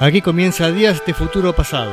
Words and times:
Aquí 0.00 0.22
comienza 0.22 0.70
Días 0.70 1.04
de 1.04 1.12
Futuro 1.12 1.52
Pasado. 1.52 1.90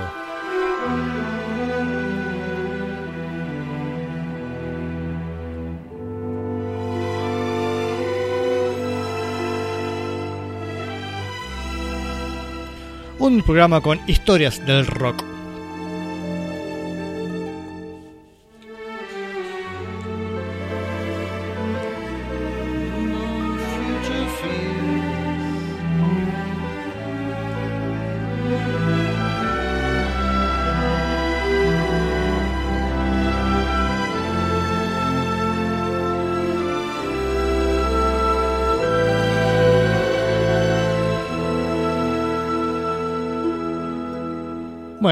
Un 13.17 13.41
programa 13.41 13.81
con 13.81 13.99
historias 14.05 14.63
del 14.67 14.85
rock. 14.85 15.34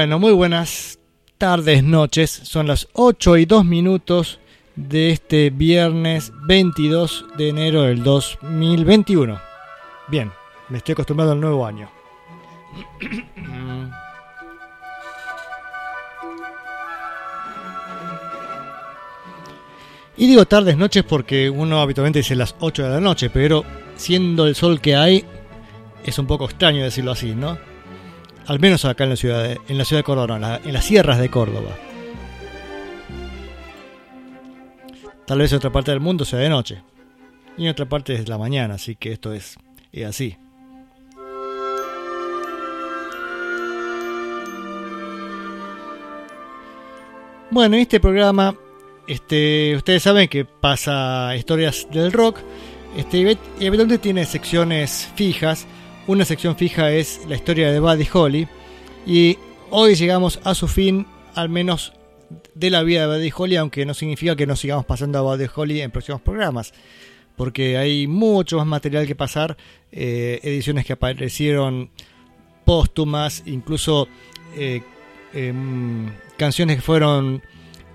Bueno, 0.04 0.18
muy 0.18 0.32
buenas 0.32 0.98
tardes, 1.38 1.82
noches. 1.82 2.30
Son 2.30 2.66
las 2.66 2.88
8 2.92 3.38
y 3.38 3.46
2 3.46 3.64
minutos 3.64 4.38
de 4.76 5.12
este 5.12 5.48
viernes 5.48 6.30
22 6.46 7.24
de 7.38 7.48
enero 7.48 7.84
del 7.84 8.02
2021. 8.02 9.40
Bien, 10.08 10.30
me 10.68 10.76
estoy 10.76 10.92
acostumbrado 10.92 11.32
al 11.32 11.40
nuevo 11.40 11.64
año. 11.64 11.88
Y 20.18 20.26
digo 20.26 20.44
tardes, 20.44 20.76
noches 20.76 21.02
porque 21.02 21.48
uno 21.48 21.80
habitualmente 21.80 22.18
dice 22.18 22.36
las 22.36 22.54
8 22.60 22.82
de 22.82 22.90
la 22.90 23.00
noche, 23.00 23.30
pero 23.30 23.64
siendo 23.96 24.46
el 24.46 24.54
sol 24.54 24.82
que 24.82 24.96
hay, 24.96 25.24
es 26.04 26.18
un 26.18 26.26
poco 26.26 26.44
extraño 26.44 26.84
decirlo 26.84 27.12
así, 27.12 27.34
¿no? 27.34 27.56
Al 28.46 28.60
menos 28.60 28.84
acá 28.84 29.04
en 29.04 29.10
la 29.10 29.16
ciudad 29.16 29.42
de, 29.42 29.58
en 29.68 29.78
la 29.78 29.84
ciudad 29.86 30.00
de 30.00 30.04
Córdoba, 30.04 30.60
en, 30.62 30.72
las 30.72 30.84
sierras 30.84 31.18
de 31.18 31.30
Córdoba. 31.30 31.70
Tal 35.26 35.38
vez 35.38 35.50
en 35.52 35.56
otra 35.56 35.72
parte 35.72 35.90
del 35.90 36.00
mundo 36.00 36.26
sea 36.26 36.38
de 36.40 36.50
noche. 36.50 36.82
Y 37.56 37.64
en 37.64 37.70
otra 37.70 37.86
parte 37.86 38.12
es 38.14 38.28
la 38.28 38.36
mañana, 38.36 38.74
así 38.74 38.96
que 38.96 39.12
esto 39.12 39.32
es, 39.32 39.56
es 39.92 40.04
así. 40.04 40.36
Bueno, 47.50 47.76
en 47.76 47.82
este 47.82 48.00
programa, 48.00 48.54
este, 49.06 49.74
ustedes 49.76 50.02
saben 50.02 50.28
que 50.28 50.44
pasa 50.44 51.34
historias 51.34 51.86
del 51.90 52.12
rock. 52.12 52.40
Este, 52.94 53.18
y 53.18 53.22
evidentemente 53.60 53.98
tiene 53.98 54.26
secciones 54.26 55.10
fijas 55.14 55.66
una 56.06 56.24
sección 56.24 56.56
fija 56.56 56.90
es 56.90 57.20
la 57.28 57.36
historia 57.36 57.70
de 57.70 57.80
Buddy 57.80 58.06
Holly. 58.12 58.48
Y 59.06 59.38
hoy 59.70 59.94
llegamos 59.94 60.40
a 60.44 60.54
su 60.54 60.68
fin, 60.68 61.06
al 61.34 61.48
menos 61.48 61.92
de 62.54 62.70
la 62.70 62.82
vida 62.82 63.06
de 63.06 63.16
Buddy 63.16 63.32
Holly, 63.34 63.56
aunque 63.56 63.86
no 63.86 63.94
significa 63.94 64.36
que 64.36 64.46
no 64.46 64.56
sigamos 64.56 64.84
pasando 64.84 65.18
a 65.18 65.22
Buddy 65.22 65.46
Holly 65.54 65.80
en 65.80 65.90
próximos 65.90 66.20
programas. 66.20 66.72
Porque 67.36 67.76
hay 67.76 68.06
mucho 68.06 68.58
más 68.58 68.66
material 68.66 69.06
que 69.06 69.14
pasar, 69.14 69.56
eh, 69.90 70.40
ediciones 70.42 70.84
que 70.84 70.92
aparecieron 70.92 71.90
póstumas, 72.64 73.42
incluso 73.46 74.08
eh, 74.56 74.82
em, 75.32 76.12
canciones 76.36 76.76
que 76.76 76.82
fueron 76.82 77.42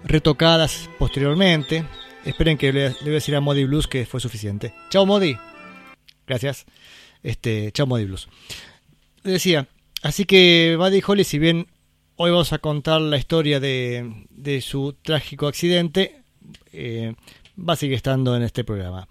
retocadas 0.03 0.89
posteriormente. 0.97 1.85
Esperen 2.25 2.57
que 2.57 2.73
le, 2.73 2.89
le 2.89 2.95
voy 3.01 3.09
a 3.11 3.13
decir 3.13 3.35
a 3.35 3.41
Modi 3.41 3.63
Blues 3.63 3.87
que 3.87 4.05
fue 4.05 4.19
suficiente. 4.19 4.73
Chao 4.89 5.05
Modi. 5.05 5.37
Gracias 6.27 6.65
este, 7.23 7.71
Chamo 7.71 7.97
de 7.97 8.05
Blues. 8.05 8.27
Decía, 9.23 9.67
así 10.01 10.25
que 10.25 10.75
Buddy 10.77 11.01
Holly, 11.05 11.23
si 11.23 11.39
bien 11.39 11.67
hoy 12.15 12.31
vamos 12.31 12.53
a 12.53 12.59
contar 12.59 13.01
la 13.01 13.17
historia 13.17 13.59
de, 13.59 14.25
de 14.29 14.61
su 14.61 14.93
trágico 15.01 15.47
accidente, 15.47 16.21
eh, 16.71 17.13
va 17.57 17.73
a 17.73 17.77
seguir 17.77 17.95
estando 17.95 18.35
en 18.35 18.43
este 18.43 18.63
programa. 18.63 19.07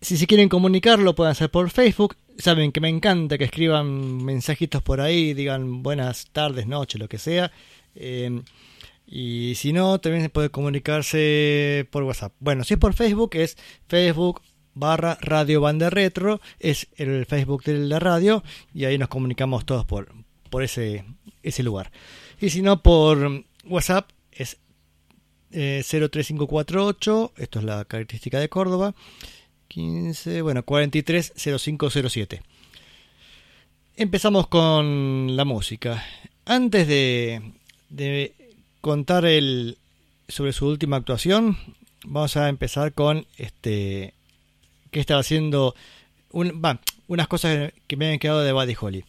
Si 0.00 0.16
se 0.16 0.26
quieren 0.26 0.48
comunicarlo, 0.48 1.14
pueden 1.14 1.32
hacer 1.32 1.50
por 1.50 1.70
Facebook. 1.70 2.16
Saben 2.38 2.70
que 2.70 2.80
me 2.80 2.88
encanta 2.88 3.36
que 3.36 3.44
escriban 3.44 4.24
mensajitos 4.24 4.82
por 4.82 5.00
ahí, 5.00 5.34
digan 5.34 5.82
buenas 5.82 6.28
tardes, 6.30 6.66
noches, 6.66 7.00
lo 7.00 7.08
que 7.08 7.18
sea. 7.18 7.50
Eh, 7.96 8.42
y 9.06 9.54
si 9.56 9.72
no, 9.72 9.98
también 9.98 10.22
se 10.22 10.28
puede 10.28 10.50
comunicarse 10.50 11.88
por 11.90 12.04
WhatsApp. 12.04 12.34
Bueno, 12.38 12.62
si 12.62 12.74
es 12.74 12.80
por 12.80 12.94
Facebook, 12.94 13.30
es 13.34 13.56
Facebook 13.88 14.42
barra 14.78 15.18
Radio 15.20 15.60
Banda 15.60 15.90
Retro, 15.90 16.40
es 16.58 16.88
el 16.96 17.26
Facebook 17.26 17.64
de 17.64 17.78
la 17.78 17.98
radio 17.98 18.42
y 18.72 18.84
ahí 18.84 18.96
nos 18.98 19.08
comunicamos 19.08 19.66
todos 19.66 19.84
por, 19.84 20.12
por 20.50 20.62
ese, 20.62 21.04
ese 21.42 21.62
lugar. 21.62 21.90
Y 22.40 22.50
si 22.50 22.62
no, 22.62 22.82
por 22.82 23.44
WhatsApp 23.64 24.10
es 24.30 24.58
03548, 25.50 27.32
eh, 27.36 27.42
esto 27.42 27.58
es 27.58 27.64
la 27.64 27.84
característica 27.84 28.38
de 28.38 28.48
Córdoba, 28.48 28.94
15, 29.68 30.42
bueno, 30.42 30.62
430507. 30.62 32.42
Empezamos 33.96 34.46
con 34.46 35.36
la 35.36 35.44
música. 35.44 36.04
Antes 36.44 36.86
de, 36.86 37.52
de 37.88 38.32
contar 38.80 39.24
el, 39.24 39.76
sobre 40.28 40.52
su 40.52 40.66
última 40.66 40.96
actuación, 40.96 41.58
vamos 42.04 42.36
a 42.36 42.48
empezar 42.48 42.92
con 42.92 43.26
este 43.36 44.14
estaba 45.00 45.20
haciendo 45.20 45.74
unas 46.30 47.28
cosas 47.28 47.72
que 47.86 47.96
me 47.96 48.06
habían 48.06 48.18
quedado 48.18 48.42
de 48.42 48.52
Buddy 48.52 48.76
Holly. 48.78 49.04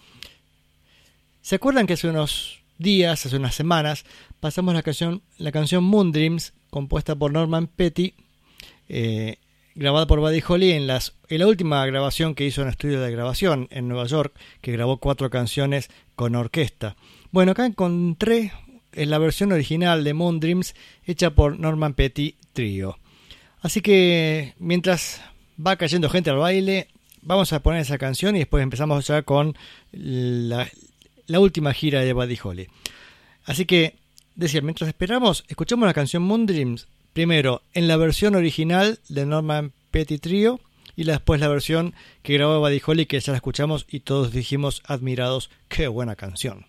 ¿Se 1.41 1.55
acuerdan 1.55 1.87
que 1.87 1.93
hace 1.93 2.07
unos 2.07 2.59
días, 2.77 3.25
hace 3.25 3.35
unas 3.35 3.55
semanas, 3.55 4.05
pasamos 4.39 4.73
la 4.73 4.83
canción, 4.83 5.21
la 5.37 5.51
canción 5.51 5.83
Moon 5.83 6.11
Dreams, 6.11 6.53
compuesta 6.69 7.15
por 7.15 7.31
Norman 7.31 7.67
Petty, 7.67 8.13
eh, 8.87 9.37
grabada 9.75 10.07
por 10.07 10.19
Buddy 10.19 10.43
Holly 10.45 10.71
en 10.71 10.87
la 10.87 11.47
última 11.47 11.85
grabación 11.85 12.35
que 12.35 12.45
hizo 12.45 12.61
en 12.61 12.67
el 12.67 12.71
estudio 12.71 13.01
de 13.01 13.11
grabación 13.11 13.67
en 13.71 13.87
Nueva 13.87 14.05
York, 14.07 14.33
que 14.61 14.71
grabó 14.71 14.97
cuatro 14.97 15.29
canciones 15.29 15.89
con 16.15 16.35
orquesta. 16.35 16.95
Bueno, 17.31 17.51
acá 17.51 17.65
encontré 17.65 18.51
en 18.93 19.09
la 19.09 19.19
versión 19.19 19.51
original 19.51 20.03
de 20.03 20.13
Moon 20.13 20.39
Dreams 20.39 20.75
hecha 21.05 21.31
por 21.31 21.59
Norman 21.59 21.93
Petty 21.93 22.35
Trio. 22.53 22.97
Así 23.61 23.81
que 23.81 24.53
mientras 24.57 25.21
va 25.65 25.75
cayendo 25.75 26.09
gente 26.09 26.29
al 26.29 26.37
baile. 26.37 26.87
Vamos 27.21 27.51
a 27.53 27.61
poner 27.61 27.81
esa 27.81 27.97
canción 27.97 28.35
y 28.35 28.39
después 28.39 28.63
empezamos 28.63 29.05
ya 29.07 29.23
con 29.23 29.57
la, 29.91 30.69
última 31.27 31.73
gira 31.73 32.01
de 32.01 32.13
Buddy 32.13 32.39
Holly. 32.41 32.67
Así 33.45 33.65
que, 33.65 33.95
decía, 34.35 34.61
mientras 34.61 34.87
esperamos, 34.87 35.43
escuchamos 35.47 35.87
la 35.87 35.93
canción 35.93 36.23
Moon 36.23 36.45
Dreams 36.45 36.87
primero 37.13 37.61
en 37.73 37.87
la 37.87 37.97
versión 37.97 38.35
original 38.35 38.99
de 39.09 39.25
Norman 39.25 39.73
Petty 39.91 40.19
Trio 40.19 40.61
y 40.95 41.03
después 41.03 41.41
la 41.41 41.47
versión 41.47 41.93
que 42.23 42.33
grabó 42.33 42.59
Buddy 42.59 42.81
Holly 42.85 43.05
que 43.05 43.19
ya 43.19 43.31
la 43.31 43.37
escuchamos 43.37 43.85
y 43.89 44.01
todos 44.01 44.31
dijimos 44.31 44.81
admirados, 44.85 45.49
qué 45.67 45.87
buena 45.87 46.15
canción. 46.15 46.65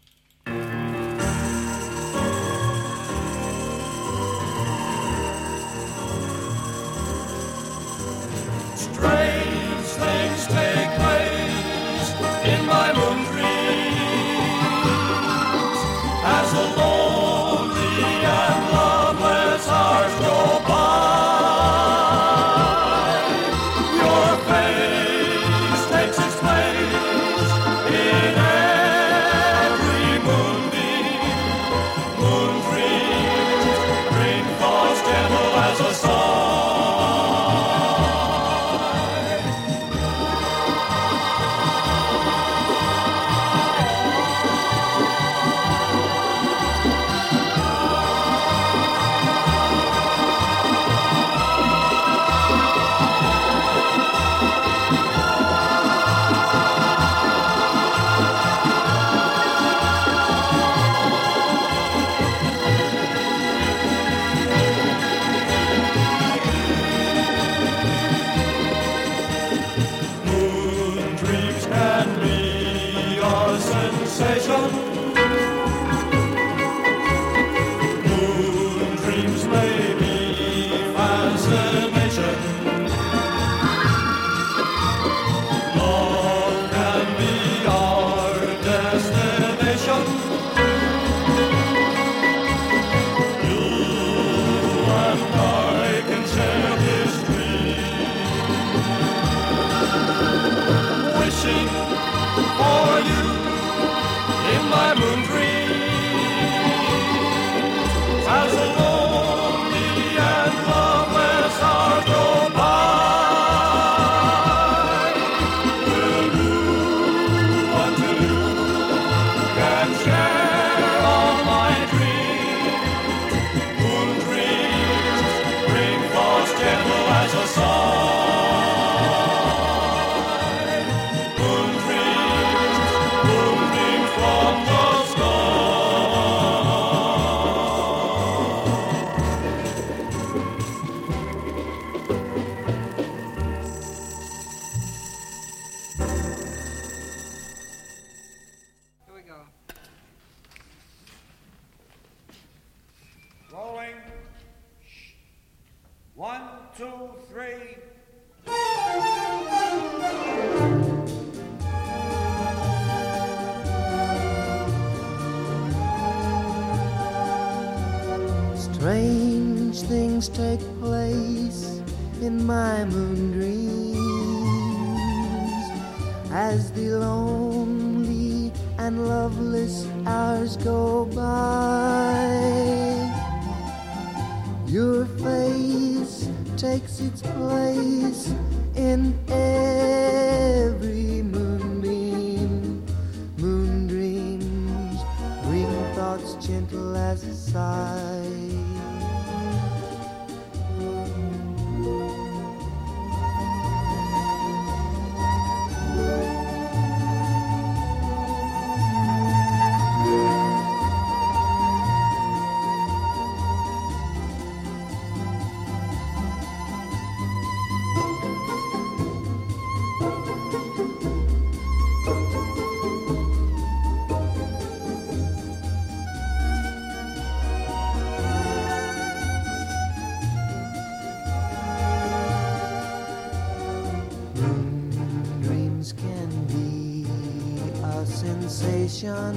Sensation. 239.00 239.34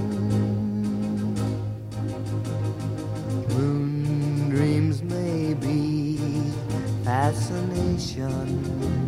Moon 3.49 4.49
dreams 4.49 5.01
may 5.03 5.53
be 5.53 6.17
fascination. 7.03 9.02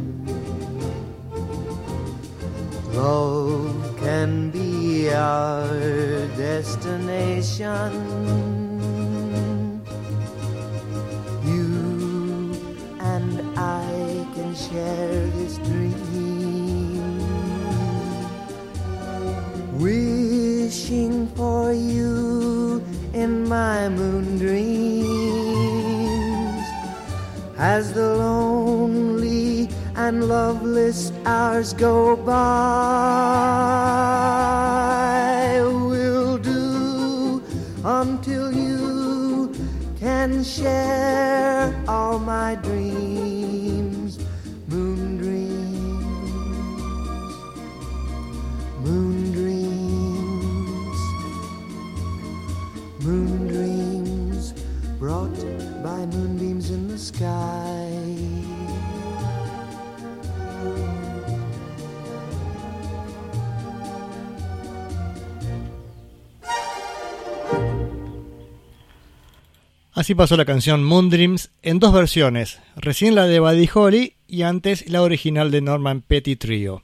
Así 70.06 70.14
pasó 70.14 70.38
la 70.38 70.46
canción 70.46 70.84
Moon 70.84 71.10
Dreams 71.10 71.50
en 71.64 71.80
dos 71.80 71.92
versiones, 71.92 72.60
recién 72.76 73.16
la 73.16 73.26
de 73.26 73.40
Buddy 73.40 73.68
Holly 73.74 74.14
y 74.28 74.44
antes 74.44 74.88
la 74.88 75.02
original 75.02 75.50
de 75.50 75.62
Norman 75.62 76.02
Petty 76.02 76.36
Trio. 76.36 76.84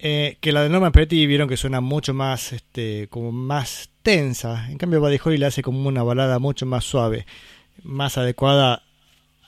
Eh, 0.00 0.36
que 0.40 0.50
la 0.50 0.64
de 0.64 0.68
Norman 0.68 0.90
Petty 0.90 1.28
vieron 1.28 1.48
que 1.48 1.56
suena 1.56 1.80
mucho 1.80 2.12
más, 2.12 2.52
este, 2.52 3.06
como 3.08 3.30
más 3.30 3.90
tensa. 4.02 4.68
En 4.68 4.78
cambio 4.78 4.98
Buddy 4.98 5.20
Holly 5.24 5.38
la 5.38 5.46
hace 5.46 5.62
como 5.62 5.88
una 5.88 6.02
balada 6.02 6.40
mucho 6.40 6.66
más 6.66 6.82
suave, 6.82 7.24
más 7.84 8.18
adecuada 8.18 8.82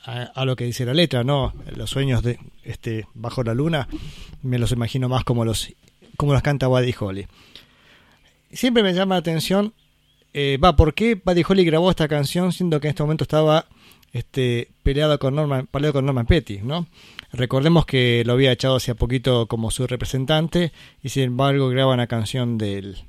a, 0.05 0.23
a 0.23 0.45
lo 0.45 0.55
que 0.55 0.65
dice 0.65 0.85
la 0.85 0.95
letra, 0.95 1.25
¿no? 1.25 1.53
Los 1.75 1.91
sueños 1.91 2.23
de, 2.23 2.39
este, 2.63 3.09
bajo 3.15 3.43
la 3.43 3.55
luna, 3.55 3.89
me 4.43 4.61
los 4.61 4.71
imagino 4.71 5.09
más 5.09 5.25
como 5.25 5.45
los, 5.45 5.75
como 6.17 6.33
los 6.33 6.43
canta 6.43 6.69
Buddy 6.69 6.95
Holly. 7.01 7.27
Siempre 8.53 8.85
me 8.85 8.95
llama 8.95 9.17
la 9.17 9.19
atención 9.19 9.75
eh, 10.35 10.59
va, 10.63 10.75
¿por 10.77 10.95
qué 10.95 11.15
Buddy 11.15 11.45
Holly 11.49 11.65
grabó 11.65 11.91
esta 11.91 12.09
canción 12.09 12.53
siendo 12.53 12.81
que 12.81 12.89
en 12.89 12.91
este 12.91 13.03
momento 13.05 13.23
estaba 13.25 13.67
este, 14.13 14.69
peleado 14.83 15.19
con 15.19 15.35
Norman, 15.35 15.67
peleado 15.69 15.95
con 15.95 16.07
Norman 16.07 16.27
Petty, 16.27 16.59
¿no? 16.59 16.87
Recordemos 17.33 17.87
que 17.87 18.23
lo 18.27 18.35
había 18.35 18.53
echado 18.53 18.77
hace 18.77 18.95
poquito 18.95 19.47
como 19.47 19.71
su 19.71 19.87
representante 19.87 20.73
y 21.03 21.09
sin 21.09 21.25
embargo 21.25 21.69
graba 21.69 21.95
una 21.95 22.07
canción 22.07 22.59
del... 22.59 23.05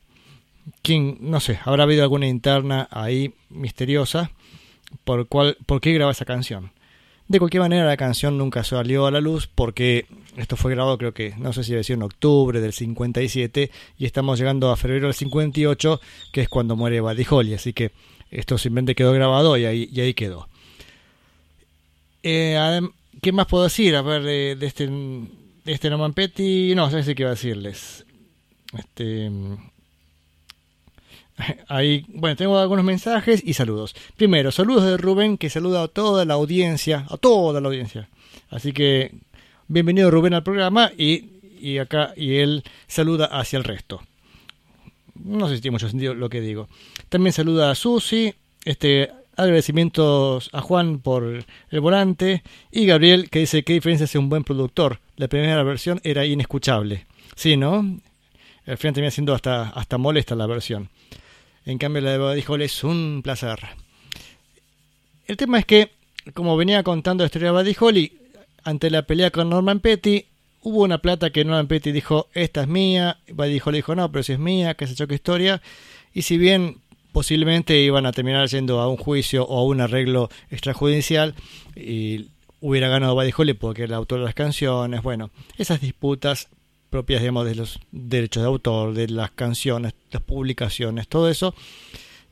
¿Quién? 0.82 1.18
No 1.20 1.40
sé, 1.40 1.60
habrá 1.64 1.84
habido 1.84 2.02
alguna 2.02 2.28
interna 2.28 2.88
ahí 2.90 3.34
misteriosa 3.50 4.32
por, 5.04 5.28
cuál, 5.28 5.58
por 5.66 5.82
qué 5.82 5.94
graba 5.94 6.12
esa 6.12 6.26
canción. 6.26 6.72
De 7.28 7.40
cualquier 7.40 7.62
manera 7.62 7.86
la 7.86 7.98
canción 7.98 8.38
nunca 8.38 8.64
salió 8.64 9.08
a 9.08 9.12
la 9.12 9.20
luz 9.20 9.48
porque 9.48 10.06
esto 10.38 10.56
fue 10.56 10.72
grabado 10.72 10.98
creo 10.98 11.14
que, 11.14 11.34
no 11.38 11.54
sé 11.54 11.64
si 11.64 11.74
decía 11.74 11.96
en 11.96 12.04
octubre 12.04 12.62
del 12.62 12.74
57 12.74 13.72
y 13.98 14.06
estamos 14.06 14.38
llegando 14.38 14.70
a 14.70 14.78
febrero 14.78 15.08
del 15.08 15.16
58 15.16 16.00
que 16.32 16.42
es 16.42 16.50
cuando 16.50 16.76
muere 16.76 17.02
Buddy 17.02 17.54
así 17.56 17.74
que 17.74 17.92
esto 18.30 18.58
simplemente 18.58 18.94
quedó 18.94 19.12
grabado 19.14 19.58
y 19.58 19.66
ahí, 19.66 19.90
y 19.92 20.02
ahí 20.02 20.14
quedó. 20.14 20.48
Eh, 22.22 22.82
¿Qué 23.22 23.32
más 23.32 23.48
puedo 23.48 23.64
decir? 23.64 23.96
A 23.96 24.02
ver, 24.02 24.24
de, 24.24 24.56
de 24.56 24.66
este, 24.66 24.88
de 24.88 25.72
este 25.72 25.90
Norman 25.90 26.14
Petty, 26.14 26.76
no 26.76 26.90
sé 26.90 27.16
qué 27.16 27.24
iba 27.24 27.30
a 27.30 27.36
decirles. 27.36 28.06
Este, 28.78 29.32
Ahí, 31.68 32.06
bueno, 32.08 32.36
tengo 32.36 32.58
algunos 32.58 32.86
mensajes 32.86 33.42
y 33.46 33.54
saludos. 33.54 33.96
Primero, 34.16 34.52
saludos 34.52 34.86
de 34.86 34.98
Rubén, 34.98 35.38
que 35.38 35.50
saluda 35.50 35.84
a 35.84 35.88
toda 35.88 36.26
la 36.26 36.36
audiencia, 36.36 37.06
a 37.10 37.18
toda 37.18 37.62
la 37.62 37.68
audiencia. 37.68 38.10
Así 38.50 38.72
que, 38.74 39.12
bienvenido 39.68 40.12
Rubén 40.12 40.34
al 40.34 40.44
programa 40.44 40.92
y, 40.98 41.30
y 41.60 41.78
acá, 41.80 42.14
y 42.16 42.38
él 42.38 42.64
saluda 42.88 43.26
hacia 43.26 43.58
el 43.58 43.64
resto. 43.64 44.02
No 45.16 45.48
sé 45.48 45.56
si 45.56 45.62
tiene 45.62 45.76
mucho 45.76 45.90
sentido 45.90 46.14
lo 46.14 46.30
que 46.30 46.42
digo. 46.42 46.68
También 47.10 47.34
saluda 47.34 47.72
a 47.72 47.76
Susi, 47.76 48.34
este, 48.66 49.12
agradecimientos 49.36 50.50
a 50.54 50.62
Juan 50.62 51.00
por 51.00 51.46
el 51.70 51.80
volante 51.80 52.44
y 52.72 52.86
Gabriel 52.86 53.30
que 53.30 53.40
dice 53.40 53.64
que 53.64 53.74
diferencia 53.74 54.06
es 54.06 54.16
un 54.16 54.30
buen 54.30 54.44
productor. 54.44 55.00
La 55.18 55.28
primera 55.28 55.64
versión 55.64 56.02
era 56.04 56.26
inescuchable. 56.26 57.06
Sí, 57.36 57.58
¿no? 57.58 58.00
Al 58.66 58.78
final 58.78 58.94
termina 58.94 59.12
siendo 59.12 59.34
hasta, 59.34 59.70
hasta 59.70 59.98
molesta 59.98 60.36
la 60.36 60.48
versión. 60.48 60.90
En 61.66 61.80
cambio, 61.80 62.02
la 62.02 62.12
de 62.12 62.18
Buddy 62.20 62.64
es 62.64 62.84
un 62.84 63.22
placer. 63.24 63.60
El 65.26 65.36
tema 65.36 65.58
es 65.58 65.66
que, 65.66 65.92
como 66.34 66.56
venía 66.58 66.84
contando 66.84 67.24
la 67.24 67.26
historia 67.26 67.52
de 67.52 68.12
ante 68.64 68.90
la 68.90 69.04
pelea 69.04 69.32
con 69.32 69.50
Norman 69.50 69.80
Petty, 69.80 70.26
hubo 70.62 70.84
una 70.84 71.00
plata 71.00 71.32
que 71.32 71.44
Norman 71.44 71.68
Petty 71.68 71.92
dijo, 71.92 72.28
esta 72.34 72.62
es 72.62 72.68
mía. 72.68 73.18
Buddy 73.32 73.62
Holly 73.64 73.78
dijo, 73.80 73.96
no, 73.96 74.12
pero 74.12 74.24
si 74.24 74.34
es 74.34 74.40
mía, 74.40 74.76
que 74.76 74.86
se 74.86 74.96
choque 74.96 75.16
historia. 75.16 75.62
Y 76.14 76.22
si 76.22 76.38
bien 76.38 76.78
posiblemente 77.12 77.80
iban 77.80 78.06
a 78.06 78.12
terminar 78.12 78.48
yendo 78.50 78.80
a 78.82 78.90
un 78.90 78.98
juicio 78.98 79.46
o 79.46 79.60
a 79.60 79.64
un 79.64 79.82
arreglo 79.82 80.30
extrajudicial, 80.52 81.34
y 81.76 82.28
hubiera 82.60 82.90
ganado 82.90 83.16
Buddy 83.16 83.32
Holly 83.36 83.54
porque 83.54 83.84
era 83.84 83.92
el 83.92 83.94
autor 83.96 84.20
de 84.20 84.26
las 84.26 84.36
canciones, 84.36 85.02
bueno, 85.02 85.32
esas 85.58 85.82
disputas 85.82 86.50
propias, 86.96 87.20
digamos, 87.20 87.46
de 87.46 87.56
los 87.56 87.78
derechos 87.92 88.42
de 88.42 88.48
autor, 88.48 88.94
de 88.94 89.10
las 89.10 89.30
canciones, 89.32 89.96
las 90.12 90.22
publicaciones, 90.22 91.10
todo 91.10 91.30
eso. 91.30 91.54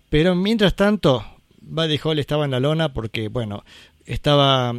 Pero 0.10 0.36
mientras 0.36 0.74
tanto, 0.74 1.26
Buddy 1.60 2.00
Holly 2.02 2.22
estaba 2.22 2.46
en 2.46 2.52
la 2.52 2.62
lona 2.62 2.94
porque, 2.94 3.28
bueno, 3.28 3.66
estaba, 4.06 4.74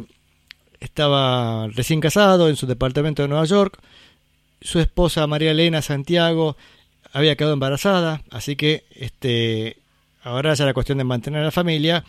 estaba 0.79 1.67
recién 1.67 2.01
casado 2.01 2.49
en 2.49 2.55
su 2.55 2.65
departamento 2.65 3.21
de 3.21 3.27
Nueva 3.27 3.45
York. 3.45 3.77
Su 4.59 4.79
esposa 4.79 5.27
María 5.27 5.51
Elena 5.51 5.83
Santiago 5.83 6.57
había 7.13 7.35
quedado 7.35 7.53
embarazada, 7.53 8.23
así 8.31 8.55
que 8.55 8.85
este, 8.95 9.77
ahora 10.23 10.55
ya 10.55 10.63
era 10.63 10.73
cuestión 10.73 10.97
de 10.97 11.03
mantener 11.03 11.41
a 11.41 11.45
la 11.45 11.51
familia. 11.51 12.03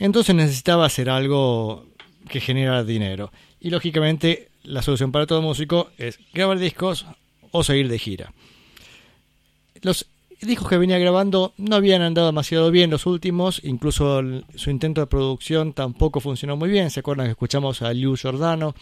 Entonces 0.00 0.34
necesitaba 0.34 0.84
hacer 0.84 1.08
algo 1.08 1.86
que 2.28 2.40
generara 2.40 2.82
dinero. 2.82 3.30
Y 3.60 3.70
lógicamente 3.70 4.48
la 4.64 4.82
solución 4.82 5.12
para 5.12 5.26
todo 5.26 5.42
músico 5.42 5.90
es 5.98 6.18
grabar 6.32 6.58
discos 6.58 7.06
o 7.50 7.62
seguir 7.62 7.88
de 7.88 7.98
gira. 7.98 8.32
Los 9.82 10.06
discos 10.40 10.68
que 10.68 10.78
venía 10.78 10.98
grabando 10.98 11.52
no 11.56 11.76
habían 11.76 12.02
andado 12.02 12.26
demasiado 12.26 12.70
bien 12.70 12.90
los 12.90 13.06
últimos, 13.06 13.60
incluso 13.64 14.22
su 14.54 14.70
intento 14.70 15.00
de 15.00 15.06
producción 15.06 15.72
tampoco 15.72 16.20
funcionó 16.20 16.56
muy 16.56 16.68
bien. 16.68 16.90
¿Se 16.90 17.00
acuerdan 17.00 17.26
que 17.26 17.32
escuchamos 17.32 17.82
a 17.82 17.92
Liu 17.92 18.16
Giordano? 18.16 18.74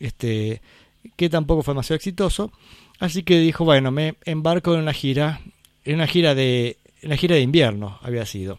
Este, 0.00 0.60
que 1.16 1.28
tampoco 1.28 1.62
fue 1.62 1.72
demasiado 1.72 1.96
exitoso. 1.96 2.52
Así 2.98 3.22
que 3.22 3.38
dijo, 3.38 3.64
bueno, 3.64 3.90
me 3.90 4.16
embarco 4.24 4.74
en 4.74 4.80
una 4.80 4.92
gira, 4.92 5.40
en 5.84 5.96
una 5.96 6.06
gira 6.06 6.34
de, 6.34 6.78
en 7.02 7.08
una 7.08 7.16
gira 7.16 7.36
de 7.36 7.42
invierno 7.42 7.98
había 8.02 8.26
sido. 8.26 8.58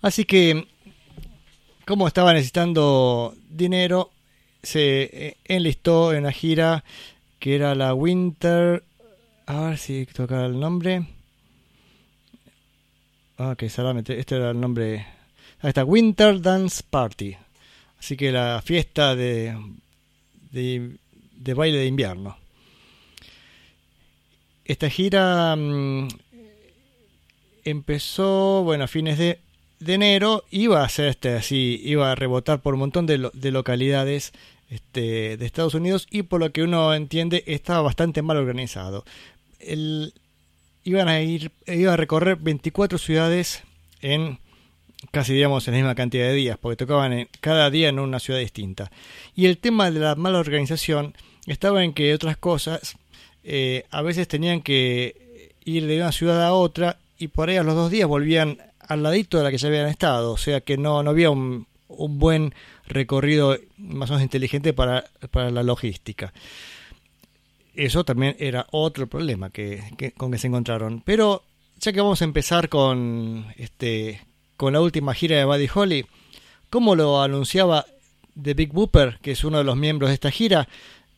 Así 0.00 0.24
que, 0.24 0.66
como 1.86 2.06
estaba 2.06 2.32
necesitando 2.32 3.34
dinero, 3.50 4.10
se 4.62 5.02
eh, 5.12 5.36
enlistó 5.44 6.12
en 6.12 6.20
una 6.20 6.32
gira 6.32 6.84
que 7.38 7.54
era 7.54 7.74
la 7.74 7.94
Winter. 7.94 8.82
A 9.46 9.60
ver 9.60 9.78
si 9.78 10.06
toca 10.06 10.44
el 10.44 10.58
nombre. 10.58 11.06
Ah, 13.38 13.54
que 13.56 13.68
solamente. 13.68 14.18
Este 14.18 14.36
era 14.36 14.50
el 14.50 14.60
nombre. 14.60 15.06
Ahí 15.60 15.68
está, 15.68 15.84
Winter 15.84 16.40
Dance 16.40 16.82
Party. 16.88 17.36
Así 17.98 18.16
que 18.16 18.32
la 18.32 18.62
fiesta 18.64 19.14
de, 19.14 19.56
de, 20.50 20.96
de 21.32 21.54
baile 21.54 21.78
de 21.78 21.86
invierno. 21.86 22.36
Esta 24.64 24.90
gira 24.90 25.54
mm, 25.54 26.08
empezó, 27.64 28.62
bueno, 28.64 28.84
a 28.84 28.88
fines 28.88 29.18
de, 29.18 29.38
de 29.78 29.94
enero. 29.94 30.44
Iba 30.50 30.82
a 30.84 30.88
ser 30.88 31.08
este 31.08 31.34
así, 31.34 31.80
iba 31.84 32.10
a 32.10 32.14
rebotar 32.14 32.60
por 32.60 32.74
un 32.74 32.80
montón 32.80 33.06
de, 33.06 33.18
lo- 33.18 33.30
de 33.34 33.50
localidades 33.50 34.32
este, 34.70 35.36
de 35.36 35.46
Estados 35.46 35.74
Unidos 35.74 36.06
y 36.10 36.22
por 36.22 36.40
lo 36.40 36.50
que 36.52 36.62
uno 36.62 36.92
entiende 36.94 37.44
estaba 37.46 37.82
bastante 37.82 38.22
mal 38.22 38.36
organizado. 38.36 39.04
El, 39.60 40.12
iban 40.84 41.08
a 41.08 41.20
ir, 41.20 41.50
iba 41.66 41.92
a 41.92 41.96
recorrer 41.96 42.36
24 42.36 42.98
ciudades 42.98 43.62
en 44.02 44.38
casi 45.12 45.34
digamos 45.34 45.66
en 45.68 45.74
la 45.74 45.78
misma 45.78 45.94
cantidad 45.94 46.26
de 46.26 46.32
días, 46.34 46.58
porque 46.60 46.76
tocaban 46.76 47.12
en- 47.12 47.28
cada 47.40 47.70
día 47.70 47.88
en 47.90 47.98
una 47.98 48.18
ciudad 48.18 48.40
distinta. 48.40 48.90
Y 49.34 49.46
el 49.46 49.58
tema 49.58 49.90
de 49.90 50.00
la 50.00 50.14
mala 50.14 50.38
organización 50.38 51.14
estaba 51.46 51.84
en 51.84 51.92
que 51.92 52.12
otras 52.14 52.36
cosas 52.36 52.96
eh, 53.44 53.84
a 53.90 54.02
veces 54.02 54.26
tenían 54.26 54.62
que 54.62 55.52
ir 55.64 55.86
de 55.86 55.98
una 55.98 56.10
ciudad 56.12 56.42
a 56.44 56.52
otra 56.52 56.98
y 57.18 57.28
por 57.28 57.48
ahí 57.48 57.56
a 57.56 57.62
los 57.62 57.74
dos 57.76 57.90
días 57.90 58.08
volvían 58.08 58.58
al 58.88 59.02
ladito 59.02 59.38
de 59.38 59.44
la 59.44 59.50
que 59.50 59.58
ya 59.58 59.68
habían 59.68 59.88
estado, 59.88 60.32
o 60.32 60.36
sea 60.36 60.60
que 60.60 60.76
no, 60.76 61.02
no 61.02 61.10
había 61.10 61.30
un, 61.30 61.66
un 61.88 62.18
buen 62.18 62.54
recorrido 62.86 63.56
más 63.78 64.10
o 64.10 64.14
menos 64.14 64.22
inteligente 64.22 64.72
para, 64.72 65.04
para 65.30 65.50
la 65.50 65.62
logística. 65.62 66.32
Eso 67.74 68.04
también 68.04 68.36
era 68.38 68.66
otro 68.70 69.06
problema 69.06 69.50
que, 69.50 69.82
con 70.16 70.32
que 70.32 70.38
se 70.38 70.46
encontraron. 70.46 71.02
Pero 71.04 71.42
ya 71.78 71.92
que 71.92 72.00
vamos 72.00 72.22
a 72.22 72.24
empezar 72.24 72.68
con 72.68 73.46
este 73.56 74.22
con 74.56 74.72
la 74.72 74.80
última 74.80 75.12
gira 75.12 75.36
de 75.36 75.44
Buddy 75.44 75.68
Holly, 75.74 76.06
como 76.70 76.94
lo 76.94 77.20
anunciaba 77.20 77.84
The 78.40 78.54
Big 78.54 78.72
Booper, 78.72 79.18
que 79.20 79.32
es 79.32 79.44
uno 79.44 79.58
de 79.58 79.64
los 79.64 79.76
miembros 79.76 80.08
de 80.08 80.14
esta 80.14 80.30
gira, 80.30 80.66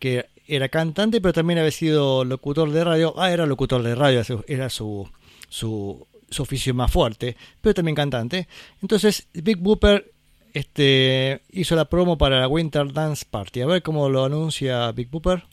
que 0.00 0.26
era 0.48 0.68
cantante, 0.68 1.20
pero 1.20 1.32
también 1.32 1.60
había 1.60 1.70
sido 1.70 2.25
locutor 2.25 2.72
de 2.72 2.82
radio. 2.82 3.14
Ah, 3.16 3.30
era 3.30 3.46
locutor 3.46 3.82
de 3.84 3.94
radio, 3.94 4.25
era 4.48 4.70
su, 4.70 5.08
su, 5.48 6.04
su 6.30 6.42
oficio 6.42 6.75
más 6.75 6.90
fuerte, 6.90 7.37
pero 7.61 7.75
también 7.75 7.94
cantante. 7.94 8.49
Entonces, 8.82 9.28
Big 9.32 9.58
Booper 9.58 10.12
este, 10.54 11.42
hizo 11.50 11.76
la 11.76 11.88
promo 11.88 12.18
para 12.18 12.40
la 12.40 12.49
Winter 12.49 12.92
Dance 12.92 13.25
Party. 13.28 13.61
A 13.61 13.66
ver 13.66 13.82
cómo 13.82 14.08
lo 14.08 14.25
anuncia 14.25 14.90
Big 14.92 15.11
Booper. 15.11 15.44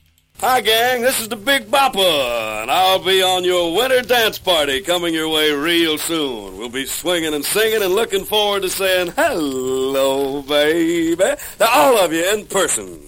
Hi, 0.41 0.60
gang. 0.60 1.01
This 1.01 1.22
is 1.22 1.29
the 1.29 1.38
Big 1.38 1.72
Bopper, 1.72 2.62
and 2.62 2.70
I'll 2.70 3.00
be 3.00 3.24
on 3.24 3.46
your 3.46 3.74
winter 3.74 4.01
dance 4.01 4.38
party 4.38 4.82
coming 4.82 5.13
your 5.13 5.29
way 5.29 5.53
real 5.53 5.98
soon. 5.98 6.58
We'll 6.58 6.70
be 6.70 6.86
swinging 6.86 7.34
and 7.34 7.44
singing 7.46 7.82
and 7.82 7.96
looking 7.96 8.25
forward 8.25 8.63
to 8.63 8.70
saying 8.70 9.13
hello, 9.15 10.41
baby, 10.41 11.15
to 11.15 11.65
all 11.65 11.98
of 12.03 12.12
you 12.12 12.29
in 12.34 12.46
person. 12.48 13.00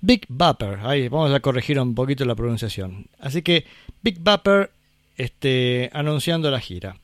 Big 0.00 0.24
Bapper, 0.30 0.80
ahí 0.82 1.08
vamos 1.08 1.34
a 1.34 1.40
corregir 1.40 1.78
un 1.78 1.94
poquito 1.94 2.24
la 2.24 2.34
pronunciación. 2.34 3.10
Así 3.18 3.42
que 3.42 3.66
Big 4.02 4.18
Bapper 4.18 4.70
este, 5.20 5.90
anunciando 5.92 6.50
la 6.50 6.60
gira. 6.60 6.96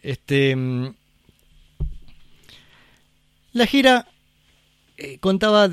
Este, 0.00 0.54
mm, 0.54 0.94
la 3.52 3.66
gira 3.66 4.06
eh, 4.96 5.18
contaba 5.18 5.68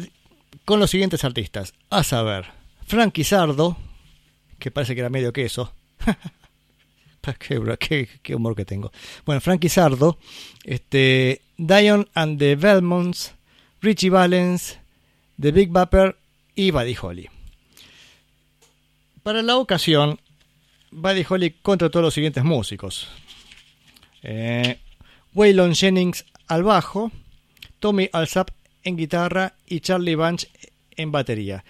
con 0.65 0.79
los 0.79 0.89
siguientes 0.89 1.23
artistas. 1.23 1.75
A 1.91 2.03
saber, 2.03 2.47
Frankie 2.87 3.23
Sardo, 3.23 3.77
que 4.57 4.71
parece 4.71 4.95
que 4.95 5.01
era 5.01 5.11
medio 5.11 5.31
queso. 5.31 5.71
qué, 7.39 8.35
humor 8.35 8.55
que 8.55 8.65
tengo. 8.65 8.91
Bueno, 9.27 9.41
Frankie 9.41 9.69
Sardo, 9.69 10.17
este, 10.63 11.41
Dion 11.57 12.09
and 12.15 12.39
the 12.39 12.55
Belmonts, 12.55 13.35
Richie 13.79 14.09
Valens, 14.09 14.79
The 15.39 15.51
Big 15.51 15.69
Bapper 15.69 16.17
y 16.55 16.71
Buddy 16.71 16.97
Holly. 16.99 17.29
Para 19.21 19.43
la 19.43 19.57
ocasión, 19.57 20.19
Buddy 20.95 21.25
Holly 21.27 21.55
contrató 21.62 22.00
a 22.00 22.01
los 22.03 22.13
siguientes 22.13 22.43
músicos. 22.43 23.07
Eh, 24.21 24.77
Waylon 25.33 25.73
Jennings 25.73 26.25
al 26.47 26.63
bajo, 26.63 27.12
Tommy 27.79 28.09
Alsap 28.13 28.51
en 28.83 28.97
guitarra 28.97 29.55
y 29.65 29.79
Charlie 29.79 30.15
Bunch 30.15 30.47
en 30.95 31.12
batería. 31.12 31.63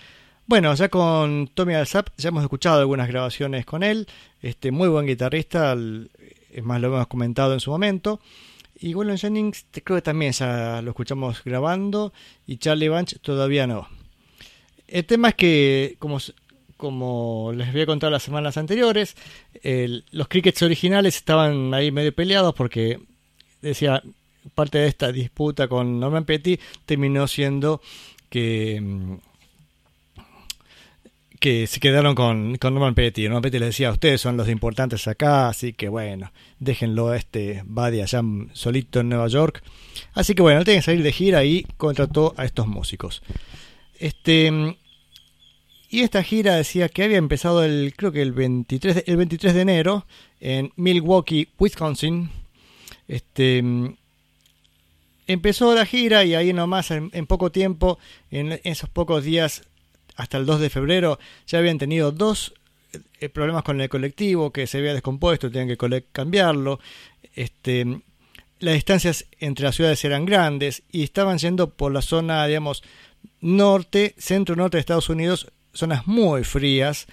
Bueno, 0.46 0.74
ya 0.76 0.90
con 0.90 1.50
Tommy 1.54 1.74
Alsap 1.74 2.10
ya 2.18 2.30
hemos 2.30 2.44
escuchado 2.44 2.82
algunas 2.82 3.08
grabaciones 3.08 3.66
con 3.66 3.82
él, 3.82 4.08
este 4.42 4.72
muy 4.72 4.90
buen 4.90 5.08
guitarrista, 5.08 5.76
es 6.52 6.64
más 6.64 6.82
lo 6.82 6.88
hemos 6.88 7.08
comentado 7.08 7.54
en 7.54 7.60
su 7.60 7.72
momento. 7.72 8.20
Y 8.80 8.94
Waylon 8.94 9.18
Jennings 9.18 9.66
creo 9.72 9.98
que 9.98 10.02
también 10.02 10.34
ya 10.34 10.82
lo 10.82 10.92
escuchamos 10.92 11.42
grabando 11.46 12.12
y 12.46 12.58
Charlie 12.58 12.90
Bunch 12.90 13.20
todavía 13.22 13.66
no. 13.66 13.88
El 14.88 15.06
tema 15.06 15.30
es 15.30 15.36
que, 15.36 15.96
como, 16.00 16.20
como 16.84 17.54
les 17.56 17.70
había 17.70 17.86
contado 17.86 18.12
las 18.12 18.24
semanas 18.24 18.58
anteriores, 18.58 19.16
los 20.12 20.28
crickets 20.28 20.62
originales 20.64 21.16
estaban 21.16 21.74
ahí 21.74 21.92
medio 21.94 22.14
peleados 22.14 22.54
porque 22.54 23.00
decía 23.62 24.04
parte 24.54 24.80
de 24.80 24.88
esta 24.88 25.14
disputa 25.14 25.70
con 25.70 25.98
Norman 25.98 26.26
Petty 26.26 26.60
terminó 26.86 27.26
siendo 27.30 27.80
que 28.30 28.82
mm, 28.82 29.14
que 31.40 31.68
se 31.68 31.80
quedaron 31.80 32.16
con, 32.16 32.58
con 32.58 32.74
Norman 32.74 32.96
Petty. 32.96 33.24
Norman 33.24 33.44
Petty 33.44 33.60
les 33.60 33.70
decía, 33.70 33.92
ustedes 33.92 34.20
son 34.20 34.36
los 34.36 34.50
importantes 34.50 35.08
acá, 35.08 35.48
así 35.48 35.72
que 35.72 35.88
bueno, 35.88 36.34
déjenlo 36.60 37.10
a 37.10 37.18
este 37.18 37.64
Buddy 37.66 38.02
allá 38.02 38.22
solito 38.52 39.00
en 39.00 39.10
Nueva 39.10 39.28
York. 39.30 39.64
Así 40.14 40.36
que 40.36 40.42
bueno, 40.42 40.66
tenía 40.66 40.80
que 40.80 40.86
salir 40.86 41.04
de 41.04 41.12
gira 41.14 41.46
y 41.46 41.66
contrató 41.78 42.34
a 42.36 42.44
estos 42.44 42.68
músicos. 42.68 43.24
Este 44.00 44.52
mm, 44.52 44.76
y 45.94 46.02
esta 46.02 46.24
gira 46.24 46.56
decía 46.56 46.90
que 46.90 47.04
había 47.04 47.18
empezado 47.18 47.64
el 47.64 47.94
creo 47.96 48.12
que 48.12 48.24
el 48.24 48.32
23 48.32 48.96
de, 48.96 49.04
el 49.06 49.16
23 49.16 49.54
de 49.54 49.62
enero 49.62 50.08
en 50.40 50.72
Milwaukee, 50.76 51.50
Wisconsin. 51.60 52.32
Este 53.08 53.64
empezó 55.28 55.76
la 55.76 55.86
gira 55.86 56.24
y 56.26 56.34
ahí 56.34 56.52
nomás 56.52 56.90
en, 56.90 57.12
en 57.14 57.28
poco 57.28 57.52
tiempo, 57.52 58.00
en 58.32 58.60
esos 58.64 58.90
pocos 58.90 59.24
días 59.24 59.66
hasta 60.16 60.40
el 60.40 60.48
2 60.48 60.62
de 60.62 60.72
febrero 60.72 61.20
ya 61.46 61.60
habían 61.60 61.78
tenido 61.78 62.12
dos 62.12 62.56
eh, 63.20 63.30
problemas 63.30 63.62
con 63.62 63.80
el 63.80 63.88
colectivo 63.88 64.52
que 64.52 64.66
se 64.66 64.80
había 64.80 64.96
descompuesto, 64.96 65.52
tenían 65.52 65.78
que 65.78 66.06
cambiarlo. 66.12 66.80
Este, 67.36 68.02
las 68.58 68.74
distancias 68.74 69.28
entre 69.40 69.66
las 69.66 69.76
ciudades 69.76 70.04
eran 70.04 70.26
grandes 70.26 70.82
y 70.92 71.04
estaban 71.04 71.38
yendo 71.38 71.70
por 71.70 71.92
la 71.92 72.02
zona, 72.02 72.48
digamos, 72.48 72.82
norte, 73.42 74.16
centro-norte 74.18 74.78
de 74.78 74.82
Estados 74.82 75.10
Unidos, 75.10 75.54
zonas 75.74 76.08
muy 76.08 76.44
frías 76.44 77.08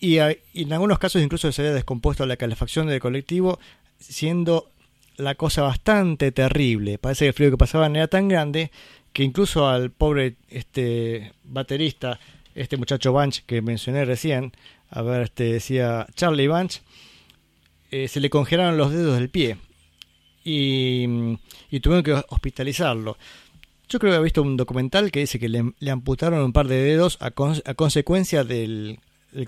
y, 0.00 0.18
a- 0.18 0.32
y 0.52 0.62
en 0.64 0.72
algunos 0.72 0.98
casos 0.98 1.22
incluso 1.22 1.50
se 1.52 1.62
había 1.62 1.74
descompuesto 1.74 2.26
la 2.26 2.36
calefacción 2.36 2.86
del 2.86 3.00
colectivo, 3.00 3.58
siendo 3.98 4.70
la 5.16 5.34
cosa 5.34 5.62
bastante 5.62 6.32
terrible. 6.32 6.98
Parece 6.98 7.24
que 7.24 7.28
el 7.28 7.34
frío 7.34 7.50
que 7.50 7.56
pasaban 7.56 7.96
era 7.96 8.08
tan 8.08 8.28
grande 8.28 8.70
que 9.12 9.22
incluso 9.22 9.68
al 9.68 9.90
pobre 9.90 10.34
este 10.50 11.32
baterista, 11.44 12.18
este 12.54 12.76
muchacho 12.76 13.12
Bunch 13.12 13.42
que 13.46 13.62
mencioné 13.62 14.04
recién, 14.04 14.52
a 14.90 15.02
ver, 15.02 15.22
este 15.22 15.44
decía 15.54 16.06
Charlie 16.14 16.48
Bunch, 16.48 16.80
eh, 17.90 18.08
se 18.08 18.20
le 18.20 18.28
congelaron 18.30 18.76
los 18.76 18.90
dedos 18.92 19.16
del 19.18 19.28
pie. 19.30 19.56
y, 20.44 21.06
y 21.70 21.80
tuvieron 21.80 22.02
que 22.02 22.12
hospitalizarlo. 22.28 23.16
Yo 23.88 23.98
creo 23.98 24.12
que 24.12 24.18
he 24.18 24.22
visto 24.22 24.42
un 24.42 24.56
documental 24.56 25.10
que 25.10 25.20
dice 25.20 25.38
que 25.38 25.48
le, 25.48 25.90
amputaron 25.90 26.40
un 26.40 26.52
par 26.52 26.68
de 26.68 26.82
dedos 26.82 27.18
a, 27.20 27.30
con- 27.30 27.62
a 27.64 27.74
consecuencia 27.74 28.44
del, 28.44 28.98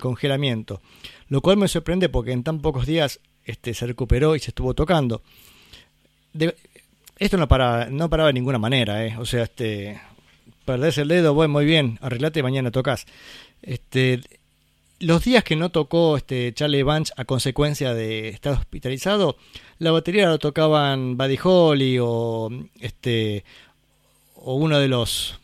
congelamiento, 0.00 0.80
lo 1.28 1.40
cual 1.40 1.56
me 1.56 1.68
sorprende 1.68 2.08
porque 2.08 2.32
en 2.32 2.42
tan 2.42 2.60
pocos 2.60 2.86
días 2.86 3.20
este, 3.44 3.72
se 3.72 3.86
recuperó 3.86 4.34
y 4.34 4.40
se 4.40 4.50
estuvo 4.50 4.74
tocando. 4.74 5.22
Esto 7.18 7.36
no 7.36 7.48
paraba, 7.48 7.86
no 7.86 8.10
paraba 8.10 8.28
de 8.28 8.34
ninguna 8.34 8.58
manera, 8.58 9.06
¿eh? 9.06 9.16
o 9.18 9.24
sea, 9.24 9.44
este, 9.44 10.00
perdés 10.64 10.98
el 10.98 11.08
dedo, 11.08 11.32
bueno, 11.32 11.52
muy 11.52 11.64
bien, 11.64 11.98
arreglate 12.02 12.40
y 12.40 12.42
mañana 12.42 12.70
tocas. 12.70 13.06
Este, 13.62 14.20
los 14.98 15.24
días 15.24 15.44
que 15.44 15.56
no 15.56 15.70
tocó 15.70 16.16
este 16.16 16.52
Charlie 16.54 16.82
Bunch 16.82 17.12
a 17.16 17.24
consecuencia 17.24 17.94
de 17.94 18.28
estar 18.28 18.52
hospitalizado, 18.54 19.36
la 19.78 19.90
batería 19.90 20.28
lo 20.28 20.38
tocaban 20.38 21.16
Buddy 21.16 21.38
Holly 21.42 21.98
o 22.00 22.50
este 22.80 23.44
o 24.46 24.54
uno 24.54 24.78
de 24.78 24.86
los 24.86 25.40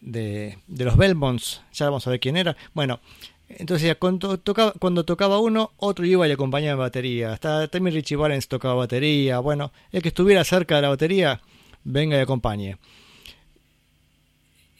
de, 0.00 0.58
de 0.66 0.84
los 0.86 0.96
Belmonts, 0.96 1.60
ya 1.74 1.84
vamos 1.84 2.06
a 2.06 2.10
ver 2.10 2.18
quién 2.18 2.38
era. 2.38 2.56
Bueno, 2.72 2.98
entonces 3.46 3.94
cuando 3.96 4.38
tocaba, 4.38 4.72
cuando 4.72 5.04
tocaba 5.04 5.38
uno, 5.38 5.72
otro 5.76 6.06
iba 6.06 6.26
y 6.26 6.32
acompañaba 6.32 6.72
en 6.72 6.78
batería. 6.78 7.34
Hasta 7.34 7.68
también 7.68 7.94
Richie 7.94 8.16
Valens 8.16 8.48
tocaba 8.48 8.74
batería. 8.74 9.38
Bueno, 9.40 9.70
el 9.92 10.00
que 10.00 10.08
estuviera 10.08 10.44
cerca 10.44 10.76
de 10.76 10.82
la 10.82 10.88
batería, 10.88 11.42
venga 11.84 12.16
y 12.16 12.20
acompañe. 12.20 12.78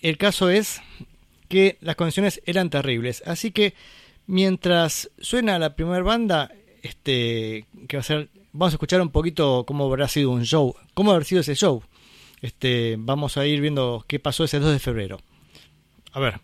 El 0.00 0.16
caso 0.16 0.48
es 0.48 0.80
que 1.48 1.76
las 1.82 1.96
condiciones 1.96 2.40
eran 2.46 2.70
terribles. 2.70 3.22
Así 3.26 3.50
que 3.50 3.74
mientras 4.26 5.10
suena 5.18 5.58
la 5.58 5.76
primera 5.76 6.02
banda, 6.02 6.52
este, 6.80 7.66
que 7.86 7.98
va 7.98 8.02
vamos 8.52 8.72
a 8.72 8.76
escuchar 8.76 9.02
un 9.02 9.10
poquito 9.10 9.64
cómo 9.66 9.84
habrá 9.84 10.08
sido 10.08 10.30
un 10.30 10.44
show, 10.44 10.74
cómo 10.94 11.12
habrá 11.12 11.26
sido 11.26 11.42
ese 11.42 11.54
show. 11.54 11.82
Este, 12.40 12.96
vamos 12.98 13.36
a 13.36 13.46
ir 13.46 13.60
viendo 13.60 14.04
qué 14.06 14.18
pasó 14.18 14.44
ese 14.44 14.58
2 14.58 14.72
de 14.72 14.78
febrero. 14.78 15.20
A 16.12 16.20
ver. 16.20 16.40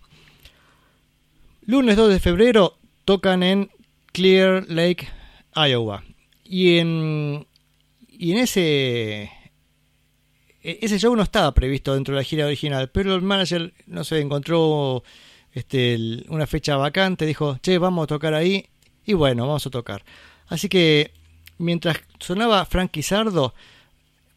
Lunes 1.65 1.97
2 1.97 2.11
de 2.11 2.21
febrero 2.21 2.77
tocan 3.05 3.43
en 3.43 3.71
Clear 4.13 4.65
Lake, 4.69 5.09
Iowa. 5.55 6.05
Y 6.45 6.79
en 6.79 7.47
y 8.09 8.33
en 8.33 8.39
ese 8.39 9.31
e- 10.63 10.79
ese 10.81 10.99
show 10.99 11.15
no 11.17 11.23
estaba 11.23 11.53
previsto 11.53 11.95
dentro 11.95 12.15
de 12.15 12.21
la 12.21 12.25
gira 12.25 12.47
original, 12.47 12.91
pero 12.91 13.15
el 13.15 13.23
manager 13.23 13.73
no 13.87 14.05
se 14.05 14.21
encontró 14.21 15.03
este, 15.53 16.25
una 16.29 16.47
fecha 16.47 16.77
vacante, 16.77 17.27
dijo, 17.27 17.59
che, 17.63 17.79
vamos 17.79 18.05
a 18.05 18.07
tocar 18.07 18.35
ahí, 18.35 18.67
y 19.05 19.15
bueno, 19.15 19.47
vamos 19.47 19.67
a 19.67 19.71
tocar. 19.71 20.05
Así 20.49 20.69
que 20.69 21.13
mientras 21.59 21.99
sonaba 22.21 22.65
Frankie 22.65 23.03
Sardo, 23.03 23.55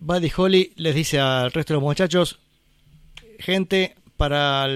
Buddy 0.06 0.32
Holly 0.38 0.72
les 0.76 0.94
dice 0.94 1.20
al 1.20 1.52
resto 1.52 1.74
de 1.74 1.78
los 1.78 1.84
muchachos, 1.84 2.40
gente, 3.40 3.96
para 4.18 4.68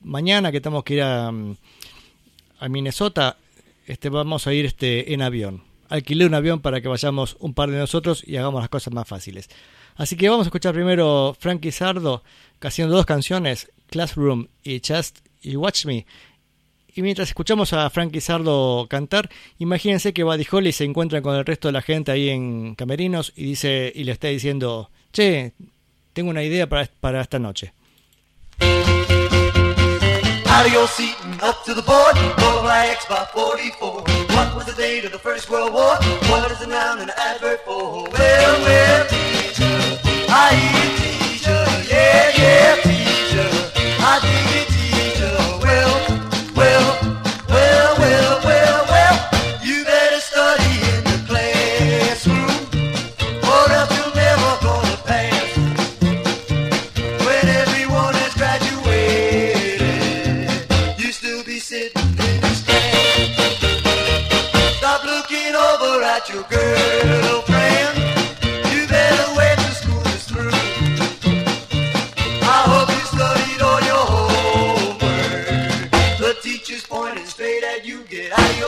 mañana 0.00 0.50
que 0.50 0.60
tenemos 0.60 0.82
que 0.82 0.94
ir 0.94 1.02
a, 1.02 1.30
mm, 1.30 1.56
a 2.58 2.68
Minnesota, 2.68 3.36
este, 3.86 4.08
vamos 4.08 4.48
a 4.48 4.52
ir 4.52 4.66
este, 4.66 5.14
en 5.14 5.22
avión. 5.22 5.62
Alquilé 5.88 6.26
un 6.26 6.34
avión 6.34 6.60
para 6.60 6.80
que 6.80 6.88
vayamos 6.88 7.36
un 7.38 7.54
par 7.54 7.70
de 7.70 7.78
nosotros 7.78 8.24
y 8.26 8.36
hagamos 8.38 8.60
las 8.60 8.70
cosas 8.70 8.92
más 8.92 9.06
fáciles. 9.06 9.48
Así 9.94 10.16
que 10.16 10.28
vamos 10.28 10.46
a 10.46 10.48
escuchar 10.48 10.74
primero 10.74 11.36
Frankie 11.38 11.70
Sardo 11.70 12.24
haciendo 12.60 12.96
dos 12.96 13.06
canciones, 13.06 13.70
Classroom 13.86 14.48
y 14.64 14.82
Just 14.84 15.20
y 15.42 15.54
Watch 15.54 15.86
Me. 15.86 16.06
Y 16.94 17.02
mientras 17.02 17.28
escuchamos 17.28 17.72
a 17.72 17.88
Frankie 17.88 18.20
Sardo 18.20 18.86
cantar, 18.88 19.30
imagínense 19.58 20.12
que 20.12 20.24
Buddy 20.24 20.46
Holly 20.50 20.72
se 20.72 20.84
encuentra 20.84 21.22
con 21.22 21.34
el 21.34 21.44
resto 21.44 21.68
de 21.68 21.72
la 21.72 21.82
gente 21.82 22.12
ahí 22.12 22.28
en 22.28 22.74
Camerinos 22.74 23.32
y 23.34 23.44
dice 23.44 23.90
y 23.94 24.04
le 24.04 24.12
está 24.12 24.28
diciendo, 24.28 24.90
che, 25.10 25.52
tengo 26.12 26.30
una 26.30 26.42
idea 26.42 26.68
para, 26.68 26.88
para 27.00 27.22
esta 27.22 27.38
noche. 27.38 27.72
Out 30.54 30.66
of 30.66 30.72
your 30.74 30.86
seat 30.86 31.16
and 31.24 31.40
up 31.42 31.64
to 31.64 31.72
the 31.72 31.80
board. 31.80 32.14
Roll 32.38 32.68
X 32.68 33.06
by 33.06 33.24
44. 33.32 34.02
What 34.36 34.54
was 34.54 34.66
the 34.66 34.74
date 34.74 35.06
of 35.06 35.12
the 35.12 35.18
First 35.18 35.48
World 35.48 35.72
War? 35.72 35.96
What 36.28 36.50
is 36.50 36.58
the 36.58 36.66
noun 36.66 36.98
and 36.98 37.08
the 37.08 37.18
adverb 37.18 37.60
for? 37.64 38.04
Well, 38.12 38.60
well, 38.60 39.06
teacher, 39.08 39.98
I 40.28 40.52
teacher. 41.00 41.64
Yeah, 41.88 42.32
yeah, 42.36 42.74
teacher. 42.82 43.48
I 44.04 44.20
teacher. 44.20 44.51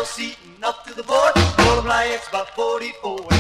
Get 0.04 0.10
out 0.10 0.12
of 0.12 0.18
your 0.18 0.28
seat 0.28 0.38
and 0.56 0.64
up 0.64 0.84
to 0.86 0.94
the 0.94 1.02
board. 1.02 1.32
Multiply 1.58 2.04
X 2.08 2.28
by 2.30 2.44
44. 2.54 3.33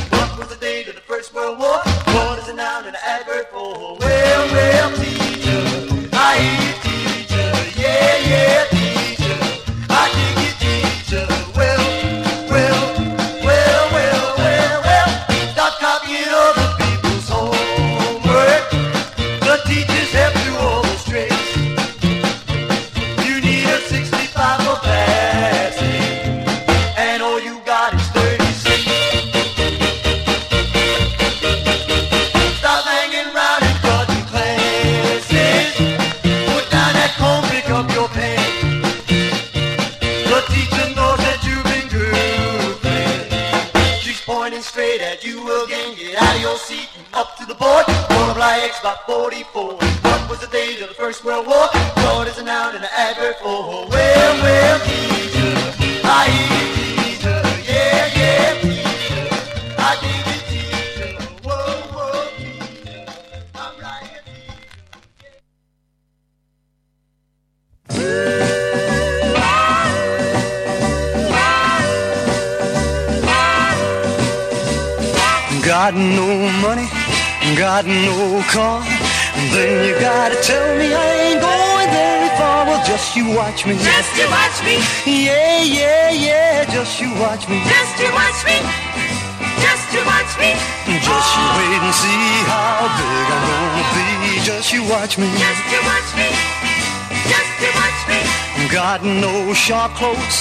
Clothes, 99.72 100.36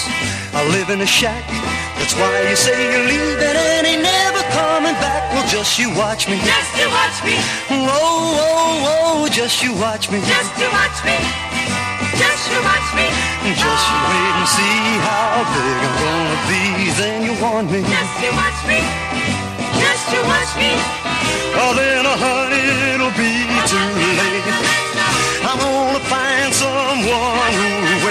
I 0.52 0.68
live 0.76 0.90
in 0.90 1.00
a 1.00 1.08
shack. 1.08 1.48
That's 1.96 2.12
why 2.20 2.44
you 2.50 2.56
say 2.60 2.76
you're 2.76 3.08
leaving 3.08 3.56
and 3.56 3.88
ain't 3.88 4.04
never 4.04 4.44
coming 4.52 4.92
back. 5.00 5.32
Well, 5.32 5.48
just 5.48 5.80
you 5.80 5.88
watch 5.96 6.28
me. 6.28 6.36
Just 6.44 6.76
you 6.76 6.92
watch 6.92 7.24
me, 7.24 7.40
Whoa, 7.72 7.88
whoa, 7.88 9.24
whoa, 9.24 9.28
just 9.32 9.64
you 9.64 9.72
watch 9.80 10.12
me. 10.12 10.20
just 10.28 10.52
you 10.60 10.68
watch 10.76 11.00
me, 11.08 11.16
just 12.20 12.44
to 12.52 12.60
watch 12.68 12.90
me, 13.00 13.08
Just 13.56 13.86
you 13.88 14.00
wait 14.12 14.34
and 14.44 14.50
see 14.52 14.80
how 15.08 15.48
big 15.56 15.80
I'm 15.88 15.96
gonna 16.04 16.40
be. 16.52 16.92
Then 17.00 17.18
you 17.24 17.34
want 17.40 17.72
me. 17.72 17.80
just 17.80 18.16
you 18.20 18.32
watch 18.36 18.60
me, 18.68 18.80
just 19.80 20.06
you 20.12 20.20
watch 20.28 20.52
me, 20.60 20.72
Oh, 21.56 21.72
then, 21.80 22.04
uh, 22.04 22.12
honey, 22.20 22.60
it'll 22.92 23.14
be 23.16 23.32
uh-huh, 23.48 23.72
too 23.72 23.78
uh-huh, 23.80 24.20
late. 24.20 24.84
I'm 25.48 25.60
gonna 25.64 26.04
find 26.12 26.52
someone 26.52 27.54
and 27.56 28.03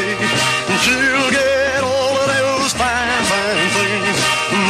she'll 0.82 1.30
get 1.30 1.80
all 1.82 2.14
of 2.18 2.26
those 2.26 2.72
fine, 2.74 3.22
fine 3.30 3.68
things. 3.78 4.18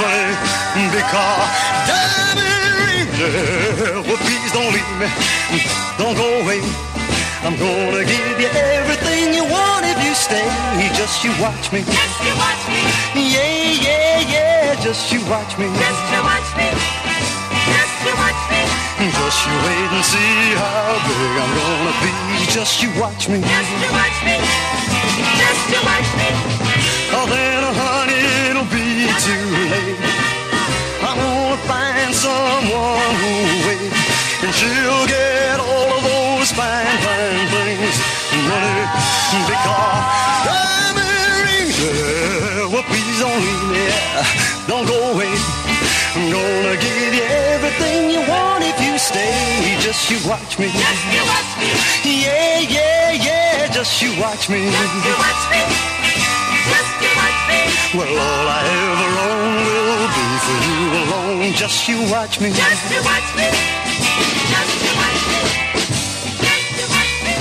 Money, 0.01 0.87
because, 0.93 1.51
diamond 1.89 2.77
rings, 2.85 3.19
well, 4.07 4.21
please 4.21 4.51
don't 4.53 4.73
leave 4.73 4.97
me, 5.01 5.09
don't 5.99 6.17
go 6.17 6.29
away. 6.45 6.61
I'm 7.43 7.59
gonna 7.59 8.05
give 8.05 8.39
you 8.39 8.47
everything 8.55 9.35
you 9.35 9.43
want 9.43 9.85
if 9.85 9.99
you 10.05 10.15
stay. 10.15 10.47
Just 10.95 11.25
you 11.25 11.33
watch 11.43 11.73
me. 11.73 11.83
Just 11.83 12.19
you 12.23 12.35
watch 12.39 12.63
me. 12.71 12.79
Yeah, 13.19 13.83
yeah, 13.83 14.21
yeah. 14.31 14.75
Just 14.81 15.11
you 15.11 15.19
watch 15.27 15.59
me. 15.59 15.67
Just 15.67 16.07
you 16.15 16.23
watch 16.23 16.51
me. 16.55 16.71
Just 17.67 17.99
you 18.07 18.15
watch 18.15 18.43
me. 18.47 18.63
Just 19.11 19.43
you 19.43 19.55
wait 19.67 19.91
and 19.91 20.05
see 20.07 20.55
how 20.55 21.03
big 21.03 21.35
I'm 21.43 21.51
gonna 21.59 21.95
be. 21.99 22.13
Just 22.47 22.81
you 22.81 22.91
watch 23.01 23.29
me. 23.29 23.41
Just 23.43 23.71
you 23.83 23.91
watch 23.91 24.19
me. 24.23 24.82
Oh, 25.85 27.27
then, 27.27 27.63
honey, 27.75 28.23
it'll 28.51 28.71
be 28.71 29.11
too 29.27 29.47
late. 29.69 29.99
I'm 31.03 31.19
gonna 31.19 31.59
find 31.67 32.15
someone 32.15 33.13
who'll 33.19 33.59
wait, 33.67 33.93
and 34.43 34.53
she'll 34.55 35.07
get 35.11 35.59
all 35.59 35.91
of 35.99 36.03
those 36.07 36.53
fine, 36.53 36.97
fine 37.03 37.47
things. 37.51 37.97
Money, 38.47 38.87
because 39.51 40.07
diamond 40.47 41.35
rings. 41.51 41.77
Yeah, 41.83 42.71
well, 42.73 42.87
please 42.87 43.19
don't 43.19 43.41
leave 43.43 43.67
me. 43.75 43.91
Don't 44.67 44.87
go 44.87 45.13
away. 45.13 45.35
I'm 46.15 46.31
gonna 46.31 46.77
give 46.79 47.13
you 47.13 47.27
everything 47.53 48.11
you 48.11 48.23
want 48.31 48.63
if 48.65 48.79
you 48.81 48.99
stay. 48.99 49.77
Just 49.81 50.11
you 50.11 50.19
watch 50.29 50.59
me. 50.59 50.71
Just 50.71 51.05
you 51.11 51.23
watch 51.27 51.51
me. 51.59 51.69
Yeah, 52.23 52.61
yeah. 52.61 52.92
Just 53.83 54.01
you 54.01 54.11
watch 54.21 54.49
me. 54.49 54.63
Just 54.63 54.95
you 54.95 55.15
watch 55.19 55.51
me. 55.51 55.59
Just 56.71 56.95
you 57.03 57.11
watch 57.19 57.41
me. 57.51 57.59
Well, 57.99 58.15
all 58.15 58.47
I 58.47 58.63
ever 58.63 59.11
own 59.27 59.59
will 59.67 60.07
be 60.07 60.27
for 60.45 60.59
you 60.71 60.79
alone. 61.03 61.51
Just 61.55 61.89
you 61.89 61.99
watch 62.09 62.39
me. 62.41 62.53
Just 62.53 62.93
you 62.93 63.03
watch 63.03 63.35
me. 63.35 63.51
Just 64.55 64.75
you 64.85 64.93
watch 65.03 65.23
me. 65.27 65.43
Just 66.47 66.79
you 66.79 66.87
watch 66.95 67.15
me. 67.27 67.35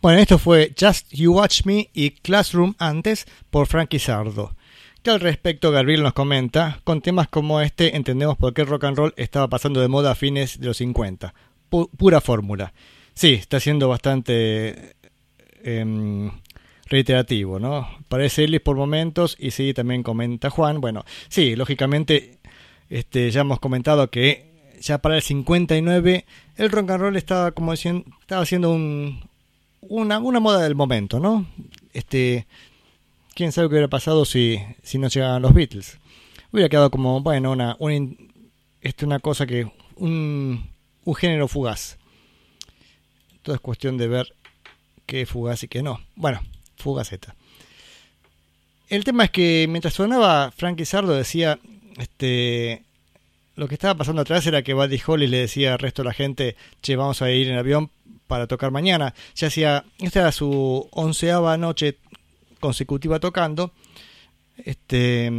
Bueno, 0.00 0.20
esto 0.20 0.38
fue 0.38 0.72
Just 0.76 1.08
You 1.10 1.32
Watch 1.32 1.64
Me 1.64 1.90
y 1.92 2.10
Classroom 2.22 2.76
antes 2.78 3.26
por 3.50 3.66
Frankie 3.66 3.98
Sardo. 3.98 4.54
Que 5.02 5.10
al 5.10 5.20
respecto 5.20 5.70
Gabriel 5.70 6.02
nos 6.02 6.12
comenta, 6.12 6.80
con 6.84 7.00
temas 7.00 7.28
como 7.28 7.60
este 7.60 7.96
entendemos 7.96 8.36
por 8.36 8.52
qué 8.52 8.62
el 8.62 8.66
rock 8.68 8.84
and 8.84 8.96
roll 8.96 9.14
estaba 9.16 9.48
pasando 9.48 9.80
de 9.80 9.88
moda 9.88 10.10
a 10.10 10.14
fines 10.14 10.58
de 10.60 10.66
los 10.66 10.76
50. 10.78 11.34
Pu- 11.70 11.88
pura 11.96 12.20
fórmula. 12.20 12.72
Sí, 13.14 13.34
está 13.34 13.60
siendo 13.60 13.88
bastante 13.88 14.96
em, 15.62 16.30
reiterativo, 16.86 17.58
¿no? 17.58 17.88
Parece 18.08 18.44
Ellis 18.44 18.60
por 18.60 18.76
momentos 18.76 19.36
y 19.38 19.50
sí, 19.52 19.72
también 19.72 20.02
comenta 20.02 20.50
Juan. 20.50 20.80
Bueno, 20.80 21.04
sí, 21.28 21.54
lógicamente 21.56 22.38
este, 22.90 23.30
ya 23.30 23.42
hemos 23.42 23.60
comentado 23.60 24.10
que 24.10 24.48
ya 24.80 24.98
para 24.98 25.16
el 25.16 25.22
59 25.22 26.24
el 26.56 26.70
rock 26.70 26.90
and 26.90 27.00
roll 27.00 27.16
estaba 27.16 27.52
como 27.52 27.72
diciendo, 27.72 28.04
estaba 28.20 28.42
haciendo 28.42 28.70
un, 28.70 29.20
una, 29.80 30.18
una 30.18 30.40
moda 30.40 30.62
del 30.62 30.74
momento, 30.74 31.18
¿no? 31.20 31.46
Este, 31.92 32.46
quién 33.38 33.52
sabe 33.52 33.68
qué 33.68 33.74
hubiera 33.74 33.88
pasado 33.88 34.24
si, 34.24 34.58
si 34.82 34.98
no 34.98 35.06
llegaban 35.06 35.42
los 35.42 35.54
Beatles. 35.54 35.96
Hubiera 36.50 36.68
quedado 36.68 36.90
como, 36.90 37.20
bueno, 37.20 37.52
una, 37.52 37.76
una, 37.78 38.12
este, 38.80 39.06
una 39.06 39.20
cosa 39.20 39.46
que, 39.46 39.70
un, 39.94 40.68
un 41.04 41.14
género 41.14 41.46
fugaz. 41.46 41.98
Todo 43.42 43.54
es 43.54 43.60
cuestión 43.60 43.96
de 43.96 44.08
ver 44.08 44.34
qué 45.06 45.22
es 45.22 45.28
fugaz 45.28 45.62
y 45.62 45.68
qué 45.68 45.84
no. 45.84 46.00
Bueno, 46.16 46.40
fugaceta. 46.78 47.36
El 48.88 49.04
tema 49.04 49.22
es 49.22 49.30
que 49.30 49.66
mientras 49.68 49.94
sonaba 49.94 50.50
Frankie 50.50 50.84
Sardo 50.84 51.12
decía, 51.12 51.60
este, 51.96 52.82
lo 53.54 53.68
que 53.68 53.74
estaba 53.74 53.94
pasando 53.94 54.22
atrás 54.22 54.44
era 54.48 54.62
que 54.62 54.74
Buddy 54.74 55.00
Holly 55.06 55.28
le 55.28 55.38
decía 55.38 55.74
al 55.74 55.78
resto 55.78 56.02
de 56.02 56.08
la 56.08 56.14
gente, 56.14 56.56
che, 56.82 56.96
vamos 56.96 57.22
a 57.22 57.30
ir 57.30 57.46
en 57.46 57.56
avión 57.56 57.92
para 58.26 58.48
tocar 58.48 58.72
mañana. 58.72 59.14
Ya 59.36 59.46
hacía, 59.46 59.84
esta 60.00 60.22
era 60.22 60.32
su 60.32 60.88
onceava 60.90 61.56
noche 61.56 61.98
consecutiva 62.60 63.20
tocando. 63.20 63.72
Este, 64.56 65.30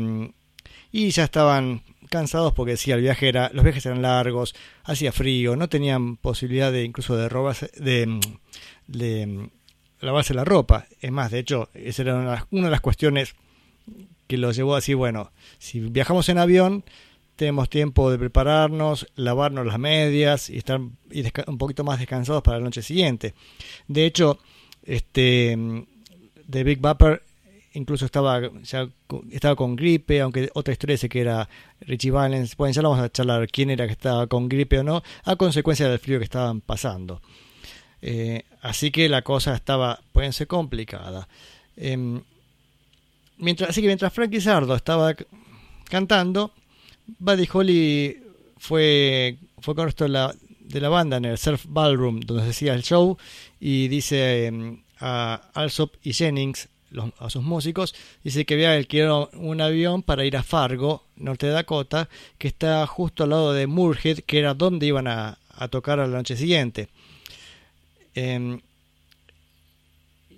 y 0.91 1.09
ya 1.11 1.23
estaban 1.25 1.81
cansados 2.09 2.53
porque 2.53 2.71
decía 2.71 2.95
el 2.95 3.01
viaje 3.01 3.29
era, 3.29 3.51
los 3.53 3.63
viajes 3.63 3.85
eran 3.85 4.01
largos, 4.01 4.55
hacía 4.83 5.11
frío, 5.11 5.55
no 5.55 5.69
tenían 5.69 6.17
posibilidad 6.17 6.71
de 6.71 6.83
incluso 6.83 7.15
de 7.15 7.29
robarse, 7.29 7.69
de, 7.77 9.49
lavarse 10.01 10.33
la 10.33 10.43
ropa. 10.43 10.87
Es 11.01 11.11
más, 11.11 11.31
de 11.31 11.39
hecho, 11.39 11.69
esa 11.73 12.01
era 12.01 12.15
una, 12.15 12.47
de 12.49 12.71
las 12.71 12.81
cuestiones 12.81 13.35
que 14.27 14.37
los 14.37 14.55
llevó 14.55 14.75
así, 14.75 14.93
bueno, 14.93 15.31
si 15.57 15.79
viajamos 15.79 16.29
en 16.29 16.37
avión, 16.37 16.83
tenemos 17.35 17.69
tiempo 17.69 18.11
de 18.11 18.19
prepararnos, 18.19 19.07
lavarnos 19.15 19.65
las 19.65 19.79
medias 19.79 20.49
y 20.49 20.57
estar 20.57 20.81
y 21.09 21.23
un 21.47 21.57
poquito 21.57 21.83
más 21.83 21.99
descansados 21.99 22.43
para 22.43 22.57
la 22.57 22.65
noche 22.65 22.81
siguiente. 22.81 23.33
De 23.87 24.05
hecho, 24.05 24.39
este 24.83 25.85
The 26.49 26.63
Big 26.63 26.79
Bapper 26.79 27.21
incluso 27.73 28.05
estaba 28.05 28.41
estaba 29.31 29.55
con 29.55 29.75
gripe, 29.75 30.21
aunque 30.21 30.49
otra 30.53 30.73
historia 30.73 30.95
dice 30.95 31.09
que 31.09 31.21
era 31.21 31.47
Richie 31.81 32.11
Valens. 32.11 32.55
Bueno, 32.57 32.73
ya 32.73 32.81
vamos 32.81 32.99
a 32.99 33.11
charlar 33.11 33.47
quién 33.49 33.69
era 33.69 33.85
que 33.85 33.93
estaba 33.93 34.27
con 34.27 34.49
gripe 34.49 34.79
o 34.79 34.83
no, 34.83 35.03
a 35.23 35.35
consecuencia 35.35 35.87
del 35.87 35.99
frío 35.99 36.17
que 36.17 36.25
estaban 36.25 36.61
pasando. 36.61 37.21
Eh, 38.01 38.43
así 38.61 38.91
que 38.91 39.09
la 39.09 39.21
cosa 39.21 39.55
estaba, 39.55 39.99
pueden 40.11 40.33
ser 40.33 40.47
complicada. 40.47 41.27
Em, 41.75 42.21
mientras, 43.37 43.69
así 43.69 43.81
que 43.81 43.87
mientras 43.87 44.13
Frankie 44.13 44.41
Sardo 44.41 44.75
estaba 44.75 45.15
cantando, 45.85 46.51
Buddy 47.19 47.47
Holly 47.51 48.23
fue, 48.57 49.37
fue 49.59 49.75
con 49.75 49.83
el 49.83 49.87
resto 49.89 50.05
de 50.05 50.09
la, 50.11 50.33
de 50.59 50.81
la 50.81 50.89
banda 50.89 51.17
en 51.17 51.25
el 51.25 51.37
Surf 51.37 51.65
Ballroom, 51.67 52.21
donde 52.21 52.43
se 52.43 52.49
hacía 52.49 52.73
el 52.73 52.83
show, 52.83 53.17
y 53.59 53.87
dice 53.87 54.47
em, 54.47 54.81
a 54.99 55.49
Alsop 55.53 55.95
y 56.03 56.13
Jennings, 56.13 56.69
a 57.19 57.29
sus 57.29 57.43
músicos, 57.43 57.93
dice 58.23 58.45
que 58.45 58.55
había 58.55 58.73
alquilado 58.73 59.29
un 59.33 59.61
avión 59.61 60.01
para 60.01 60.25
ir 60.25 60.35
a 60.35 60.43
Fargo, 60.43 61.03
norte 61.15 61.47
de 61.47 61.53
Dakota, 61.53 62.09
que 62.37 62.47
está 62.47 62.85
justo 62.87 63.23
al 63.23 63.29
lado 63.29 63.53
de 63.53 63.67
Moorhead, 63.67 64.19
que 64.19 64.39
era 64.39 64.53
donde 64.53 64.87
iban 64.87 65.07
a, 65.07 65.37
a 65.49 65.67
tocar 65.67 65.99
a 65.99 66.07
la 66.07 66.17
noche 66.17 66.35
siguiente. 66.35 66.87
Em, 68.15 68.59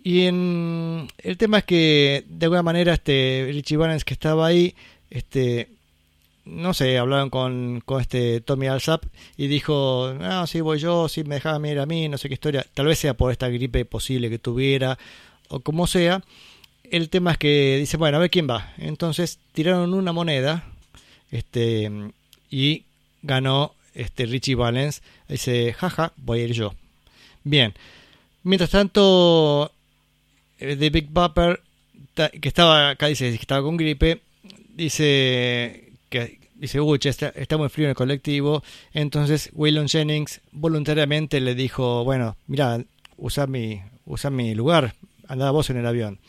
y 0.03 0.25
en, 0.25 1.07
el 1.19 1.37
tema 1.37 1.59
es 1.59 1.63
que 1.63 2.25
de 2.27 2.45
alguna 2.45 2.63
manera 2.63 2.93
este 2.93 3.49
Richie 3.51 3.77
Valens 3.77 4.03
que 4.03 4.13
estaba 4.13 4.47
ahí, 4.47 4.75
este 5.09 5.69
no 6.45 6.73
sé, 6.73 6.97
hablaron 6.97 7.29
con, 7.29 7.81
con 7.85 8.01
este 8.01 8.41
Tommy 8.41 8.67
Alsap 8.67 9.03
y 9.37 9.47
dijo, 9.47 10.13
no, 10.19 10.47
si 10.47 10.61
voy 10.61 10.79
yo, 10.79 11.07
si 11.07 11.23
me 11.23 11.35
dejaba 11.35 11.59
mirar 11.59 11.83
a 11.83 11.85
mí, 11.85 12.09
no 12.09 12.17
sé 12.17 12.27
qué 12.27 12.33
historia, 12.35 12.65
tal 12.73 12.87
vez 12.87 12.99
sea 12.99 13.13
por 13.15 13.31
esta 13.31 13.47
gripe 13.49 13.85
posible 13.85 14.29
que 14.29 14.39
tuviera, 14.39 14.97
o 15.49 15.59
como 15.59 15.87
sea. 15.87 16.23
El 16.89 17.09
tema 17.09 17.31
es 17.33 17.37
que 17.37 17.77
dice, 17.79 17.95
bueno, 17.97 18.17
a 18.17 18.19
ver 18.19 18.29
quién 18.29 18.49
va. 18.49 18.73
Entonces 18.77 19.39
tiraron 19.53 19.93
una 19.93 20.11
moneda, 20.11 20.65
este, 21.31 21.89
y 22.49 22.83
ganó 23.21 23.73
este 23.93 24.25
Richie 24.25 24.55
Valens. 24.55 25.01
Dice, 25.29 25.73
jaja, 25.73 26.11
voy 26.17 26.41
a 26.41 26.43
ir 26.43 26.53
yo. 26.53 26.73
Bien. 27.43 27.73
Mientras 28.43 28.71
tanto, 28.71 29.71
eh, 30.59 30.75
The 30.75 30.89
Big 30.89 31.07
Bopper, 31.09 31.61
ta- 32.13 32.29
que 32.29 32.47
estaba 32.49 32.89
acá, 32.89 33.07
dice 33.07 33.29
que 33.29 33.35
estaba 33.35 33.61
con 33.61 33.77
gripe, 33.77 34.21
dice 34.75 35.90
que 36.11 36.39
dice, 36.55 36.79
uy, 36.79 36.99
está, 37.01 37.57
muy 37.57 37.69
frío 37.69 37.87
en 37.87 37.91
el 37.91 37.95
colectivo. 37.95 38.63
Entonces, 38.93 39.49
Waylon 39.53 39.89
Jennings 39.89 40.41
voluntariamente 40.51 41.39
le 41.39 41.55
dijo, 41.55 42.03
bueno, 42.03 42.37
mira, 42.45 42.83
usa 43.17 43.47
mi, 43.47 43.81
usa 44.05 44.29
mi 44.29 44.53
lugar, 44.53 44.93
anda 45.27 45.49
vos 45.49 45.71
en 45.71 45.77
el 45.77 45.87
avión. 45.87 46.19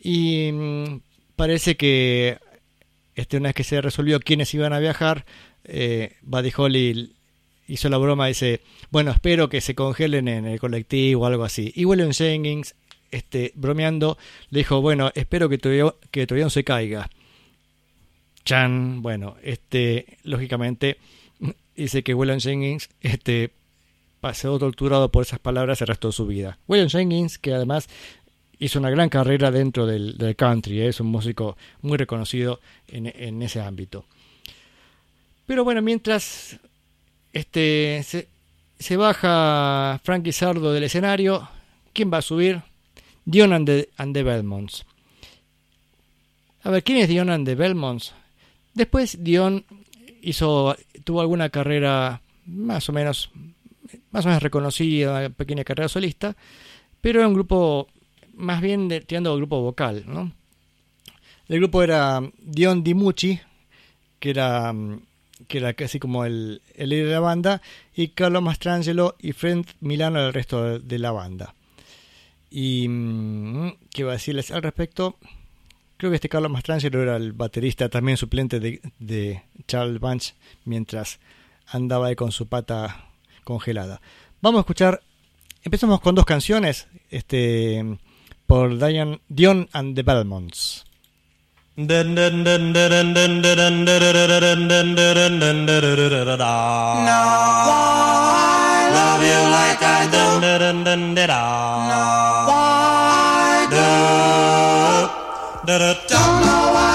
Y 0.00 0.50
mm, 0.52 1.00
parece 1.36 1.76
que 1.76 2.38
este, 3.14 3.36
una 3.36 3.50
vez 3.50 3.54
que 3.54 3.64
se 3.64 3.80
resolvió 3.80 4.18
quiénes 4.20 4.52
iban 4.54 4.72
a 4.72 4.78
viajar, 4.78 5.24
eh, 5.64 6.16
Buddy 6.22 6.52
Holly 6.56 7.12
hizo 7.68 7.88
la 7.90 7.98
broma, 7.98 8.26
dice, 8.26 8.62
bueno, 8.90 9.10
espero 9.10 9.48
que 9.48 9.60
se 9.60 9.74
congelen 9.74 10.26
en 10.26 10.46
el 10.46 10.58
colectivo 10.58 11.22
o 11.22 11.26
algo 11.26 11.44
así. 11.44 11.72
Y 11.76 11.84
William 11.84 12.12
Jennings, 12.12 12.74
este, 13.10 13.52
bromeando, 13.54 14.16
le 14.50 14.60
dijo, 14.60 14.80
bueno, 14.80 15.12
espero 15.14 15.48
que 15.48 15.58
tu, 15.58 15.68
que 16.10 16.26
tu 16.26 16.34
avión 16.34 16.50
se 16.50 16.64
caiga. 16.64 17.10
Chan, 18.48 19.02
bueno, 19.02 19.36
este, 19.42 20.16
lógicamente, 20.22 20.96
dice 21.76 22.02
que 22.02 22.14
William 22.14 22.40
Jennings, 22.40 22.88
este, 23.02 23.50
torturado 24.58 25.10
por 25.10 25.22
esas 25.22 25.38
palabras 25.38 25.82
el 25.82 25.88
resto 25.88 26.08
de 26.08 26.12
su 26.12 26.26
vida. 26.26 26.56
William 26.66 26.88
Jenkins, 26.88 27.36
que 27.36 27.52
además 27.52 27.90
hizo 28.58 28.78
una 28.78 28.88
gran 28.88 29.10
carrera 29.10 29.50
dentro 29.50 29.84
del, 29.84 30.34
country, 30.34 30.80
¿eh? 30.80 30.88
es 30.88 30.98
un 30.98 31.08
músico 31.08 31.58
muy 31.82 31.98
reconocido 31.98 32.58
en, 32.86 33.42
ese 33.42 33.60
ámbito. 33.60 34.06
Pero 35.44 35.62
bueno, 35.62 35.82
mientras 35.82 36.58
este, 37.34 38.02
se, 38.02 38.28
se 38.78 38.96
baja 38.96 40.00
Frankie 40.04 40.32
Sardo 40.32 40.72
del 40.72 40.84
escenario, 40.84 41.50
¿quién 41.92 42.10
va 42.10 42.18
a 42.18 42.22
subir? 42.22 42.62
Dion 43.26 43.52
and 43.52 43.66
the, 43.66 43.90
and 43.98 44.14
the 44.14 44.22
Belmonts. 44.22 44.86
A 46.62 46.70
ver, 46.70 46.82
¿quién 46.82 46.96
es 46.96 47.08
Dion 47.08 47.28
and 47.28 47.46
the 47.46 47.54
Belmonts? 47.54 48.14
Después 48.78 49.24
Dion 49.24 49.64
hizo, 50.22 50.76
tuvo 51.02 51.20
alguna 51.20 51.48
carrera 51.48 52.22
más 52.46 52.88
o 52.88 52.92
menos, 52.92 53.32
más 54.12 54.24
o 54.24 54.28
menos 54.28 54.40
reconocida, 54.40 55.18
una 55.18 55.30
pequeña 55.30 55.64
carrera 55.64 55.88
solista, 55.88 56.36
pero 57.00 57.18
era 57.18 57.26
un 57.26 57.34
grupo 57.34 57.88
más 58.34 58.60
bien 58.60 58.86
de, 58.86 59.00
tirando 59.00 59.34
grupo 59.34 59.60
vocal, 59.60 60.04
¿no? 60.06 60.30
El 61.48 61.58
grupo 61.58 61.82
era 61.82 62.22
Dion 62.40 62.84
DiMucci, 62.84 63.40
que 64.20 64.30
era 64.30 64.72
que 65.48 65.58
era 65.58 65.74
casi 65.74 65.98
como 65.98 66.24
el, 66.24 66.62
líder 66.76 67.06
de 67.06 67.12
la 67.14 67.20
banda, 67.20 67.62
y 67.96 68.08
Carlo 68.08 68.40
Mastrangelo 68.42 69.16
y 69.18 69.32
Fred 69.32 69.64
Milano 69.80 70.24
el 70.24 70.32
resto 70.32 70.62
de, 70.62 70.78
de 70.78 70.98
la 71.00 71.10
banda. 71.10 71.52
Y 72.48 72.86
mm, 72.86 73.72
qué 73.90 74.02
iba 74.02 74.12
a 74.12 74.14
decirles 74.14 74.52
al 74.52 74.62
respecto. 74.62 75.16
Creo 75.98 76.10
que 76.12 76.14
este 76.14 76.28
Carlos 76.28 76.52
Mastrangelo 76.52 77.02
era 77.02 77.16
el 77.16 77.32
baterista 77.32 77.88
también 77.88 78.16
suplente 78.16 78.60
de, 78.60 78.80
de 79.00 79.42
Charles 79.66 80.00
Bunch 80.00 80.34
mientras 80.64 81.18
andaba 81.66 82.06
ahí 82.06 82.14
con 82.14 82.30
su 82.30 82.46
pata 82.46 83.10
congelada. 83.42 84.00
Vamos 84.40 84.60
a 84.60 84.62
escuchar. 84.62 85.02
Empezamos 85.64 86.00
con 86.00 86.14
dos 86.14 86.24
canciones. 86.24 86.86
Este 87.10 87.98
por 88.46 88.78
Dion, 88.78 89.20
Dion 89.28 89.68
and 89.72 89.96
the 89.96 90.02
Belmonts. 90.02 90.84
Love 102.46 102.67
do? 105.68 105.94
Don't 106.08 106.40
know 106.40 106.72
why 106.72 106.87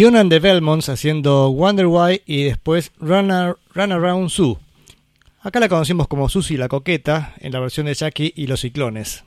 Dion 0.00 0.16
and 0.16 0.30
the 0.30 0.38
Belmonts 0.38 0.88
haciendo 0.88 1.50
Wonder 1.50 1.86
Why 1.86 2.22
y 2.24 2.44
después 2.44 2.90
Run, 3.00 3.28
Run 3.74 3.92
Around 3.92 4.30
Sue. 4.30 4.56
Acá 5.42 5.60
la 5.60 5.68
conocimos 5.68 6.08
como 6.08 6.30
Susie 6.30 6.56
la 6.56 6.68
Coqueta 6.68 7.34
en 7.38 7.52
la 7.52 7.60
versión 7.60 7.84
de 7.84 7.92
Jackie 7.92 8.32
y 8.34 8.46
los 8.46 8.62
Ciclones. 8.62 9.24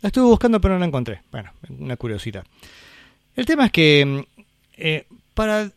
La 0.00 0.08
estuve 0.08 0.24
buscando 0.24 0.60
pero 0.60 0.74
no 0.74 0.80
la 0.80 0.86
encontré. 0.86 1.22
Bueno, 1.30 1.52
una 1.68 1.96
curiosidad. 1.96 2.44
El 3.36 3.46
tema 3.46 3.66
es 3.66 3.70
que 3.70 4.04
mm, 4.04 4.20
eh, 4.78 5.06
para 5.32 5.70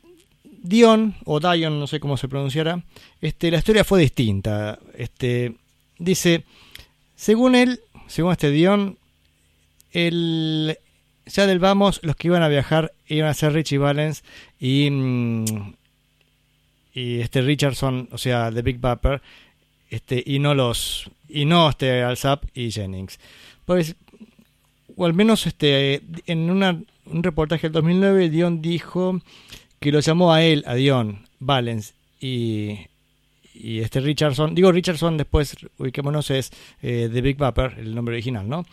Dion, 0.43 1.13
o 1.25 1.39
Dion, 1.39 1.79
no 1.79 1.85
sé 1.85 1.99
cómo 1.99 2.17
se 2.17 2.27
pronunciará, 2.27 2.83
este, 3.21 3.51
la 3.51 3.59
historia 3.59 3.83
fue 3.83 4.01
distinta. 4.01 4.79
Este, 4.95 5.57
dice, 5.99 6.43
según 7.15 7.53
él, 7.53 7.81
según 8.07 8.31
este 8.31 8.49
Dion, 8.49 8.97
el, 9.91 10.75
ya 11.29 11.47
del 11.47 11.59
vamos, 11.59 11.99
los 12.03 12.15
que 12.15 12.27
iban 12.27 12.43
a 12.43 12.47
viajar 12.47 12.93
iban 13.07 13.29
a 13.29 13.33
ser 13.33 13.53
Richie 13.53 13.77
Valens 13.77 14.23
y, 14.59 14.89
mm, 14.89 15.73
y 16.93 17.19
este 17.21 17.41
Richardson, 17.41 18.09
o 18.11 18.17
sea, 18.17 18.51
The 18.51 18.61
Big 18.61 18.79
Bapper, 18.79 19.21
este, 19.89 20.23
y 20.25 20.39
no 20.39 20.53
los, 20.53 21.09
y 21.27 21.45
no 21.45 21.69
este 21.69 22.03
Alsap 22.03 22.43
y 22.53 22.71
Jennings. 22.71 23.19
Pues, 23.65 23.95
o 24.95 25.05
al 25.05 25.13
menos 25.13 25.47
este, 25.47 26.01
en 26.25 26.49
un 26.49 27.23
reportaje 27.23 27.67
del 27.67 27.73
2009, 27.73 28.29
Dion 28.29 28.61
dijo 28.61 29.21
que 29.79 29.91
lo 29.91 29.99
llamó 29.99 30.33
a 30.33 30.43
él, 30.43 30.63
a 30.67 30.75
Dion, 30.75 31.25
Valens 31.39 31.93
y, 32.19 32.88
y 33.61 33.79
este 33.81 33.99
Richardson, 33.99 34.55
digo 34.55 34.71
Richardson, 34.71 35.17
después 35.17 35.55
ubiquémonos, 35.77 36.31
es 36.31 36.49
eh, 36.81 37.09
The 37.11 37.21
Big 37.21 37.37
Bapper, 37.37 37.75
el 37.77 37.93
nombre 37.93 38.15
original, 38.15 38.47
¿no? 38.47 38.65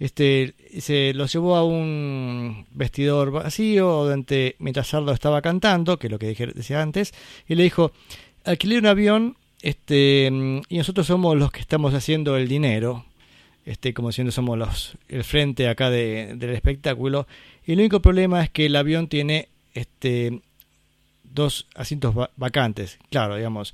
Este, 0.00 0.54
se 0.80 1.14
los 1.14 1.32
llevó 1.32 1.54
a 1.54 1.64
un 1.64 2.66
vestidor 2.72 3.30
vacío 3.30 3.86
donde, 4.04 4.56
mientras 4.58 4.88
Sardo 4.88 5.12
estaba 5.12 5.40
cantando, 5.42 5.98
que 5.98 6.08
es 6.08 6.10
lo 6.10 6.18
que 6.18 6.28
dije, 6.28 6.46
decía 6.48 6.82
antes, 6.82 7.14
y 7.48 7.54
le 7.54 7.62
dijo, 7.62 7.92
alquilé 8.44 8.78
un 8.78 8.86
avión 8.86 9.36
este, 9.62 10.26
y 10.68 10.76
nosotros 10.76 11.06
somos 11.06 11.36
los 11.36 11.52
que 11.52 11.60
estamos 11.60 11.94
haciendo 11.94 12.36
el 12.36 12.48
dinero, 12.48 13.04
este, 13.64 13.94
como 13.94 14.10
siendo 14.10 14.32
somos 14.32 14.58
los, 14.58 14.96
el 15.08 15.22
frente 15.22 15.68
acá 15.68 15.88
de- 15.88 16.34
del 16.34 16.50
espectáculo, 16.50 17.28
y 17.64 17.74
el 17.74 17.78
único 17.78 18.02
problema 18.02 18.42
es 18.42 18.50
que 18.50 18.66
el 18.66 18.74
avión 18.74 19.06
tiene 19.06 19.48
este, 19.74 20.40
dos 21.22 21.68
asientos 21.76 22.18
va- 22.18 22.30
vacantes, 22.36 22.98
claro, 23.08 23.36
digamos, 23.36 23.72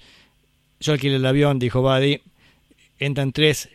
yo 0.80 0.92
alquilé 0.92 1.16
el 1.16 1.26
avión, 1.26 1.58
dijo 1.58 1.82
Buddy, 1.82 2.20
entran 2.98 3.32
tres, 3.32 3.68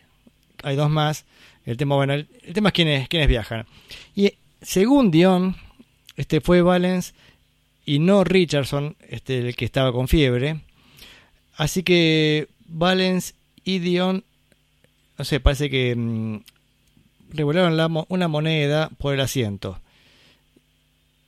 hay 0.62 0.76
dos 0.76 0.90
más, 0.90 1.24
el 1.66 1.76
tema, 1.76 1.94
bueno, 1.96 2.14
el, 2.14 2.26
tema 2.52 2.68
es 2.70 2.74
quiénes, 2.74 3.08
quiénes 3.08 3.28
viajan. 3.28 3.66
Y 4.14 4.26
eh, 4.26 4.38
según 4.62 5.10
Dion, 5.10 5.56
este 6.16 6.40
fue 6.40 6.62
Valens 6.62 7.14
y 7.86 7.98
no 7.98 8.24
Richardson, 8.24 8.96
este 9.08 9.38
el 9.38 9.56
que 9.56 9.64
estaba 9.64 9.92
con 9.92 10.08
fiebre. 10.08 10.60
Así 11.56 11.82
que 11.82 12.48
Valens 12.66 13.34
y 13.64 13.78
Dion, 13.78 14.24
no 15.18 15.24
sé, 15.24 15.40
parece 15.40 15.70
que 15.70 15.94
mm, 15.94 16.38
revolaron 17.30 17.76
la 17.76 17.88
mo- 17.88 18.06
una 18.08 18.28
moneda 18.28 18.90
por 18.98 19.14
el 19.14 19.20
asiento. 19.20 19.80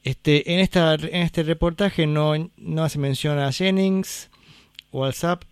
Este, 0.04 0.52
en, 0.52 0.60
esta, 0.60 0.94
en 0.94 1.22
este 1.22 1.42
reportaje 1.42 2.06
no, 2.06 2.32
no 2.56 2.84
hace 2.84 2.98
mención 2.98 3.38
a 3.38 3.50
Jennings 3.52 4.28
o 4.92 5.04
al 5.04 5.14
SAP 5.14 5.42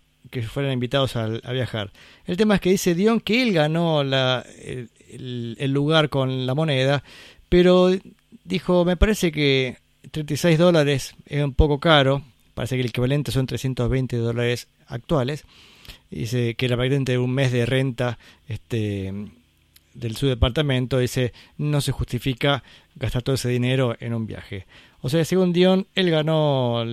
que 0.41 0.47
fueran 0.47 0.73
invitados 0.73 1.15
a, 1.15 1.27
viajar. 1.51 1.91
El 2.25 2.35
tema 2.35 2.55
es 2.55 2.61
que 2.61 2.69
dice 2.69 2.93
Dion 2.93 3.21
que 3.21 3.41
él 3.41 3.53
ganó 3.53 4.01
el 4.01 5.71
lugar 5.71 6.09
con 6.09 6.45
la 6.45 6.53
moneda, 6.53 7.03
pero 7.47 7.89
dijo, 8.43 8.83
me 8.83 8.97
parece 8.97 9.31
que 9.31 9.77
36 10.11 10.57
dólares 10.57 11.15
es 11.25 11.41
un 11.41 11.53
poco 11.53 11.79
caro, 11.79 12.21
parece 12.53 12.75
que 12.75 12.81
el 12.81 12.89
equivalente 12.89 13.31
son 13.31 13.47
320 13.47 14.17
dólares 14.17 14.67
actuales, 14.87 15.45
dice 16.11 16.55
que 16.55 16.65
el 16.65 16.73
equivalente 16.73 17.13
de 17.13 17.17
un 17.17 17.33
mes 17.33 17.53
de 17.53 17.65
renta 17.65 18.19
este, 18.49 19.13
del 19.93 20.17
su 20.17 20.27
departamento, 20.27 20.99
dice, 20.99 21.31
no 21.57 21.79
se 21.79 21.93
justifica 21.93 22.61
gastar 22.95 23.23
todo 23.23 23.35
ese 23.35 23.47
dinero 23.47 23.95
en 24.01 24.13
un 24.13 24.27
viaje. 24.27 24.67
O 24.99 25.07
sea, 25.07 25.23
según 25.23 25.53
Dion, 25.53 25.87
él 25.95 26.11
ganó 26.11 26.83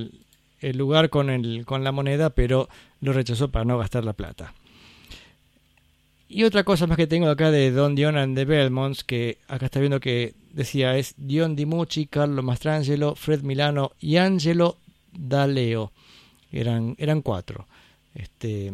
el, 0.63 0.79
lugar 0.79 1.11
con, 1.11 1.29
el, 1.31 1.65
con 1.67 1.85
la 1.85 1.93
moneda, 1.93 2.31
pero 2.31 2.69
lo 3.01 3.13
rechazó 3.13 3.51
para 3.51 3.65
no 3.65 3.79
gastar 3.79 4.05
la 4.05 4.15
plata. 4.15 4.55
Y 6.29 6.45
otra 6.45 6.65
cosa 6.65 6.87
más 6.87 6.97
que 6.97 7.07
tengo 7.07 7.29
acá 7.29 7.51
de 7.51 7.71
Don 7.71 7.95
Dion 7.95 8.35
the 8.35 8.47
Belmonts, 8.47 9.05
que 9.05 9.37
acá 9.49 9.67
está 9.67 9.81
viendo 9.81 10.01
que 10.01 10.33
decía 10.53 10.97
es 10.97 11.15
Dion 11.19 11.57
Dimucci, 11.57 12.07
Carlo 12.07 12.43
Mastrangelo, 12.43 13.15
Fred 13.17 13.43
Milano 13.43 13.93
y 14.01 14.17
Angelo 14.17 14.79
Daleo. 15.13 15.93
Eran, 16.51 16.95
eran 16.99 17.21
cuatro. 17.21 17.67
Este, 18.15 18.73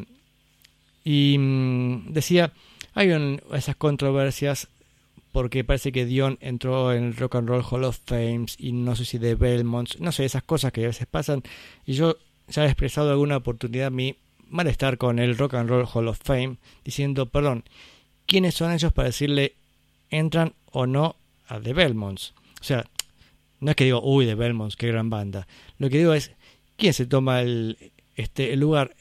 y 1.04 1.36
mm, 1.36 2.12
decía, 2.12 2.52
hay 2.94 3.10
esas 3.52 3.76
controversias 3.76 4.68
porque 5.38 5.62
parece 5.62 5.92
que 5.92 6.04
Dion 6.04 6.36
entró 6.40 6.92
en 6.92 7.04
el 7.04 7.16
Rock 7.16 7.36
and 7.36 7.48
Roll 7.48 7.62
Hall 7.62 7.84
of 7.84 8.00
Fame 8.04 8.46
y 8.58 8.72
no 8.72 8.96
sé 8.96 9.04
si 9.04 9.18
de 9.18 9.36
Belmonts, 9.36 10.00
no 10.00 10.10
sé, 10.10 10.24
esas 10.24 10.42
cosas 10.42 10.72
que 10.72 10.82
a 10.82 10.88
veces 10.88 11.06
pasan. 11.06 11.44
Y 11.86 11.92
yo 11.92 12.16
ya 12.48 12.64
he 12.64 12.66
expresado 12.66 13.12
alguna 13.12 13.36
oportunidad 13.36 13.92
mi 13.92 14.16
malestar 14.48 14.98
con 14.98 15.20
el 15.20 15.38
Rock 15.38 15.54
and 15.54 15.70
Roll 15.70 15.86
Hall 15.94 16.08
of 16.08 16.18
Fame, 16.20 16.56
diciendo, 16.84 17.26
perdón, 17.26 17.62
¿quiénes 18.26 18.56
son 18.56 18.72
ellos 18.72 18.92
para 18.92 19.10
decirle 19.10 19.54
entran 20.10 20.54
o 20.72 20.88
no 20.88 21.14
a 21.46 21.60
The 21.60 21.72
Belmonts? 21.72 22.34
O 22.60 22.64
sea, 22.64 22.84
no 23.60 23.70
es 23.70 23.76
que 23.76 23.84
digo, 23.84 24.02
uy, 24.02 24.26
The 24.26 24.34
Belmonts, 24.34 24.74
qué 24.74 24.88
gran 24.88 25.08
banda. 25.08 25.46
Lo 25.78 25.88
que 25.88 25.98
digo 25.98 26.14
es, 26.14 26.32
¿quién 26.76 26.94
se 26.94 27.06
toma 27.06 27.42
el, 27.42 27.92
este, 28.16 28.52
el 28.54 28.58
lugar 28.58 28.96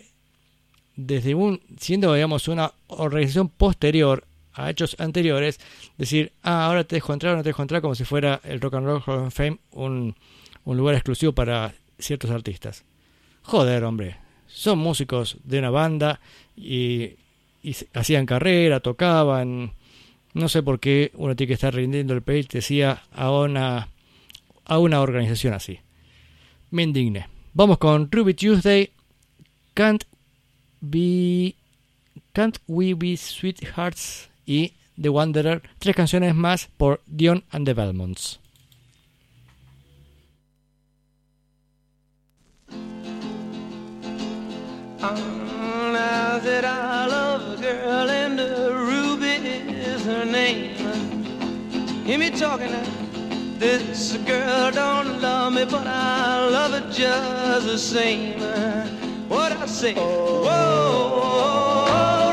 desde 0.95 1.33
un, 1.33 1.61
siendo, 1.79 2.13
digamos, 2.13 2.47
una 2.47 2.73
organización 2.85 3.49
posterior 3.49 4.27
a 4.57 4.69
hechos 4.69 4.95
anteriores, 4.99 5.59
decir, 5.97 6.33
ah, 6.41 6.65
ahora 6.65 6.83
te 6.83 6.95
dejo 6.95 7.13
entrar 7.13 7.35
no 7.37 7.43
te 7.43 7.49
dejo 7.49 7.61
entrar, 7.61 7.81
como 7.81 7.95
si 7.95 8.03
fuera 8.03 8.41
el 8.43 8.59
Rock 8.59 8.75
and 8.75 8.85
Roll 8.85 9.03
Hall 9.05 9.27
of 9.27 9.33
Fame 9.33 9.59
un, 9.71 10.15
un 10.65 10.77
lugar 10.77 10.95
exclusivo 10.95 11.33
para 11.33 11.73
ciertos 11.99 12.31
artistas. 12.31 12.83
Joder, 13.43 13.83
hombre, 13.83 14.17
son 14.47 14.79
músicos 14.79 15.37
de 15.43 15.59
una 15.59 15.69
banda 15.69 16.19
y, 16.55 17.15
y 17.61 17.75
hacían 17.93 18.25
carrera, 18.25 18.79
tocaban, 18.79 19.73
no 20.33 20.49
sé 20.49 20.63
por 20.63 20.79
qué 20.79 21.11
uno 21.13 21.35
tiene 21.35 21.49
que 21.49 21.53
estar 21.53 21.73
rindiendo 21.73 22.13
el 22.13 22.21
decía, 22.21 23.03
a 23.11 23.31
una, 23.31 23.89
a 24.65 24.79
una 24.79 25.01
organización 25.01 25.53
así. 25.53 25.79
Me 26.71 26.83
indigné. 26.83 27.27
Vamos 27.53 27.77
con 27.77 28.11
Ruby 28.11 28.33
Tuesday, 28.33 28.91
Can't 29.73 30.03
Be 30.81 31.55
Can't 32.33 32.57
We 32.67 32.93
Be 32.93 33.17
Sweethearts 33.17 34.29
y 34.47 34.73
The 34.99 35.09
Wanderer, 35.09 35.61
tres 35.77 35.95
canciones 35.95 36.33
más 36.33 36.69
por 36.77 37.01
Dion 37.05 37.43
and 37.51 37.67
the 37.67 37.75
Belmonts. 37.75 38.39
Oh, 44.99 45.91
now 45.93 46.39
that 46.39 46.65
I 46.65 47.05
love 47.05 47.59
a 47.59 47.61
girl 47.61 48.09
and 48.09 48.39
uh, 48.39 48.73
Ruby 48.73 49.37
is 49.69 50.03
her 50.05 50.25
name. 50.25 50.75
Hear 52.03 52.17
me 52.17 52.31
talking 52.31 52.71
now. 52.71 52.83
This 53.59 54.17
girl 54.25 54.71
don't 54.71 55.21
love 55.21 55.53
me, 55.53 55.65
but 55.65 55.85
I 55.85 56.47
love 56.49 56.71
her 56.71 56.89
just 56.91 57.67
the 57.67 57.77
same. 57.77 58.39
What 59.27 59.51
I 59.51 59.65
say? 59.67 59.93
Whoa, 59.93 60.47
Ruby, 60.47 62.07
Ruby, 62.07 62.26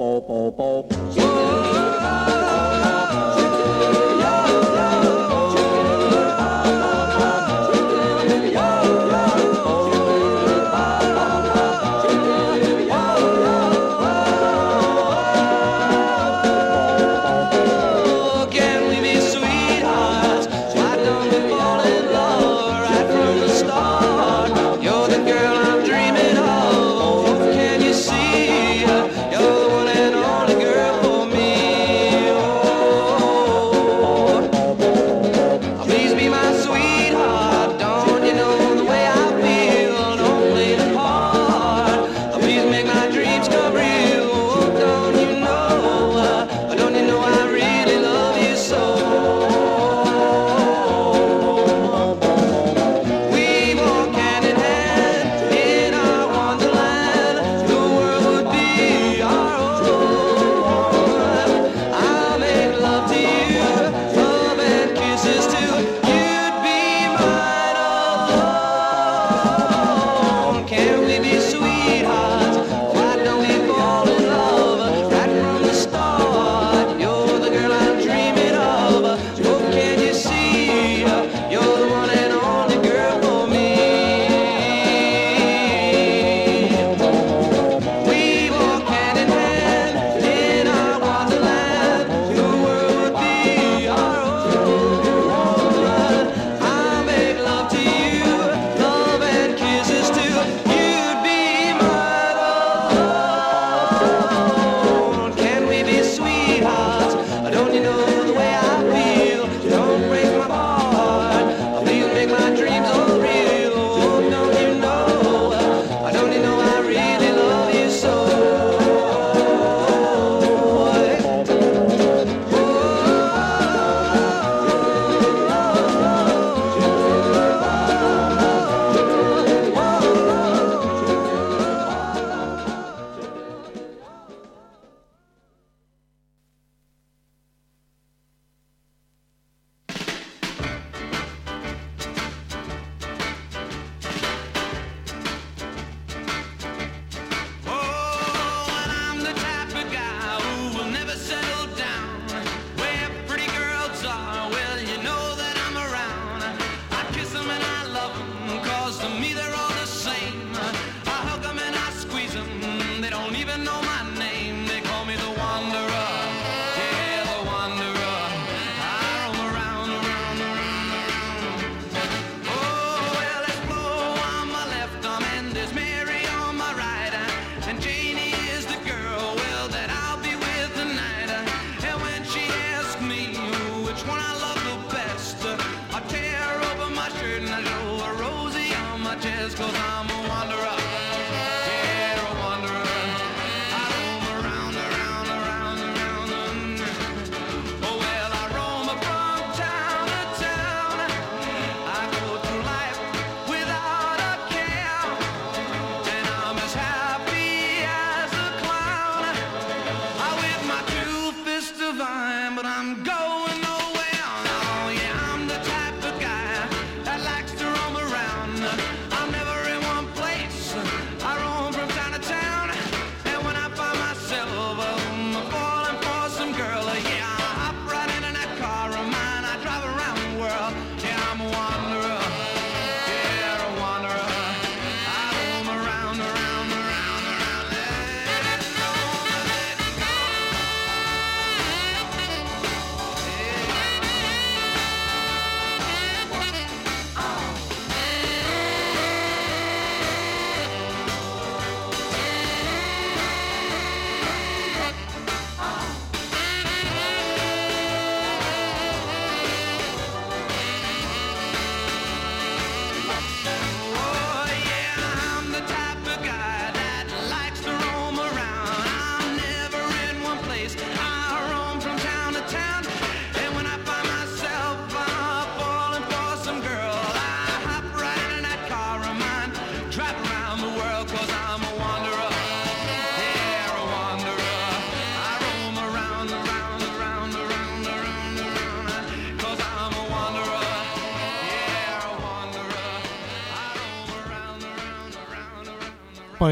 bo 0.00 0.18
bo 0.26 0.50
bo. 0.56 0.99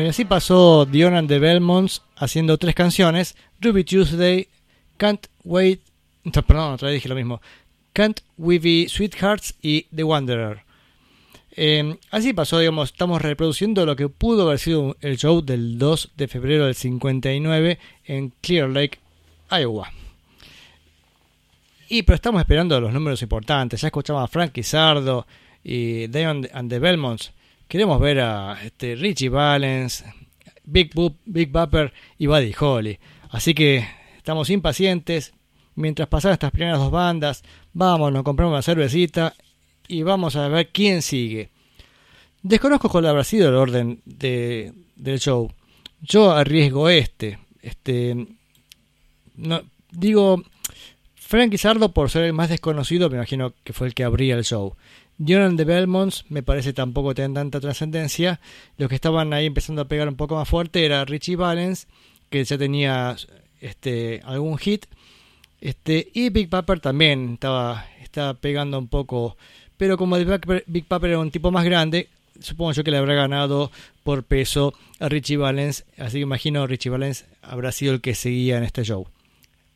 Y 0.01 0.07
así 0.07 0.25
pasó 0.25 0.87
Dion 0.87 1.15
and 1.15 1.29
the 1.29 1.39
Belmonts 1.39 2.03
haciendo 2.17 2.59
tres 2.59 2.75
canciones: 2.75 3.37
Ruby 3.61 3.85
Tuesday, 3.85 4.49
Can't 4.97 5.27
Wait. 5.45 5.81
perdón, 6.47 6.75
otra 6.75 6.89
vez 6.89 6.97
dije 6.97 7.09
lo 7.09 7.15
mismo. 7.15 7.41
Can't 7.93 8.21
We 8.37 8.59
Be 8.59 8.87
Sweethearts 8.89 9.55
y 9.63 9.83
The 9.95 10.05
Wanderer. 10.05 10.63
Eh, 11.61 11.99
así 12.13 12.33
pasó, 12.33 12.61
digamos, 12.61 12.93
estamos 12.93 13.21
reproduciendo 13.21 13.85
lo 13.85 13.97
que 13.97 14.09
pudo 14.09 14.43
haber 14.43 14.61
sido 14.61 14.97
el 15.01 15.17
show 15.19 15.41
del 15.45 15.79
2 15.79 16.13
de 16.17 16.29
febrero 16.29 16.67
del 16.67 16.77
59 16.77 17.79
en 18.05 18.33
Clear 18.41 18.69
Lake, 18.71 19.01
Iowa. 19.51 19.91
Y 21.89 22.03
pero 22.03 22.15
estamos 22.15 22.41
esperando 22.41 22.81
los 22.81 22.93
números 22.93 23.23
importantes. 23.23 23.81
Ya 23.81 23.89
escuchamos 23.89 24.23
a 24.23 24.29
Frankie 24.29 24.63
Sardo 24.63 25.27
y 25.65 26.07
Dion 26.07 26.49
and 26.53 26.71
the 26.71 26.79
Belmonts. 26.79 27.33
Queremos 27.69 28.01
ver 28.01 28.21
a 28.21 28.59
este, 28.65 28.97
Richie 28.97 29.29
Valens, 29.29 30.03
Big 30.65 30.95
Boop, 30.95 31.19
Big 31.27 31.51
Bapper 31.53 31.93
y 32.17 32.27
Buddy 32.27 32.55
Holly. 32.59 32.99
Así 33.31 33.53
que 33.53 33.87
estamos 34.17 34.49
impacientes. 34.49 35.35
Mientras 35.75 36.09
pasan 36.09 36.33
estas 36.33 36.51
primeras 36.51 36.79
dos 36.79 36.91
bandas, 36.91 37.45
vamos, 37.75 38.11
nos 38.11 38.23
compramos 38.23 38.53
una 38.53 38.63
cervecita 38.63 39.35
y 39.87 40.03
vamos 40.03 40.35
a 40.35 40.49
ver 40.49 40.71
quién 40.71 41.03
sigue. 41.03 41.51
Desconozco 42.43 42.89
cuál 42.89 43.07
habrá 43.07 43.23
sido 43.23 43.51
el 43.51 43.55
orden 43.55 44.01
de, 44.07 44.73
del 44.97 45.21
show. 45.21 45.53
Yo 46.01 46.33
arriesgo 46.33 46.89
este. 46.89 47.39
Este. 47.61 48.17
No, 49.37 49.61
digo. 49.91 50.43
Frankie 51.15 51.59
Sardo, 51.59 51.93
por 51.93 52.09
ser 52.09 52.25
el 52.25 52.33
más 52.33 52.49
desconocido, 52.49 53.11
me 53.11 53.17
imagino 53.17 53.53
que 53.63 53.75
fue 53.75 53.89
el 53.89 53.95
que 53.95 54.05
abría 54.05 54.35
el 54.35 54.45
show. 54.45 54.75
Jonan 55.19 55.57
de 55.57 55.65
Belmonts 55.65 56.25
me 56.29 56.43
parece 56.43 56.73
tampoco 56.73 57.15
tener 57.15 57.35
tanta 57.35 57.61
trascendencia. 57.61 58.41
Los 58.77 58.89
que 58.89 58.95
estaban 58.95 59.33
ahí 59.33 59.47
empezando 59.47 59.83
a 59.83 59.89
pegar 59.89 60.09
un 60.09 60.17
poco 60.17 60.37
más 60.37 60.49
fuerte 60.49 60.85
era 60.85 61.05
Richie 61.05 61.37
Valens, 61.37 61.89
que 62.31 62.45
ya 62.45 62.57
tenía 62.57 63.17
este 63.61 64.21
algún 64.25 64.59
hit. 64.59 64.87
Este, 65.61 66.09
y 66.15 66.31
Big 66.31 66.49
Papa 66.49 66.77
también 66.77 67.35
estaba, 67.35 67.87
estaba 68.01 68.35
pegando 68.35 68.79
un 68.79 68.89
poco. 68.89 69.37
Pero 69.77 69.97
como 69.97 70.17
Big 70.67 70.87
Papa 70.87 71.07
era 71.09 71.19
un 71.19 71.31
tipo 71.31 71.51
más 71.51 71.65
grande, 71.65 72.09
supongo 72.41 72.73
yo 72.73 72.85
que 72.85 72.91
le 72.91 72.99
habrá 72.99 73.15
ganado 73.15 73.73
por 74.05 74.23
peso 74.23 74.73
a 75.01 75.09
Richie 75.09 75.37
Valens. 75.37 75.85
Así 75.99 76.19
que 76.19 76.23
imagino 76.23 76.67
Richie 76.67 76.91
Valens 76.91 77.27
habrá 77.43 77.73
sido 77.73 77.93
el 77.93 78.01
que 78.01 78.15
seguía 78.15 78.59
en 78.59 78.65
este 78.65 78.85
show. 78.85 79.09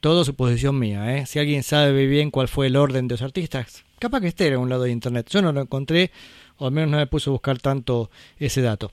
Todo 0.01 0.25
suposición 0.25 0.79
mía, 0.79 1.17
¿eh? 1.17 1.27
Si 1.27 1.39
alguien 1.39 1.63
sabe 1.63 2.07
bien 2.07 2.31
cuál 2.31 2.49
fue 2.49 2.67
el 2.67 2.77
orden 2.77 3.07
de 3.07 3.15
los 3.15 3.23
artistas, 3.23 3.85
capaz 4.03 4.21
que 4.21 4.29
esté 4.29 4.49
en 4.49 4.59
un 4.59 4.69
lado 4.69 4.83
de 4.85 4.91
internet. 4.91 5.29
Yo 5.31 5.41
no 5.43 5.53
lo 5.53 5.61
encontré, 5.63 6.11
o 6.59 6.67
al 6.67 6.73
menos 6.73 6.91
no 6.91 6.97
me 6.99 7.07
puse 7.07 7.31
a 7.31 7.33
buscar 7.33 7.59
tanto 7.59 8.11
ese 8.39 8.61
dato. 8.63 8.91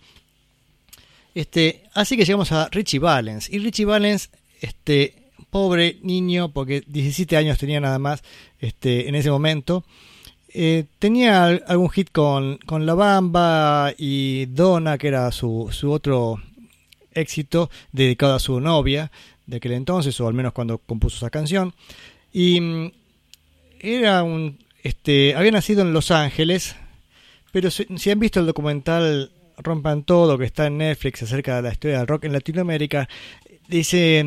Este, 1.35 1.83
así 1.93 2.17
que 2.17 2.25
llegamos 2.25 2.51
a 2.51 2.67
Richie 2.71 2.99
Valens. 2.99 3.49
Y 3.49 3.59
Richie 3.59 3.85
Valens, 3.85 4.29
este, 4.61 5.15
pobre 5.49 5.97
niño, 6.01 6.51
porque 6.51 6.83
17 6.87 7.37
años 7.37 7.57
tenía 7.57 7.79
nada 7.79 7.99
más 7.99 8.23
este, 8.59 9.07
en 9.09 9.15
ese 9.15 9.29
momento. 9.31 9.83
eh, 10.51 10.85
tenía 10.97 11.43
al- 11.45 11.63
algún 11.67 11.89
hit 11.91 12.09
con, 12.11 12.57
con 12.65 12.85
La 12.87 12.95
Bamba 12.95 13.93
y 13.97 14.47
Donna, 14.47 14.97
que 14.97 15.07
era 15.09 15.31
su, 15.31 15.69
su 15.71 15.91
otro 15.91 16.41
éxito 17.13 17.69
dedicado 17.91 18.33
a 18.33 18.39
su 18.39 18.59
novia 18.59 19.11
de 19.45 19.57
aquel 19.57 19.73
entonces, 19.73 20.19
o 20.19 20.27
al 20.27 20.33
menos 20.33 20.53
cuando 20.53 20.79
compuso 20.79 21.17
esa 21.17 21.29
canción. 21.29 21.73
Y 22.33 22.59
mm, 22.61 22.91
era 23.81 24.23
un. 24.23 24.57
Este, 24.83 25.35
había 25.35 25.51
nacido 25.51 25.81
en 25.81 25.93
Los 25.93 26.11
Ángeles, 26.11 26.75
pero 27.51 27.69
si, 27.71 28.09
han 28.09 28.19
visto 28.19 28.39
el 28.39 28.45
documental 28.45 29.31
Rompan 29.57 30.03
Todo, 30.03 30.37
que 30.37 30.45
está 30.45 30.67
en 30.67 30.77
Netflix 30.77 31.23
acerca 31.23 31.57
de 31.57 31.61
la 31.63 31.71
historia 31.71 31.97
del 31.97 32.07
rock 32.07 32.25
en 32.25 32.33
Latinoamérica, 32.33 33.09
dice. 33.67 34.23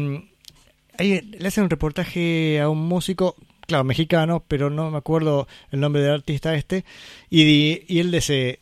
ahí 0.99 1.21
le 1.21 1.49
hacen 1.49 1.65
un 1.65 1.71
reportaje 1.71 2.61
a 2.61 2.69
un 2.69 2.87
músico, 2.87 3.37
claro, 3.67 3.85
mexicano, 3.85 4.45
pero 4.47 4.69
no 4.69 4.91
me 4.91 4.99
acuerdo 4.99 5.49
el 5.71 5.81
nombre 5.81 6.03
del 6.03 6.13
artista 6.13 6.55
este, 6.55 6.85
y, 7.31 7.83
y 7.89 8.01
él 8.01 8.11
dice 8.11 8.59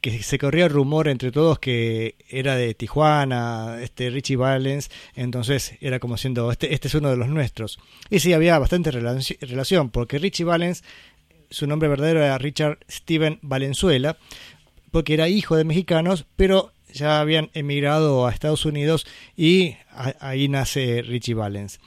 que 0.00 0.22
se 0.22 0.38
corría 0.38 0.66
el 0.66 0.70
rumor 0.70 1.08
entre 1.08 1.32
todos 1.32 1.58
que 1.58 2.14
era 2.28 2.56
de 2.56 2.74
Tijuana, 2.74 3.78
este 3.80 4.10
Richie 4.10 4.36
Valens, 4.36 4.90
entonces 5.14 5.76
era 5.80 5.98
como 5.98 6.18
siendo, 6.18 6.52
este, 6.52 6.74
este 6.74 6.88
es 6.88 6.94
uno 6.94 7.08
de 7.08 7.16
los 7.16 7.28
nuestros. 7.28 7.78
Y 8.10 8.18
sí, 8.20 8.34
había 8.34 8.58
bastante 8.58 8.92
relaci- 8.92 9.38
relación, 9.40 9.88
porque 9.88 10.18
Richie 10.18 10.44
Valens, 10.44 10.84
su 11.50 11.66
nombre 11.66 11.88
verdadero 11.88 12.22
era 12.22 12.38
Richard 12.38 12.78
Steven 12.88 13.38
Valenzuela, 13.42 14.16
porque 14.90 15.14
era 15.14 15.28
hijo 15.28 15.56
de 15.56 15.64
mexicanos, 15.64 16.26
pero 16.36 16.72
ya 16.92 17.20
habían 17.20 17.50
emigrado 17.54 18.26
a 18.26 18.32
Estados 18.32 18.64
Unidos 18.64 19.06
y 19.36 19.76
ahí 20.20 20.48
nace 20.48 21.02
Richie 21.02 21.34
Valens. 21.34 21.80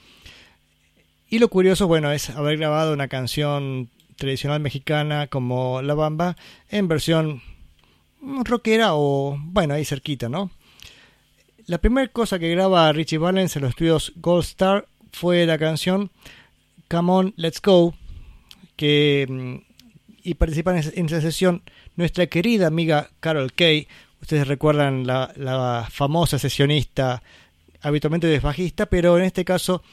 Y 1.29 1.39
lo 1.39 1.49
curioso, 1.49 1.87
bueno, 1.87 2.11
es 2.11 2.29
haber 2.29 2.57
grabado 2.57 2.93
una 2.93 3.07
canción 3.07 3.89
tradicional 4.17 4.59
mexicana 4.59 5.27
como 5.27 5.81
La 5.81 5.93
Bamba 5.93 6.35
en 6.69 6.87
versión 6.87 7.41
rockera 8.21 8.95
o, 8.95 9.37
bueno, 9.39 9.73
ahí 9.73 9.85
cerquita, 9.85 10.29
¿no? 10.29 10.51
La 11.65 11.79
primera 11.79 12.07
cosa 12.07 12.39
que 12.39 12.49
graba 12.49 12.91
Richie 12.93 13.17
Valens 13.17 13.55
en 13.55 13.63
los 13.63 13.71
estudios 13.71 14.13
Gold 14.15 14.43
Star 14.43 14.87
fue 15.11 15.45
la 15.45 15.57
canción 15.57 16.11
Come 16.89 17.11
On, 17.11 17.33
Let's 17.35 17.61
Go, 17.61 17.93
que 18.78 19.25
mm, 19.30 19.55
y 20.23 20.34
participan 20.36 20.78
en 20.78 21.05
esa- 21.07 21.21
sesión 21.21 21.63
nuestra 21.97 22.28
querida 22.28 22.67
amiga 22.67 23.09
Carol 23.19 23.51
Kay. 23.53 23.88
Ustedes 24.21 24.47
recuerdan 24.47 25.05
la, 25.05 25.32
la 25.36 25.88
famosa 25.91 26.39
sesionista, 26.39 27.21
habitualmente 27.82 28.28
de 28.28 28.39
bajista, 28.39 28.86
pero 28.88 29.17
en 29.17 29.23
este 29.25 29.43
caso 29.45 29.84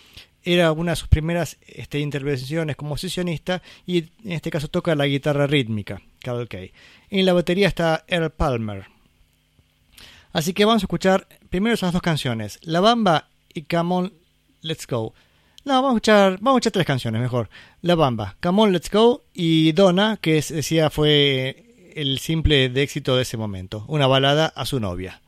era 0.43 0.73
una 0.73 0.93
de 0.93 0.97
sus 0.97 1.09
primeras 1.09 1.57
este, 1.67 1.99
intervenciones 2.01 2.77
como 2.77 2.97
sesionista 2.97 3.63
y 3.87 3.99
en 3.99 4.33
este 4.33 4.51
caso 4.51 4.69
toca 4.69 4.95
la 4.95 5.07
guitarra 5.07 5.47
rítmica, 5.47 6.01
Carol 6.21 6.49
Kay. 6.49 6.73
En 7.11 7.27
la 7.27 7.33
batería 7.33 7.69
está 7.69 8.05
Earl 8.09 8.31
Palmer. 8.31 8.87
Así 10.33 10.53
que 10.53 10.65
vamos 10.65 10.83
a 10.83 10.87
escuchar 10.87 11.29
primero 11.49 11.75
esas 11.75 11.93
dos 11.93 12.03
canciones, 12.03 12.59
La 12.63 12.81
Bamba 12.81 13.29
y 13.53 13.63
Come 13.63 13.95
On, 13.95 14.13
Let's 14.63 14.87
Go. 14.87 15.15
No, 15.65 15.75
vamos 15.75 15.89
a 15.89 15.97
escuchar, 15.97 16.33
vamos 16.41 16.57
a 16.57 16.59
escuchar 16.59 16.73
tres 16.73 16.87
canciones 16.87 17.21
mejor. 17.23 17.49
La 17.81 17.95
Bamba, 17.95 18.37
Come 18.43 18.63
On, 18.63 18.73
Let's 18.73 18.91
Go 18.91 19.23
y 19.33 19.73
Donna, 19.73 20.19
que 20.21 20.37
es- 20.39 20.51
decía 20.53 20.91
fue 20.91 21.93
el 21.95 22.19
simple 22.19 22.69
de 22.69 22.83
éxito 22.83 23.17
de 23.17 23.23
ese 23.23 23.37
momento, 23.37 23.85
una 23.89 24.07
balada 24.07 24.53
a 24.55 24.67
su 24.67 24.79
novia. 24.81 25.21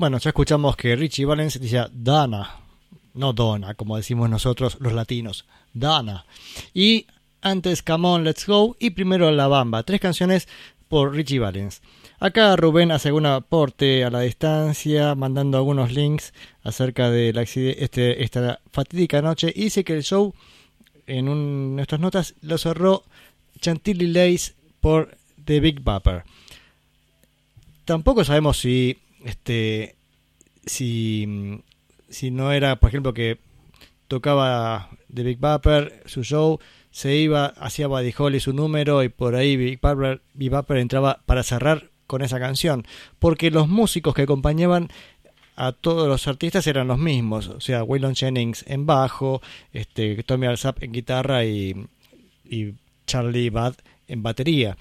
Bueno, 0.00 0.16
ya 0.16 0.30
escuchamos 0.30 0.76
que 0.76 0.96
Richie 0.96 1.26
Valens 1.26 1.60
decía 1.60 1.90
Dana, 1.92 2.56
no 3.12 3.34
Donna, 3.34 3.74
como 3.74 3.98
decimos 3.98 4.30
nosotros 4.30 4.78
los 4.80 4.94
latinos, 4.94 5.44
Dana. 5.74 6.24
Y 6.72 7.04
antes 7.42 7.82
Come 7.82 8.08
On, 8.08 8.24
Let's 8.24 8.46
Go 8.46 8.78
y 8.80 8.92
primero 8.92 9.30
La 9.30 9.46
Bamba, 9.46 9.82
tres 9.82 10.00
canciones 10.00 10.48
por 10.88 11.12
Richie 11.12 11.38
Valens. 11.38 11.82
Acá 12.18 12.56
Rubén 12.56 12.92
hace 12.92 13.12
un 13.12 13.26
aporte 13.26 14.02
a 14.02 14.08
la 14.08 14.20
distancia, 14.20 15.14
mandando 15.14 15.58
algunos 15.58 15.92
links 15.92 16.32
acerca 16.62 17.10
de 17.10 17.34
la 17.34 17.42
este, 17.42 18.24
esta 18.24 18.58
fatídica 18.72 19.20
noche. 19.20 19.52
Y 19.54 19.64
dice 19.64 19.84
que 19.84 19.92
el 19.92 20.02
show, 20.02 20.32
en 21.06 21.76
nuestras 21.76 22.00
notas, 22.00 22.32
lo 22.40 22.56
cerró 22.56 23.02
Chantilly 23.60 24.06
Lace 24.06 24.54
por 24.80 25.14
The 25.44 25.60
Big 25.60 25.82
Bopper. 25.82 26.24
Tampoco 27.84 28.24
sabemos 28.24 28.56
si 28.56 28.96
este 29.24 29.96
si, 30.66 31.62
si 32.08 32.30
no 32.30 32.52
era, 32.52 32.76
por 32.76 32.88
ejemplo, 32.88 33.14
que 33.14 33.38
tocaba 34.08 34.90
The 35.12 35.22
Big 35.22 35.38
Bopper, 35.38 36.02
su 36.06 36.24
show, 36.24 36.58
se 36.90 37.16
iba, 37.16 37.46
hacía 37.46 37.86
Buddy 37.86 38.12
Holly 38.16 38.40
su 38.40 38.52
número 38.52 39.02
y 39.02 39.08
por 39.08 39.34
ahí 39.34 39.56
Big 39.56 39.80
Bopper, 39.80 40.22
Big 40.34 40.50
Bopper 40.50 40.78
entraba 40.78 41.22
para 41.26 41.42
cerrar 41.42 41.90
con 42.06 42.22
esa 42.22 42.40
canción. 42.40 42.86
Porque 43.18 43.50
los 43.50 43.68
músicos 43.68 44.14
que 44.14 44.22
acompañaban 44.22 44.88
a 45.56 45.72
todos 45.72 46.08
los 46.08 46.26
artistas 46.26 46.66
eran 46.66 46.88
los 46.88 46.98
mismos. 46.98 47.48
O 47.48 47.60
sea, 47.60 47.84
Waylon 47.84 48.16
Jennings 48.16 48.64
en 48.66 48.86
bajo, 48.86 49.40
este, 49.72 50.22
Tommy 50.24 50.46
Alsap 50.46 50.82
en 50.82 50.92
guitarra 50.92 51.44
y, 51.44 51.86
y 52.44 52.74
Charlie 53.06 53.50
Bad 53.50 53.74
en 54.08 54.22
batería. 54.22 54.76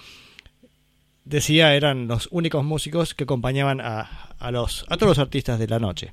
Decía, 1.29 1.75
eran 1.75 2.07
los 2.07 2.27
únicos 2.31 2.65
músicos 2.65 3.13
que 3.13 3.25
acompañaban 3.25 3.81
a, 3.81 4.01
a, 4.39 4.49
los, 4.49 4.83
a 4.89 4.97
todos 4.97 5.09
los 5.09 5.19
artistas 5.19 5.59
de 5.59 5.67
la 5.67 5.77
noche. 5.77 6.11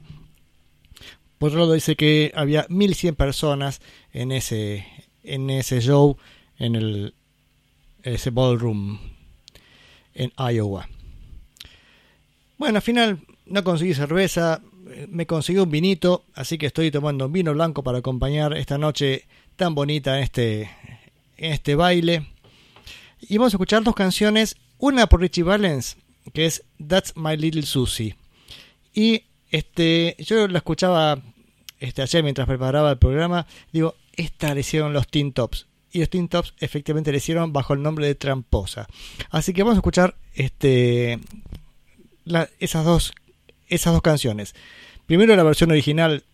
Por 1.39 1.49
otro 1.49 1.61
lado 1.61 1.73
dice 1.73 1.97
que 1.97 2.33
había 2.35 2.67
1100 2.69 3.15
personas 3.15 3.81
en 4.13 4.31
ese, 4.31 4.87
en 5.23 5.49
ese 5.49 5.81
show, 5.81 6.19
en 6.59 6.77
el, 6.77 7.15
ese 8.03 8.29
ballroom 8.29 8.99
en 10.13 10.35
Iowa. 10.37 10.87
Bueno, 12.59 12.77
al 12.77 12.83
final 12.83 13.21
no 13.47 13.65
conseguí 13.65 13.95
cerveza, 13.95 14.61
me 15.09 15.27
conseguí 15.27 15.61
un 15.61 15.71
vinito, 15.71 16.25
así 16.35 16.59
que 16.59 16.67
estoy 16.67 16.91
tomando 16.91 17.25
un 17.25 17.33
vino 17.33 17.55
blanco 17.55 17.83
para 17.83 18.01
acompañar 18.01 18.55
esta 18.55 18.77
noche 18.77 19.25
tan 19.57 19.75
bonita 19.75 20.19
en 20.19 20.25
este, 20.25 20.71
en 21.39 21.53
este 21.55 21.75
baile. 21.75 22.27
Y 23.19 23.39
vamos 23.39 23.55
a 23.55 23.57
escuchar 23.57 23.83
dos 23.83 23.95
canciones, 23.95 24.57
una 24.79 25.07
por 25.07 25.21
Richie 25.21 25.43
Valens, 25.43 25.97
que 26.33 26.47
es 26.47 26.65
That's 26.87 27.15
My 27.17 27.37
Little 27.37 27.63
Susie. 27.63 28.17
Y 28.95 29.23
este, 29.51 30.17
yo 30.19 30.49
la 30.49 30.59
escuchaba 30.59 31.21
este, 31.79 32.03
ayer 32.03 32.23
mientras 32.23 32.47
preparaba 32.47 32.91
el 32.91 32.99
programa, 32.99 33.47
digo, 33.73 33.95
esta 34.15 34.55
le 34.55 34.61
hicieron 34.61 34.93
los 34.93 35.09
Teen 35.09 35.33
Tops. 35.33 35.67
Y 35.93 36.01
los 36.01 36.11
Teen 36.11 36.29
Tops 36.29 36.55
efectivamente 36.59 37.11
le 37.13 37.19
hicieron 37.19 37.53
bajo 37.53 37.73
el 37.75 37.83
nombre 37.83 38.07
de 38.07 38.15
Tramposa. 38.15 38.87
Así 39.31 39.53
que 39.53 39.63
vamos 39.63 39.77
a 39.77 39.79
escuchar 39.79 40.17
este, 40.35 41.19
la- 42.25 42.49
esas, 42.59 42.85
dos, 42.85 43.13
esas 43.69 43.93
dos 43.93 44.03
canciones. 44.03 44.55
Primero 45.07 45.37
la 45.37 45.43
versión 45.43 45.71
original, 45.71 46.25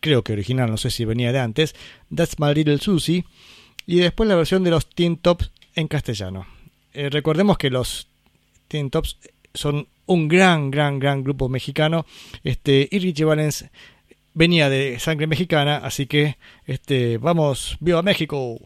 creo 0.00 0.22
que 0.22 0.32
original, 0.32 0.70
no 0.70 0.76
sé 0.76 0.90
si 0.90 1.04
venía 1.04 1.32
de 1.32 1.40
antes, 1.40 1.74
That's 2.14 2.38
My 2.38 2.54
Little 2.54 2.78
Susie. 2.78 3.24
Y 3.86 3.96
después 3.96 4.28
la 4.28 4.36
versión 4.36 4.62
de 4.64 4.70
los 4.70 4.88
Teen 4.88 5.16
Tops 5.16 5.50
en 5.74 5.88
castellano. 5.88 6.46
Eh, 6.94 7.08
recordemos 7.10 7.58
que 7.58 7.70
los 7.70 8.08
Teen 8.68 8.90
Tops 8.90 9.18
son 9.54 9.88
un 10.06 10.28
gran, 10.28 10.70
gran, 10.70 10.98
gran 10.98 11.22
grupo 11.22 11.48
mexicano. 11.48 12.06
Este, 12.44 12.88
y 12.90 12.98
Richie 12.98 13.24
Valens 13.24 13.66
venía 14.34 14.68
de 14.68 14.98
sangre 14.98 15.26
mexicana, 15.26 15.78
así 15.78 16.06
que 16.06 16.38
este, 16.66 17.18
vamos, 17.18 17.76
viva 17.80 18.02
México. 18.02 18.58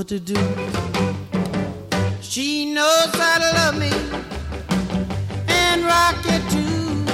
What 0.00 0.08
to 0.08 0.18
do. 0.18 0.40
She 2.22 2.72
knows 2.72 3.10
how 3.22 3.36
to 3.36 3.50
love 3.60 3.76
me 3.76 3.92
and 5.46 5.84
rock 5.84 6.16
it 6.24 6.42
too. 6.48 7.04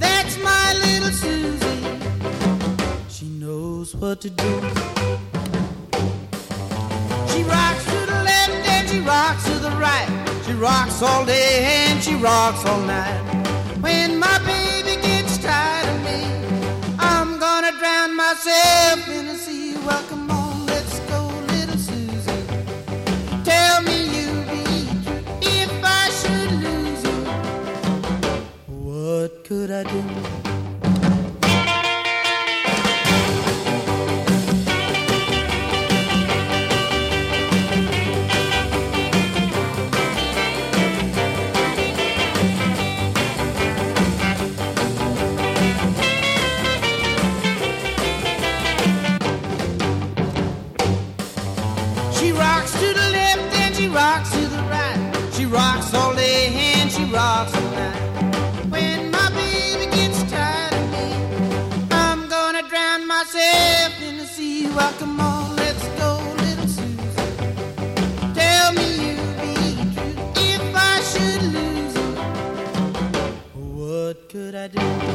That's 0.00 0.36
my 0.42 0.74
little 0.84 1.12
Susie. 1.12 1.84
She 3.08 3.26
knows 3.26 3.94
what 3.94 4.20
to 4.22 4.30
do. 4.30 4.52
She 7.30 7.44
rocks 7.44 7.84
to 7.84 8.00
the 8.12 8.18
left 8.30 8.58
and 8.74 8.88
she 8.88 8.98
rocks 8.98 9.44
to 9.44 9.54
the 9.60 9.70
right. 9.86 10.08
She 10.44 10.54
rocks 10.54 11.00
all 11.02 11.24
day 11.24 11.86
and 11.86 12.02
she 12.02 12.16
rocks 12.16 12.64
all 12.66 12.80
night. 12.80 13.22
When 13.80 14.18
my 14.18 14.38
baby 14.40 15.00
gets 15.00 15.38
tired 15.38 15.86
of 15.86 16.02
me, 16.02 16.20
I'm 16.98 17.38
gonna 17.38 17.70
drown 17.78 18.16
myself 18.16 19.08
in 19.08 19.28
the 19.28 19.36
sea. 19.36 19.76
Well, 19.86 20.37
could 29.48 29.70
I 29.70 29.82
do? 29.82 30.37
Could 74.50 74.54
I 74.56 74.68
do? 74.68 75.08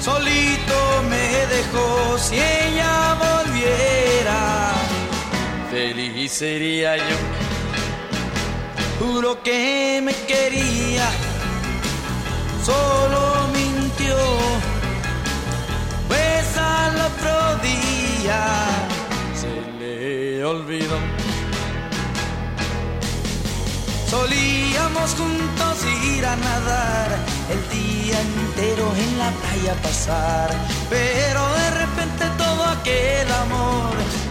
Solito 0.00 1.02
me 1.10 1.46
dejó. 1.46 2.18
Si 2.18 2.36
ella 2.36 3.07
sería 6.28 6.96
yo. 6.96 7.16
Juro 8.98 9.42
que 9.42 10.00
me 10.02 10.12
quería, 10.12 11.08
solo 12.64 13.48
mintió. 13.52 14.16
Pues 16.06 16.56
al 16.56 16.94
otro 16.96 17.56
día 17.62 18.40
se 19.34 19.78
le 19.78 20.44
olvidó. 20.44 20.98
Solíamos 24.08 25.10
juntos 25.14 25.76
ir 26.16 26.26
a 26.26 26.36
nadar, 26.36 27.08
el 27.50 27.78
día 27.78 28.20
entero 28.20 28.92
en 28.96 29.18
la 29.18 29.30
playa 29.30 29.74
pasar, 29.82 30.50
pero 30.88 31.46
de 31.54 31.70
repente 31.70 32.24
todo 32.38 32.64
aquel 32.64 33.32
amor 33.32 34.27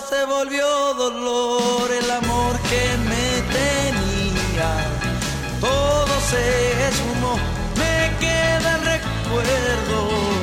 se 0.00 0.24
volvió 0.26 0.94
dolor, 0.94 1.90
el 1.90 2.10
amor 2.10 2.58
que 2.70 2.96
me 3.08 3.42
tenía, 3.58 4.70
todo 5.60 6.20
se 6.30 6.88
esfumó, 6.88 7.34
me 7.76 8.16
queda 8.20 8.76
el 8.76 8.84
recuerdo 8.84 10.36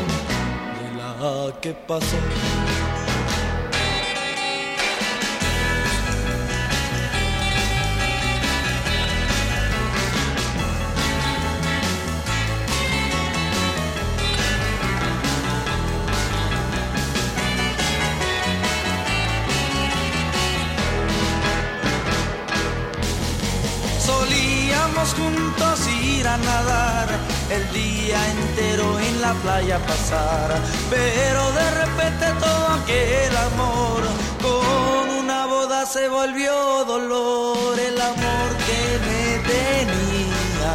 que 1.62 1.74
pasó. 1.74 2.18
Juntos 25.12 25.86
ir 26.02 26.26
a 26.26 26.38
nadar, 26.38 27.10
el 27.50 27.74
día 27.74 28.18
entero 28.32 28.98
en 29.00 29.22
la 29.22 29.34
playa 29.34 29.78
pasar, 29.86 30.58
pero 30.90 31.52
de 31.52 31.72
repente 31.72 32.26
todo 32.40 32.68
aquel 32.68 33.36
amor 33.36 34.02
con 34.42 35.10
una 35.20 35.46
boda 35.46 35.86
se 35.86 36.08
volvió 36.08 36.86
dolor, 36.86 37.78
el 37.78 38.00
amor 38.02 38.50
que 38.66 39.00
me 39.06 39.40
tenía, 39.54 40.74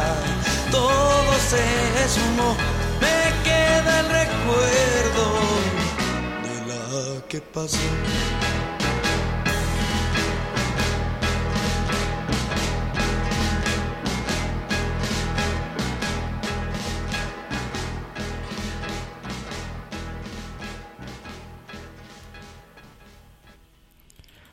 todo 0.69 1.33
se 1.49 2.07
sumó, 2.13 2.55
me 3.01 3.43
queda 3.43 3.99
el 4.01 4.09
recuerdo 4.09 5.25
de 6.43 6.55
la 6.67 7.27
que 7.27 7.41
pasó. 7.41 7.77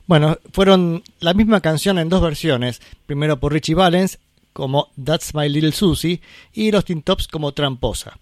Bueno, 0.07 0.38
fueron 0.52 1.02
la 1.18 1.34
misma 1.34 1.61
canción 1.61 1.98
en 1.98 2.09
dos 2.09 2.22
versiones, 2.22 2.80
primero 3.07 3.40
por 3.40 3.52
Richie 3.52 3.74
Valens 3.74 4.18
como 4.52 4.90
That's 5.02 5.34
My 5.34 5.48
Little 5.48 5.72
Susie 5.72 6.20
y 6.52 6.70
los 6.70 6.84
Teen 6.84 7.02
Tops 7.02 7.28
como 7.28 7.52
Tramposa. 7.52 8.18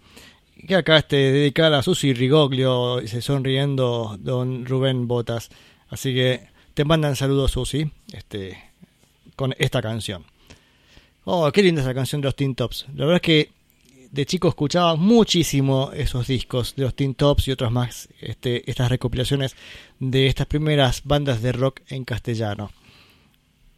Que 0.66 0.76
acá 0.76 0.96
este, 0.96 1.16
dedicada 1.16 1.78
a 1.78 1.82
Susie 1.82 2.14
Rigoglio 2.14 3.02
y 3.02 3.08
se 3.08 3.20
sonriendo 3.20 4.16
don 4.18 4.64
Rubén 4.64 5.06
Botas. 5.06 5.50
Así 5.90 6.14
que 6.14 6.48
te 6.72 6.84
mandan 6.84 7.16
saludos 7.16 7.52
Susie 7.52 7.90
este, 8.12 8.58
con 9.36 9.54
esta 9.58 9.82
canción. 9.82 10.24
Oh, 11.24 11.50
qué 11.52 11.62
linda 11.62 11.82
esa 11.82 11.94
canción 11.94 12.20
de 12.20 12.26
los 12.26 12.36
Teen 12.36 12.54
Tops. 12.54 12.86
La 12.94 13.04
verdad 13.04 13.16
es 13.16 13.22
que 13.22 13.50
de 14.14 14.26
chico 14.26 14.48
escuchaba 14.48 14.94
muchísimo 14.94 15.90
esos 15.92 16.28
discos 16.28 16.76
de 16.76 16.84
los 16.84 16.94
Teen 16.94 17.16
Tops 17.16 17.48
y 17.48 17.50
otras 17.50 17.72
más, 17.72 18.08
este, 18.20 18.70
estas 18.70 18.88
recopilaciones 18.88 19.56
de 19.98 20.28
estas 20.28 20.46
primeras 20.46 21.02
bandas 21.04 21.42
de 21.42 21.50
rock 21.50 21.80
en 21.88 22.04
castellano. 22.04 22.70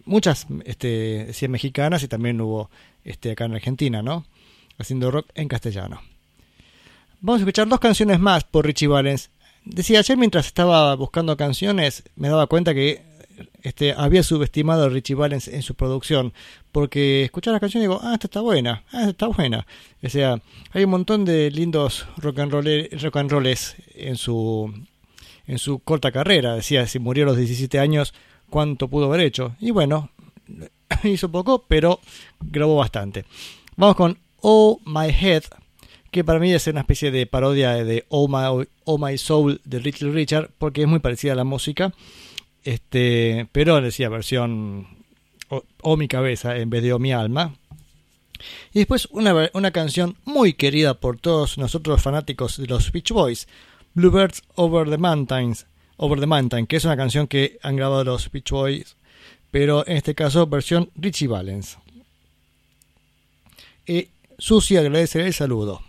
Muchas, 0.05 0.47
este, 0.67 1.33
mexicanas 1.49 2.03
y 2.03 2.09
también 2.09 2.39
hubo 2.43 2.71
este, 3.03 3.31
acá 3.31 3.47
en 3.47 3.55
Argentina, 3.55 4.03
¿no? 4.03 4.27
Haciendo 4.77 5.11
rock 5.11 5.27
en 5.35 5.49
castellano. 5.49 6.03
Vamos 7.23 7.41
a 7.41 7.45
escuchar 7.45 7.67
dos 7.67 7.81
canciones 7.81 8.21
más 8.21 8.45
por 8.45 8.67
Richie 8.67 8.89
Valens. 8.89 9.31
Decía, 9.65 10.01
ayer 10.01 10.19
mientras 10.19 10.47
estaba 10.47 10.95
buscando 10.97 11.39
canciones, 11.39 12.03
me 12.15 12.29
daba 12.29 12.47
cuenta 12.47 12.75
que 12.75 13.01
este, 13.63 13.93
había 13.93 14.23
subestimado 14.23 14.85
a 14.85 14.89
Richie 14.89 15.15
Valens 15.15 15.49
en 15.49 15.63
su 15.63 15.75
producción, 15.75 16.33
porque 16.73 17.25
escuchaba 17.25 17.55
la 17.57 17.61
canción 17.61 17.83
y 17.83 17.87
digo, 17.87 18.01
ah, 18.03 18.15
esta 18.15 18.27
está 18.27 18.41
buena, 18.41 18.85
ah, 18.93 19.01
esta 19.01 19.11
está 19.11 19.27
buena. 19.27 19.67
O 20.03 20.09
sea, 20.09 20.41
hay 20.73 20.85
un 20.85 20.91
montón 20.91 21.25
de 21.25 21.51
lindos 21.51 22.07
rock 22.19 22.39
and, 22.41 22.53
roll, 22.53 22.89
rock 23.03 23.17
and 23.17 23.31
rolls 23.31 23.77
en 23.95 24.17
su, 24.17 24.73
en 25.47 25.59
su 25.59 25.79
corta 25.81 26.13
carrera. 26.13 26.55
Decía, 26.55 26.87
si 26.87 26.99
murió 26.99 27.25
a 27.25 27.29
los 27.29 27.37
17 27.37 27.79
años, 27.79 28.15
¿cuánto 28.51 28.89
pudo 28.89 29.07
haber 29.07 29.21
hecho? 29.21 29.57
Y 29.61 29.71
bueno, 29.71 30.11
hizo 31.05 31.31
poco, 31.31 31.65
pero 31.67 32.01
grabó 32.41 32.77
bastante. 32.77 33.25
Vamos 33.77 33.97
con 33.97 34.19
Oh 34.41 34.81
My 34.85 35.09
Head, 35.09 35.45
que 36.11 36.25
para 36.25 36.39
mí 36.39 36.53
es 36.53 36.67
una 36.67 36.81
especie 36.81 37.11
de 37.11 37.27
parodia 37.27 37.73
de 37.85 38.05
Oh 38.09 38.29
My, 38.29 38.67
oh 38.85 38.99
My 38.99 39.19
Soul 39.19 39.61
de 39.65 39.81
Little 39.81 40.13
Richard, 40.13 40.51
porque 40.59 40.83
es 40.83 40.89
muy 40.89 41.01
parecida 41.01 41.33
a 41.33 41.37
la 41.37 41.45
música. 41.45 41.93
Este, 42.67 43.47
pero 43.53 43.81
decía 43.81 44.09
versión 44.09 44.89
o, 45.51 45.63
o 45.83 45.97
mi 45.97 46.09
cabeza 46.09 46.57
en 46.57 46.69
vez 46.69 46.83
de 46.83 46.93
o 46.93 46.99
mi 46.99 47.13
alma. 47.13 47.55
Y 48.73 48.81
después 48.81 49.07
una, 49.13 49.49
una 49.55 49.71
canción 49.71 50.17
muy 50.25 50.55
querida 50.55 50.95
por 50.95 51.17
todos 51.17 51.59
nosotros 51.59 52.03
fanáticos 52.03 52.57
de 52.57 52.67
los 52.67 52.91
Beach 52.91 53.13
Boys, 53.13 53.47
Bluebirds 53.95 54.43
Over 54.57 54.91
the 54.91 54.99
Mountains, 54.99 55.67
Over 55.97 56.19
the 56.19 56.27
Mountain, 56.27 56.67
que 56.67 56.75
es 56.75 56.85
una 56.85 56.97
canción 56.97 57.29
que 57.29 57.57
han 57.63 57.77
grabado 57.77 58.03
los 58.03 58.33
Beach 58.33 58.51
Boys, 58.51 58.97
pero 59.53 59.87
en 59.87 59.99
este 59.99 60.17
caso 60.17 60.49
versión 60.49 60.91
Richie 60.97 61.29
Valens. 61.29 61.79
Y 63.87 64.09
Susi 64.39 64.77
agradece 64.77 65.25
el 65.25 65.33
saludo. 65.33 65.83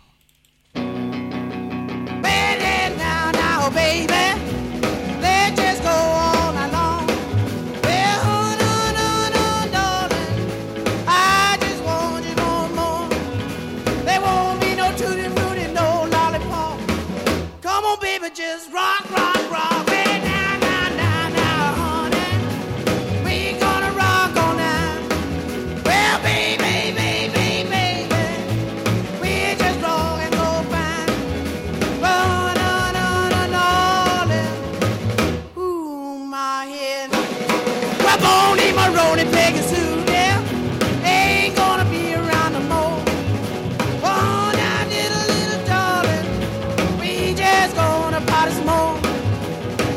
about 48.18 48.47
his 48.49 48.59
moan. 48.65 48.99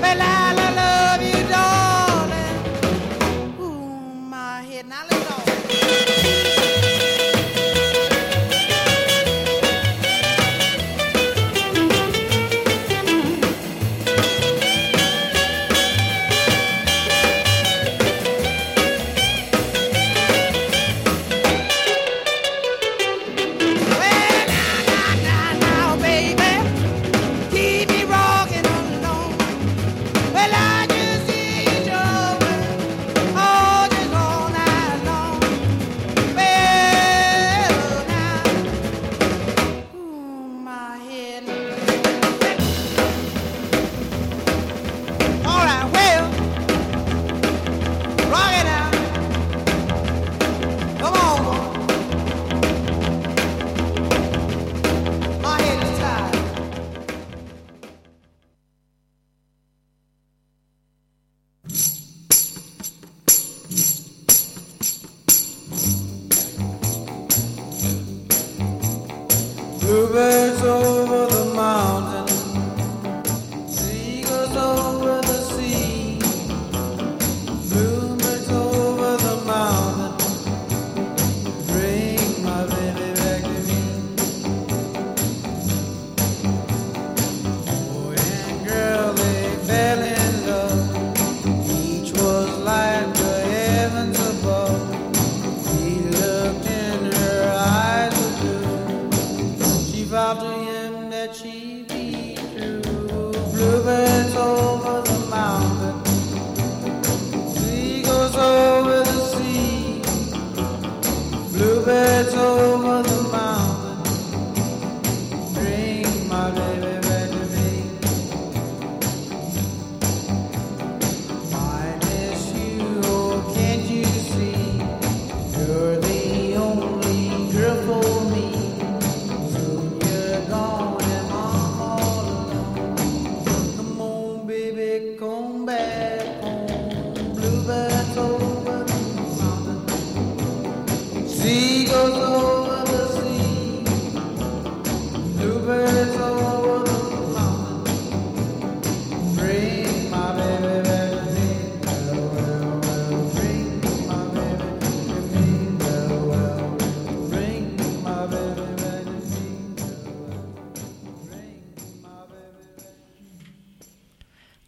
They. 0.02 0.49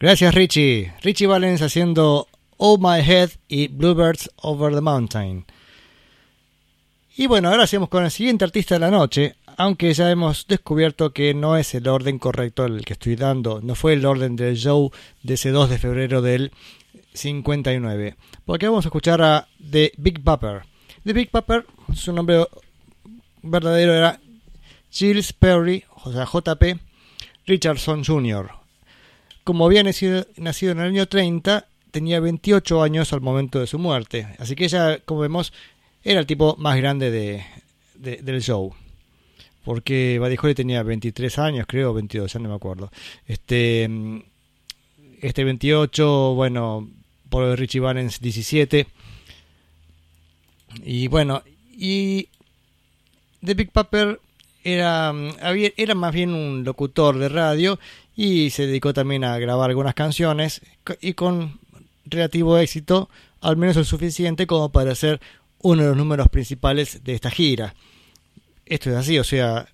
Gracias 0.03 0.35
Richie. 0.35 0.93
Richie 1.03 1.29
Valens 1.29 1.63
haciendo 1.63 2.27
Oh 2.57 2.77
My 2.77 3.09
Head 3.09 3.31
y 3.47 3.69
Bluebirds 3.69 4.33
Over 4.35 4.75
the 4.75 4.81
Mountain. 4.81 5.47
Y 7.17 7.29
bueno, 7.29 7.49
ahora 7.49 7.63
hacemos 7.63 7.89
con 7.89 8.05
el 8.05 8.11
siguiente 8.11 8.45
artista 8.45 8.75
de 8.75 8.81
la 8.81 8.91
noche, 8.91 9.37
aunque 9.57 9.95
ya 9.95 10.11
hemos 10.11 10.49
descubierto 10.49 11.13
que 11.13 11.35
no 11.35 11.57
es 11.57 11.73
el 11.77 11.87
orden 11.87 12.19
correcto 12.19 12.65
el 12.65 12.85
que 12.85 12.95
estoy 12.95 13.15
dando, 13.15 13.61
no 13.63 13.77
fue 13.77 13.93
el 13.93 14.05
orden 14.05 14.35
del 14.35 14.57
show 14.57 14.91
de 15.23 15.35
ese 15.35 15.51
2 15.51 15.71
de 15.71 15.79
febrero 15.79 16.21
del 16.21 16.51
59, 17.15 18.17
porque 18.45 18.67
vamos 18.67 18.85
a 18.85 18.89
escuchar 18.89 19.23
a 19.23 19.47
The 19.71 19.93
Big 19.99 20.19
Bopper. 20.19 20.63
The 21.05 21.13
Big 21.13 21.31
Bopper, 21.31 21.65
su 21.95 22.13
nombre 22.13 22.45
verdadero 23.41 23.95
era 23.95 24.19
Giles 24.91 25.33
Perry, 25.33 25.85
o 26.03 26.11
sea, 26.11 26.25
JP 26.25 26.81
Richardson 27.47 28.05
Jr. 28.05 28.62
Como 29.45 29.67
había 29.67 29.83
nacido, 29.83 30.27
nacido 30.37 30.73
en 30.73 30.81
el 30.81 30.87
año 30.89 31.07
30, 31.07 31.67
tenía 31.91 32.21
28 32.21 32.83
años 32.83 33.13
al 33.13 33.21
momento 33.21 33.59
de 33.59 33.67
su 33.67 33.79
muerte. 33.79 34.29
Así 34.39 34.55
que 34.55 34.65
ella, 34.65 34.99
como 35.05 35.21
vemos, 35.21 35.53
era 36.05 36.21
el 36.21 36.27
tipo 36.27 36.57
más 36.59 36.77
grande 36.77 37.11
de, 37.11 37.45
de- 37.95 38.19
del 38.23 38.41
show. 38.43 38.73
Porque 39.65 40.19
Holly 40.21 40.55
tenía 40.55 40.83
23 40.83 41.39
años, 41.39 41.67
creo, 41.69 41.93
22, 41.95 42.33
ya 42.33 42.41
no 42.41 42.49
me 42.49 42.55
acuerdo. 42.57 42.91
Este, 43.27 43.89
este 45.21 45.45
28, 45.45 46.35
bueno, 46.35 46.89
por 47.29 47.57
Richie 47.59 47.81
Valens 47.81 48.21
17. 48.21 48.87
Y 50.85 51.07
bueno, 51.09 51.43
y 51.77 52.29
The 53.45 53.55
Big 53.55 53.71
Papa 53.71 54.19
era, 54.65 55.13
mm, 55.13 55.31
era 55.77 55.95
más 55.95 56.13
bien 56.13 56.35
un 56.35 56.65
locutor 56.65 57.19
de 57.19 57.29
radio 57.29 57.79
y 58.17 58.51
se 58.51 58.67
dedicó 58.67 58.93
también 58.93 59.25
a 59.25 59.39
grabar 59.39 59.71
algunas 59.71 59.95
canciones 59.95 60.61
y 61.01 61.15
con 61.15 61.59
relativo 62.05 62.59
éxito, 62.59 63.09
al 63.41 63.57
menos 63.57 63.77
lo 63.77 63.85
suficiente 63.85 64.47
como 64.47 64.71
para 64.71 64.95
ser 64.95 65.21
uno 65.61 65.83
de 65.83 65.89
los 65.89 65.97
números 65.97 66.29
principales 66.29 67.05
de 67.05 67.15
esta 67.15 67.31
gira. 67.31 67.75
Esto 68.67 68.91
es 68.91 68.97
así, 68.97 69.19
o 69.19 69.25
sea, 69.25 69.69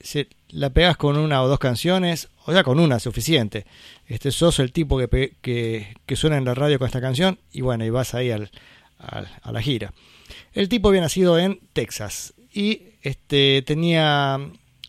se, 0.00 0.28
la 0.48 0.70
pegas 0.70 0.96
con 0.96 1.16
una 1.16 1.42
o 1.42 1.48
dos 1.48 1.58
canciones, 1.58 2.28
o 2.44 2.52
ya 2.52 2.62
con 2.62 2.78
una 2.78 2.98
suficiente. 3.00 3.66
Este, 4.06 4.30
sos 4.30 4.58
el 4.60 4.72
tipo 4.72 4.98
que, 4.98 5.94
que 6.06 6.16
suena 6.16 6.36
en 6.38 6.44
la 6.44 6.54
radio 6.54 6.78
con 6.78 6.86
esta 6.86 7.00
canción 7.00 7.38
y 7.52 7.60
bueno, 7.62 7.84
y 7.84 7.90
vas 7.90 8.14
ahí 8.14 8.30
al, 8.30 8.50
al- 8.98 9.28
a 9.42 9.52
la 9.52 9.60
gira. 9.60 9.92
El 10.52 10.68
tipo 10.68 10.88
había 10.88 11.00
nacido 11.00 11.38
en 11.38 11.60
Texas 11.72 12.34
y 12.52 12.82
este, 13.06 13.62
tenía 13.62 14.40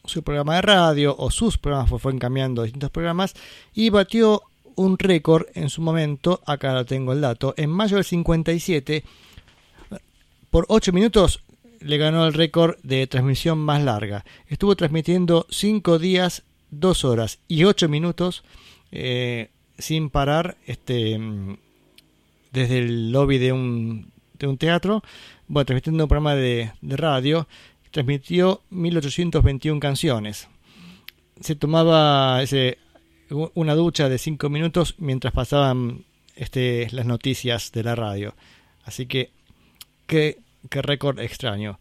su 0.03 0.23
programa 0.23 0.55
de 0.55 0.63
radio 0.63 1.15
o 1.19 1.29
sus 1.29 1.59
programas, 1.59 1.91
pues 1.91 2.01
fueron 2.01 2.17
cambiando 2.17 2.63
distintos 2.63 2.89
programas 2.89 3.35
y 3.75 3.91
batió 3.91 4.41
un 4.75 4.97
récord 4.97 5.45
en 5.53 5.69
su 5.69 5.83
momento, 5.83 6.41
acá 6.47 6.73
lo 6.73 6.83
tengo 6.83 7.13
el 7.13 7.21
dato, 7.21 7.53
en 7.57 7.69
mayo 7.69 7.97
del 7.97 8.05
57, 8.05 9.03
por 10.49 10.65
8 10.67 10.91
minutos 10.93 11.43
le 11.79 11.97
ganó 11.97 12.25
el 12.25 12.33
récord 12.33 12.77
de 12.81 13.05
transmisión 13.05 13.59
más 13.59 13.83
larga. 13.83 14.25
Estuvo 14.47 14.75
transmitiendo 14.75 15.45
5 15.51 15.99
días, 15.99 16.41
2 16.71 17.05
horas 17.05 17.37
y 17.47 17.65
8 17.65 17.87
minutos 17.87 18.43
eh, 18.91 19.51
sin 19.77 20.09
parar 20.09 20.57
este, 20.65 21.19
desde 22.51 22.79
el 22.79 23.11
lobby 23.11 23.37
de 23.37 23.51
un, 23.51 24.11
de 24.39 24.47
un 24.47 24.57
teatro, 24.57 25.03
bueno, 25.47 25.65
transmitiendo 25.65 26.03
un 26.05 26.09
programa 26.09 26.33
de, 26.33 26.71
de 26.81 26.97
radio, 26.97 27.47
transmitió 27.97 28.61
1821 28.69 29.79
canciones. 29.79 30.47
Se 31.41 31.55
tomaba 31.55 32.43
ese, 32.43 32.77
una 33.55 33.73
ducha 33.73 34.07
de 34.07 34.19
5 34.19 34.49
minutos 34.49 34.93
mientras 34.99 35.33
pasaban 35.33 36.05
este, 36.35 36.89
las 36.91 37.07
noticias 37.07 37.71
de 37.71 37.81
la 37.81 37.95
radio. 37.95 38.35
Así 38.83 39.07
que, 39.07 39.31
qué, 40.05 40.37
qué 40.69 40.83
récord 40.83 41.19
extraño. 41.19 41.79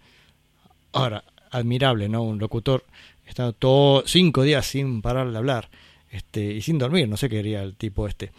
Ahora, 0.95 1.23
admirable, 1.51 2.09
¿no? 2.09 2.23
Un 2.23 2.39
locutor 2.39 2.85
está 3.27 3.53
todo 3.53 4.03
cinco 4.07 4.43
días 4.43 4.65
sin 4.65 5.03
parar 5.03 5.31
de 5.31 5.37
hablar 5.37 5.69
este, 6.11 6.55
y 6.55 6.63
sin 6.63 6.79
dormir. 6.79 7.11
No 7.11 7.19
sé 7.19 7.29
qué 7.29 7.41
haría 7.41 7.63
el 7.63 7.77
tipo 7.77 8.09
este. 8.09 8.33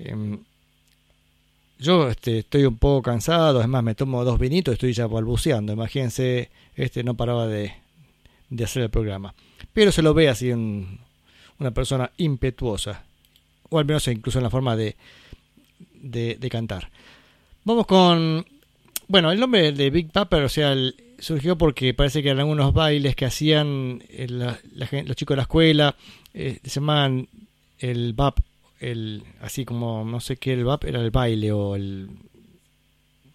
Em, 0.00 0.40
yo 1.78 2.08
este, 2.08 2.40
estoy 2.40 2.64
un 2.64 2.76
poco 2.76 3.02
cansado, 3.02 3.60
además 3.60 3.84
me 3.84 3.94
tomo 3.94 4.24
dos 4.24 4.38
vinitos 4.38 4.72
y 4.72 4.74
estoy 4.74 4.92
ya 4.92 5.06
balbuceando. 5.06 5.72
Imagínense, 5.72 6.50
este 6.74 7.04
no 7.04 7.14
paraba 7.14 7.46
de, 7.46 7.72
de 8.50 8.64
hacer 8.64 8.82
el 8.82 8.90
programa. 8.90 9.34
Pero 9.72 9.92
se 9.92 10.02
lo 10.02 10.14
ve 10.14 10.28
así 10.28 10.50
en 10.50 10.98
una 11.58 11.70
persona 11.70 12.10
impetuosa, 12.16 13.04
o 13.68 13.78
al 13.78 13.84
menos 13.84 14.06
incluso 14.08 14.38
en 14.38 14.44
la 14.44 14.50
forma 14.50 14.76
de, 14.76 14.96
de, 15.94 16.48
cantar. 16.50 16.90
Vamos 17.64 17.86
con, 17.86 18.44
bueno, 19.08 19.30
el 19.30 19.40
nombre 19.40 19.72
de 19.72 19.90
Big 19.90 20.10
Papa, 20.10 20.38
o 20.38 20.48
sea, 20.48 20.74
surgió 21.18 21.58
porque 21.58 21.94
parece 21.94 22.22
que 22.22 22.28
eran 22.28 22.40
algunos 22.40 22.72
bailes 22.72 23.16
que 23.16 23.26
hacían 23.26 24.02
eh, 24.08 24.28
los 24.28 25.16
chicos 25.16 25.34
de 25.34 25.36
la 25.36 25.42
escuela, 25.42 25.96
eh, 26.34 26.58
se 26.62 26.80
llamaban 26.80 27.28
el 27.78 28.12
BAP, 28.12 28.40
el, 28.80 29.24
así 29.40 29.64
como 29.64 30.04
no 30.04 30.20
sé 30.20 30.36
qué 30.36 30.52
el 30.52 30.64
BAP, 30.64 30.84
era 30.84 31.00
el 31.00 31.10
baile 31.10 31.52
o 31.52 31.76
el, 31.76 32.08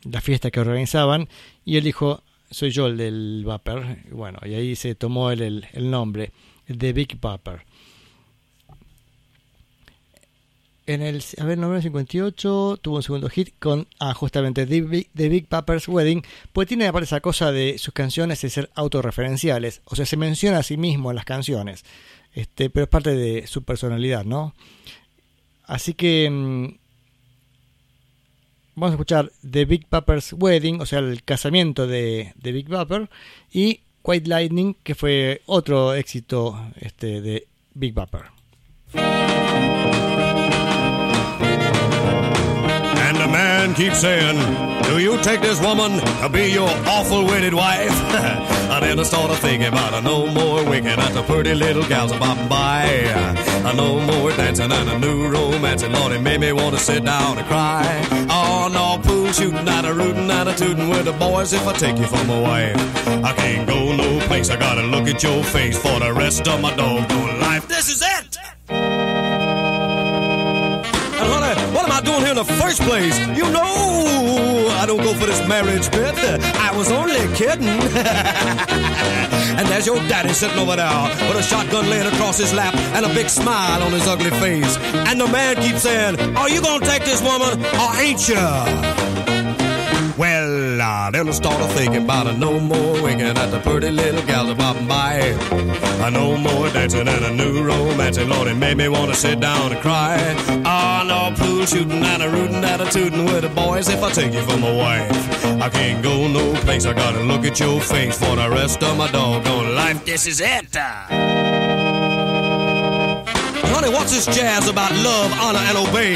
la 0.04 0.22
fiesta 0.22 0.52
que 0.52 0.60
organizaban, 0.60 1.28
y 1.66 1.78
él 1.78 1.84
dijo, 1.84 2.24
soy 2.54 2.72
yo 2.72 2.88
el 2.88 2.98
del 2.98 3.44
Vapor, 3.46 3.98
y 4.10 4.14
bueno, 4.14 4.40
y 4.44 4.54
ahí 4.54 4.76
se 4.76 4.96
tomó 4.96 5.32
el, 5.32 5.68
el, 5.72 5.92
nombre, 5.92 6.32
el 6.68 6.78
de 6.78 6.94
Big 6.94 7.20
Vapor. 7.20 7.64
En 10.86 11.02
el 11.02 11.24
a 11.38 11.46
ver, 11.46 11.58
1958 11.58 12.80
tuvo 12.82 12.98
un 12.98 13.04
segundo 13.04 13.30
hit 13.30 13.54
con 13.58 13.88
ah, 14.00 14.14
justamente 14.14 14.66
The 14.68 14.82
Big, 14.82 15.10
The 15.16 15.48
Wedding, 15.88 16.24
pues 16.52 16.68
tiene 16.68 16.88
aparte 16.88 17.06
esa 17.06 17.22
cosa 17.22 17.54
de 17.54 17.78
sus 17.78 17.94
canciones 17.94 18.42
de 18.42 18.50
ser 18.50 18.70
autorreferenciales, 18.76 19.82
o 19.86 19.96
sea, 19.96 20.06
se 20.06 20.18
menciona 20.18 20.58
a 20.58 20.64
sí 20.64 20.76
mismo 20.76 21.10
en 21.10 21.16
las 21.16 21.26
canciones, 21.26 21.86
este, 22.34 22.70
pero 22.70 22.84
es 22.84 22.90
parte 22.90 23.16
de 23.16 23.48
su 23.48 23.64
personalidad, 23.64 24.26
¿no? 24.26 24.54
Así 25.66 25.94
que 25.94 26.30
mm, 26.30 26.78
vamos 28.76 28.92
a 28.92 28.96
escuchar 28.96 29.32
The 29.50 29.66
Big 29.66 29.88
Papa's 29.88 30.34
Wedding, 30.34 30.82
o 30.82 30.86
sea, 30.86 31.00
el 31.00 31.24
casamiento 31.24 31.88
de, 31.88 32.34
de 32.36 32.52
Big 32.52 32.70
Papa, 32.70 33.10
y 33.52 33.82
White 34.04 34.30
Lightning, 34.30 34.76
que 34.84 34.96
fue 34.96 35.42
otro 35.46 35.94
éxito 35.94 36.60
este, 36.76 37.22
de 37.22 37.48
Big 37.74 37.94
Papa. 37.94 38.34
And 43.64 43.74
keeps 43.78 44.02
saying, 44.02 44.36
Do 44.84 45.00
you 45.00 45.18
take 45.24 45.40
this 45.40 45.58
woman 45.62 45.98
to 46.22 46.28
be 46.28 46.52
your 46.52 46.68
awful 46.86 47.24
wedded 47.24 47.54
wife? 47.54 47.92
I 48.70 48.82
then 48.82 49.00
I 49.00 49.04
started 49.04 49.38
thinking 49.38 49.70
about 49.70 49.94
a 49.94 50.02
no 50.02 50.28
more 50.28 50.66
winking 50.66 51.00
at 51.00 51.14
the 51.14 51.24
pretty 51.24 51.56
little 51.56 51.84
gals 51.84 52.12
a 52.12 52.16
bopping 52.16 52.50
by. 52.50 52.84
A 52.84 53.74
no 53.74 54.02
more 54.02 54.32
dancing 54.32 54.70
and 54.70 54.90
a 54.90 55.00
new 55.00 55.30
romance, 55.30 55.82
and 55.82 55.94
Lord, 55.94 56.12
it 56.12 56.20
made 56.20 56.42
me 56.42 56.52
want 56.52 56.76
to 56.76 56.82
sit 56.82 57.06
down 57.06 57.38
and 57.38 57.48
cry. 57.48 58.06
Oh, 58.30 58.70
no, 58.70 59.02
pool 59.02 59.32
shooting 59.32 59.66
and 59.66 59.88
a 59.88 59.94
rooting 59.94 60.30
and 60.30 60.50
a 60.50 60.54
tooting 60.54 60.90
with 60.90 61.06
the 61.06 61.14
boys 61.14 61.54
if 61.54 61.66
I 61.66 61.72
take 61.72 61.98
you 61.98 62.06
for 62.06 62.22
my 62.26 62.42
wife. 62.42 63.08
I 63.24 63.32
can't 63.32 63.66
go 63.66 63.96
no 63.96 64.20
place, 64.28 64.50
I 64.50 64.58
gotta 64.58 64.84
look 64.84 65.08
at 65.08 65.24
your 65.24 65.42
face 65.42 65.78
for 65.78 66.02
the 66.02 66.12
rest 66.12 66.46
of 66.50 66.60
my 66.60 66.76
doggone 66.76 67.40
life. 67.40 67.66
This 67.70 67.90
is 67.90 68.02
it! 68.02 68.13
What 71.84 71.92
am 71.92 71.98
I 71.98 72.02
doing 72.02 72.20
here 72.22 72.30
in 72.30 72.38
the 72.38 72.46
first 72.46 72.82
place? 72.82 73.20
You 73.36 73.44
know 73.52 74.68
I 74.80 74.86
don't 74.86 75.04
go 75.04 75.14
for 75.14 75.26
this 75.26 75.46
marriage 75.48 75.92
bit. 75.92 76.16
I 76.56 76.72
was 76.76 76.90
only 76.92 77.28
kidding. 77.36 77.68
and 79.58 79.68
there's 79.68 79.86
your 79.86 79.98
daddy 80.08 80.32
sitting 80.34 80.58
over 80.60 80.78
there 80.78 81.04
with 81.28 81.38
a 81.38 81.44
shotgun 81.44 81.90
laying 81.90 82.08
across 82.08 82.38
his 82.38 82.54
lap 82.54 82.74
and 82.96 83.06
a 83.06 83.10
big 83.10 83.30
smile 83.30 83.84
on 83.84 83.92
his 83.92 84.08
ugly 84.08 84.32
face. 84.32 84.78
And 84.78 85.20
the 85.20 85.28
man 85.28 85.58
keeps 85.58 85.82
saying, 85.82 86.38
Are 86.38 86.50
you 86.50 86.62
gonna 86.62 86.86
take 86.86 87.04
this 87.04 87.22
woman 87.22 87.62
or 87.62 87.96
ain't 88.00 88.30
you? 88.30 89.03
Well, 90.16 90.80
uh, 90.80 91.10
I 91.12 91.32
started 91.32 91.70
thinking 91.70 92.04
about 92.04 92.28
a 92.28 92.34
no 92.38 92.60
more 92.60 93.02
winking 93.02 93.36
at 93.36 93.48
the 93.48 93.60
pretty 93.60 93.90
little 93.90 94.22
gals 94.28 94.52
a 94.52 94.54
bopping 94.54 94.88
by. 94.88 95.14
A 96.06 96.12
no 96.12 96.38
more 96.38 96.70
dancing 96.70 97.08
and 97.08 97.26
a 97.26 97.32
new 97.32 97.64
romance, 97.64 98.18
and 98.18 98.30
Lord, 98.30 98.48
it 98.48 98.54
made 98.54 98.78
me 98.78 98.88
want 98.90 99.12
to 99.12 99.18
sit 99.18 99.40
down 99.40 99.72
and 99.72 99.82
cry. 99.82 100.20
Ah, 100.66 101.04
no 101.08 101.34
pool 101.36 101.66
shooting 101.66 102.04
and 102.04 102.22
a 102.22 102.30
rooting 102.30 102.64
and 102.64 102.82
a 102.84 102.86
tooting 102.92 103.26
with 103.26 103.42
the 103.42 103.50
boys 103.50 103.90
if 103.90 104.04
I 104.04 104.12
take 104.12 104.34
you 104.34 104.44
for 104.44 104.58
my 104.58 104.72
wife. 104.72 105.46
I 105.60 105.70
can't 105.70 106.04
go 106.04 106.28
no 106.28 106.54
place, 106.62 106.86
I 106.86 106.94
gotta 106.94 107.24
look 107.24 107.44
at 107.44 107.60
your 107.60 107.82
face 107.82 108.16
for 108.20 108.36
the 108.36 108.48
rest 108.52 108.84
of 108.84 108.96
my 108.96 109.10
doggone 109.10 109.74
life. 109.74 110.06
This 110.06 110.28
is 110.28 110.42
it. 110.42 110.76
Honey, 113.66 113.90
what's 113.90 114.12
this 114.12 114.28
jazz 114.28 114.68
about 114.68 114.92
love, 114.92 115.34
honor, 115.42 115.58
and 115.58 115.78
obey? 115.80 116.14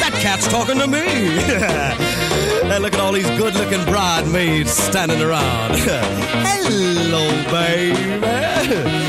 That 0.00 0.14
cat's 0.20 0.48
talking 0.48 0.78
to 0.80 0.88
me. 0.88 2.25
and 2.72 2.82
look 2.82 2.94
at 2.94 3.00
all 3.00 3.12
these 3.12 3.28
good 3.30 3.54
looking 3.54 3.84
bridesmaids 3.84 4.70
standing 4.70 5.22
around. 5.22 5.74
Hello, 5.78 7.28
baby. 7.50 7.96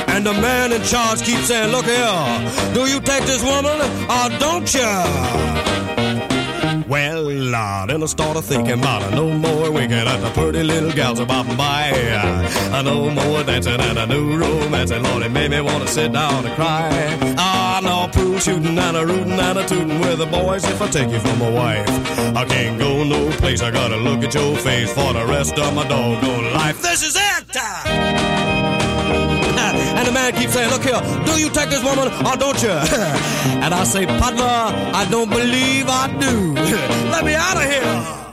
And 0.08 0.26
the 0.26 0.34
man 0.34 0.72
in 0.72 0.82
charge 0.84 1.22
keeps 1.22 1.48
saying, 1.48 1.72
Look 1.72 1.86
here, 1.86 2.74
do 2.74 2.88
you 2.88 3.00
take 3.00 3.26
this 3.26 3.44
woman 3.44 3.80
or 4.10 4.30
don't 4.40 4.74
you? 4.74 6.07
Uh, 7.60 7.88
then 7.88 8.04
I 8.04 8.06
started 8.06 8.44
thinking 8.44 8.80
about 8.80 9.02
a 9.02 9.16
no 9.16 9.30
more 9.30 9.72
winking 9.72 9.98
at 9.98 10.18
the 10.18 10.30
pretty 10.30 10.62
little 10.62 10.92
gals 10.92 11.20
about 11.20 11.48
by. 11.58 11.88
A 11.88 12.84
no 12.84 13.10
more 13.10 13.44
dancing 13.44 13.82
and 13.82 13.98
a 13.98 14.06
new 14.06 14.38
romance, 14.38 14.92
and 14.92 15.04
Lord, 15.04 15.24
it 15.24 15.32
made 15.32 15.50
me 15.50 15.62
want 15.62 15.82
to 15.82 15.88
sit 15.88 16.12
down 16.12 16.46
and 16.46 16.54
cry. 16.54 17.18
Ah, 17.36 17.80
no 17.82 18.10
pool 18.14 18.38
shooting 18.38 18.78
and 18.78 18.96
a 18.98 19.04
rooting 19.04 19.32
and 19.32 19.58
a 19.58 19.68
tooting 19.68 20.00
with 20.00 20.20
the 20.20 20.28
boys 20.28 20.66
if 20.66 20.80
I 20.80 20.88
take 20.88 21.10
you 21.10 21.20
for 21.20 21.36
my 21.38 21.50
wife. 21.50 21.90
I 22.38 22.46
can't 22.46 22.78
go 22.78 23.04
no 23.04 23.32
place, 23.38 23.64
I 23.64 23.72
gotta 23.72 23.98
look 23.98 24.24
at 24.24 24.36
your 24.36 24.56
face 24.58 24.94
for 24.94 25.14
the 25.14 25.26
rest 25.26 25.58
of 25.58 25.74
my 25.74 25.88
doggone 25.88 26.54
life. 26.54 26.80
This 26.84 27.02
is 27.02 27.16
it! 27.16 27.27
Do 31.26 31.40
you 31.40 31.50
take 31.50 31.70
this 31.70 31.84
woman 31.84 32.08
or 32.26 32.36
don't 32.36 32.62
you? 32.62 32.70
and 33.64 33.74
I 33.74 33.84
say, 33.84 34.06
Partner, 34.06 34.44
I 34.44 35.08
don't 35.10 35.30
believe 35.30 35.86
I 35.88 36.08
do. 36.20 36.54
Let 37.12 37.26
me 37.26 37.36
out 37.36 37.58
of 37.58 37.64
here. 37.64 38.27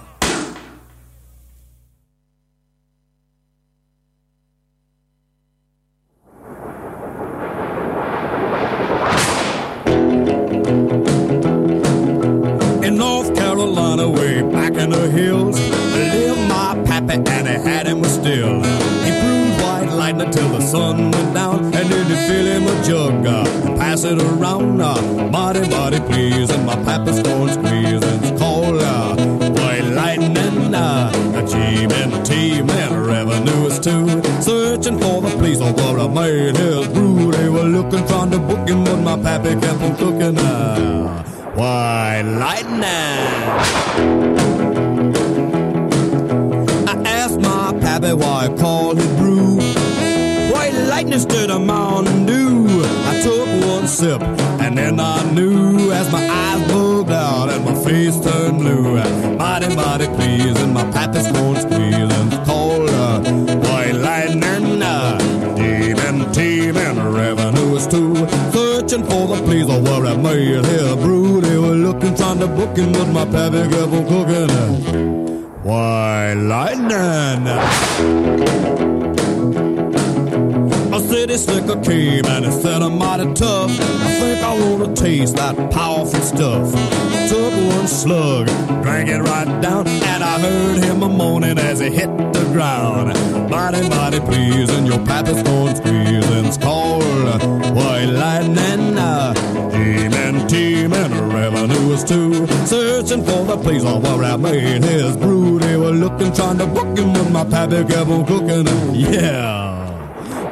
The 103.64 103.70
place 103.70 103.84
where 103.84 104.24
I 104.24 104.36
made 104.36 104.84
his 104.84 105.16
brew. 105.16 105.58
They 105.58 105.76
were 105.78 105.90
looking, 105.90 106.32
trying 106.34 106.58
to 106.58 106.66
book 106.66 106.98
him, 106.98 107.14
but 107.14 107.30
my 107.30 107.44
pappy 107.44 107.82
kept 107.84 108.10
on 108.10 108.26
cooking. 108.26 108.66
Yeah. 108.94 109.88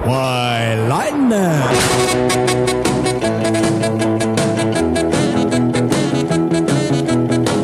Why, 0.06 0.76
lightning! 0.88 1.32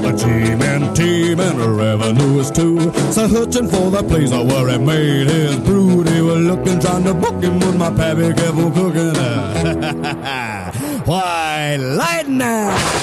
A 0.04 0.12
team 0.18 0.60
and 0.60 0.94
team 0.94 1.40
and 1.40 1.62
a 1.62 1.68
revenue 1.70 2.40
is 2.40 2.50
too. 2.50 2.92
So 3.12 3.28
searching 3.28 3.68
for 3.68 3.90
the 3.90 4.02
place 4.02 4.30
where 4.30 4.68
he 4.68 4.76
made 4.76 5.28
his 5.28 5.56
brew. 5.60 6.04
They 6.04 6.20
were 6.20 6.36
looking, 6.36 6.78
trying 6.78 7.04
to 7.04 7.14
book 7.14 7.42
him, 7.42 7.58
but 7.58 7.74
my 7.74 7.90
pappy 7.90 8.34
kept 8.34 8.58
on 8.58 8.74
cooking. 8.74 9.14
Why, 11.06 11.76
lightning! 11.76 12.97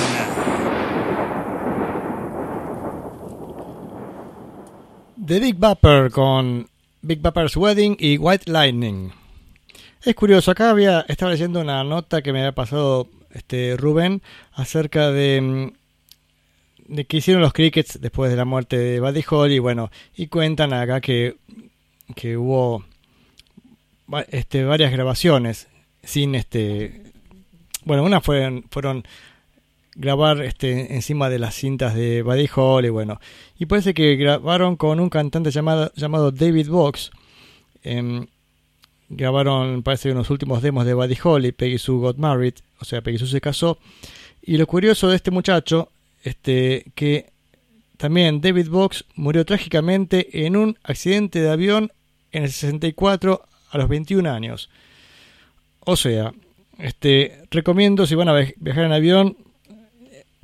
The 5.35 5.41
Big 5.41 5.57
Bapper 5.57 6.11
con 6.11 6.69
Big 7.01 7.19
Bapper's 7.19 7.57
Wedding 7.57 7.97
y 7.99 8.17
White 8.17 8.49
Lightning. 8.49 9.11
Es 10.01 10.15
curioso, 10.15 10.49
acá 10.49 10.69
había, 10.69 11.01
estaba 11.09 11.31
leyendo 11.33 11.59
una 11.59 11.83
nota 11.83 12.21
que 12.21 12.31
me 12.31 12.39
había 12.39 12.53
pasado 12.53 13.09
este 13.33 13.75
Rubén 13.75 14.21
acerca 14.53 15.11
de, 15.11 15.41
mm, 15.41 16.93
de 16.93 17.03
que 17.03 17.17
hicieron 17.17 17.41
los 17.41 17.51
Crickets 17.51 17.99
después 17.99 18.31
de 18.31 18.37
la 18.37 18.45
muerte 18.45 18.77
de 18.77 19.01
Buddy 19.01 19.25
Holly, 19.29 19.59
bueno, 19.59 19.91
y 20.15 20.27
cuentan 20.27 20.71
acá 20.71 21.01
que, 21.01 21.35
que 22.15 22.37
hubo 22.37 22.85
este, 24.29 24.63
varias 24.63 24.93
grabaciones 24.93 25.67
sin 26.01 26.35
este 26.35 27.11
bueno, 27.83 28.03
unas 28.03 28.23
fueron, 28.23 28.63
fueron 28.71 29.03
grabar 29.95 30.41
este 30.41 30.93
encima 30.95 31.29
de 31.29 31.39
las 31.39 31.55
cintas 31.55 31.95
de 31.95 32.21
Buddy 32.21 32.49
Holly, 32.53 32.89
bueno, 32.89 33.19
y 33.57 33.65
parece 33.65 33.93
que 33.93 34.15
grabaron 34.17 34.75
con 34.75 34.99
un 34.99 35.09
cantante 35.09 35.51
llamado, 35.51 35.91
llamado 35.95 36.31
David 36.31 36.69
Box. 36.69 37.11
em, 37.83 38.25
grabaron, 39.09 39.83
parece, 39.83 40.11
unos 40.11 40.29
últimos 40.31 40.61
demos 40.63 40.85
de 40.85 40.93
Buddy 40.95 41.17
Holly, 41.23 41.51
Peggy 41.51 41.77
Sue 41.77 41.99
Got 41.99 42.17
Married, 42.17 42.55
o 42.79 42.85
sea, 42.85 43.01
Peggy 43.01 43.19
Sue 43.19 43.27
se 43.27 43.39
casó. 43.41 43.77
Y 44.41 44.57
lo 44.57 44.65
curioso 44.67 45.07
de 45.09 45.15
este 45.15 45.29
muchacho, 45.31 45.89
este, 46.23 46.85
que 46.95 47.29
también 47.97 48.41
David 48.41 48.69
Box 48.69 49.05
murió 49.15 49.45
trágicamente 49.45 50.45
en 50.45 50.57
un 50.57 50.77
accidente 50.83 51.39
de 51.39 51.49
avión 51.51 51.91
en 52.31 52.43
el 52.43 52.49
64 52.51 53.43
a 53.69 53.77
los 53.77 53.87
21 53.87 54.27
años. 54.27 54.69
O 55.81 55.95
sea, 55.95 56.33
este, 56.79 57.43
recomiendo 57.51 58.05
si 58.07 58.15
van 58.15 58.29
a 58.29 58.33
via- 58.33 58.53
viajar 58.57 58.85
en 58.85 58.91
avión, 58.91 59.37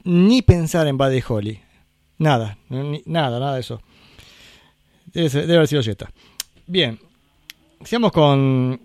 ni 0.04 0.42
pensar 0.42 0.88
en 0.88 0.98
Buddy 0.98 1.22
Holly. 1.28 1.60
Nada, 2.18 2.58
nada, 2.70 3.40
nada 3.40 3.54
de 3.56 3.60
eso. 3.62 3.82
Debe, 5.06 5.56
haber 5.56 5.68
sido 5.68 5.82
Jetta. 5.82 6.12
Bien, 6.68 7.00
sigamos 7.84 8.12
con, 8.12 8.80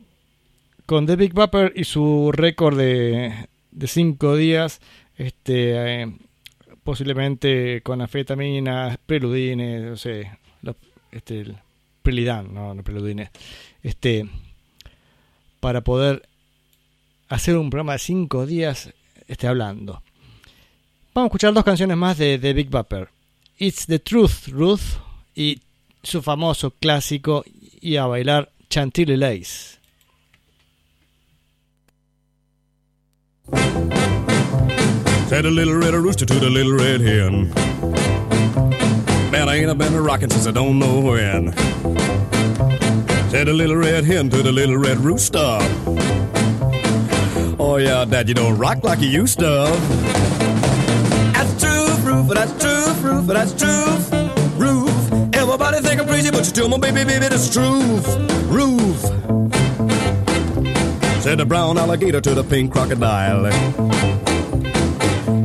con 0.86 1.06
The 1.06 1.16
Big 1.16 1.32
Bopper 1.32 1.72
y 1.76 1.84
su 1.84 2.32
récord 2.32 2.76
de, 2.76 3.48
de 3.70 3.86
cinco 3.86 4.36
días. 4.36 4.80
Este, 5.16 6.02
eh, 6.02 6.16
posiblemente 6.82 7.82
con 7.82 8.00
anfetaminas, 8.00 8.98
preludines, 9.06 9.82
no 9.82 9.96
sé, 9.96 10.38
lo- 10.62 10.76
este, 11.10 11.40
el 11.40 11.56
no, 12.52 12.74
no 12.74 12.82
preludines. 12.82 13.30
Este, 13.82 14.28
para 15.60 15.80
poder 15.82 16.28
hacer 17.28 17.56
un 17.56 17.70
programa 17.70 17.94
de 17.94 17.98
cinco 17.98 18.46
días 18.46 18.92
este, 19.26 19.46
hablando. 19.48 20.02
Vamos 21.16 21.28
a 21.28 21.30
escuchar 21.30 21.54
dos 21.54 21.64
canciones 21.64 21.96
más 21.96 22.18
de, 22.18 22.36
de 22.36 22.52
Big 22.52 22.68
Bopper. 22.68 23.08
It's 23.58 23.86
the 23.86 23.98
Truth, 23.98 24.48
Ruth, 24.48 24.98
y 25.34 25.62
su 26.02 26.20
famoso 26.20 26.72
clásico, 26.72 27.42
y 27.80 27.96
a 27.96 28.04
bailar 28.04 28.50
Chantilly 28.68 29.16
Lace. 29.16 29.78
Said 35.30 35.46
a 35.46 35.50
little 35.50 35.76
red 35.76 35.94
rooster 35.94 36.26
to 36.26 36.34
the 36.34 36.50
little 36.50 36.74
red 36.74 37.00
hen. 37.00 37.50
Man, 39.30 39.48
I 39.48 39.56
ain't 39.56 39.78
been 39.78 39.94
a 39.94 40.02
rockin' 40.02 40.28
since 40.28 40.46
I 40.46 40.52
don't 40.52 40.78
know 40.78 41.00
when. 41.00 41.54
Said 43.30 43.48
a 43.48 43.54
little 43.54 43.76
red 43.76 44.04
hen 44.04 44.28
to 44.28 44.42
the 44.42 44.52
little 44.52 44.76
red 44.76 44.98
rooster. 44.98 45.60
Oh 47.58 47.78
yeah, 47.78 48.04
Dad, 48.04 48.28
you 48.28 48.34
don't 48.34 48.58
rock 48.58 48.84
like 48.84 49.00
you 49.00 49.08
used 49.08 49.38
to. 49.38 50.25
Roof, 52.16 52.28
that's 52.28 52.64
true, 52.64 53.10
Roof, 53.10 53.26
that's 53.26 53.52
true, 53.52 53.84
Roof. 54.56 55.12
Everybody 55.34 55.80
think 55.80 56.00
I'm 56.00 56.06
crazy, 56.06 56.30
but 56.30 56.38
you 56.38 56.44
still 56.44 56.66
my 56.66 56.78
baby, 56.78 57.04
baby, 57.04 57.28
that's 57.28 57.52
true, 57.52 58.00
Roof. 58.48 59.00
Said 61.22 61.36
the 61.36 61.44
brown 61.46 61.76
alligator 61.76 62.22
to 62.22 62.34
the 62.34 62.42
pink 62.42 62.72
crocodile. 62.72 63.44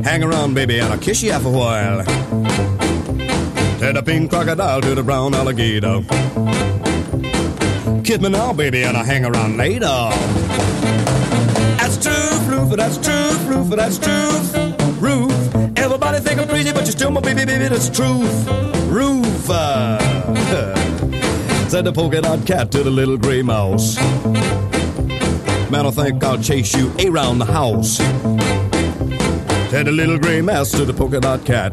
Hang 0.02 0.24
around, 0.24 0.54
baby, 0.54 0.78
and 0.78 0.90
I'll 0.90 0.98
kiss 0.98 1.22
you 1.22 1.32
after 1.32 1.48
a 1.48 1.52
while. 1.52 2.04
Said 3.78 3.96
the 3.96 4.02
pink 4.02 4.30
crocodile 4.30 4.80
to 4.80 4.94
the 4.94 5.02
brown 5.02 5.34
alligator. 5.34 6.00
Kiss 8.02 8.18
me 8.18 8.30
now, 8.30 8.54
baby, 8.54 8.84
and 8.84 8.96
I'll 8.96 9.04
hang 9.04 9.26
around 9.26 9.58
later. 9.58 10.08
That's 11.76 11.98
true, 12.02 12.38
Roof, 12.48 12.70
that's 12.70 12.96
true, 12.96 13.30
Roof, 13.46 13.68
that's 13.68 13.98
true. 13.98 14.71
Everybody 16.12 16.36
think 16.36 16.40
I'm 16.42 16.48
crazy, 16.54 16.72
but 16.74 16.82
you're 16.82 16.92
still 16.92 17.10
my 17.10 17.22
baby, 17.22 17.46
baby, 17.46 17.68
that's 17.68 17.88
truth, 17.88 18.46
Roof. 18.90 19.24
Said 21.70 21.84
the 21.86 21.92
polka 21.94 22.20
dot 22.20 22.46
cat 22.46 22.70
to 22.72 22.82
the 22.82 22.90
little 22.90 23.16
gray 23.16 23.40
mouse. 23.40 23.96
Man, 25.70 25.86
I 25.86 25.90
think 25.90 26.22
I'll 26.22 26.36
chase 26.36 26.74
you 26.74 26.92
around 27.08 27.38
the 27.38 27.46
house. 27.46 27.96
Said 29.70 29.86
the 29.86 29.92
little 29.92 30.18
gray 30.18 30.42
mouse 30.42 30.70
to 30.72 30.84
the 30.84 30.92
polka 30.92 31.18
dot 31.18 31.46
cat. 31.46 31.72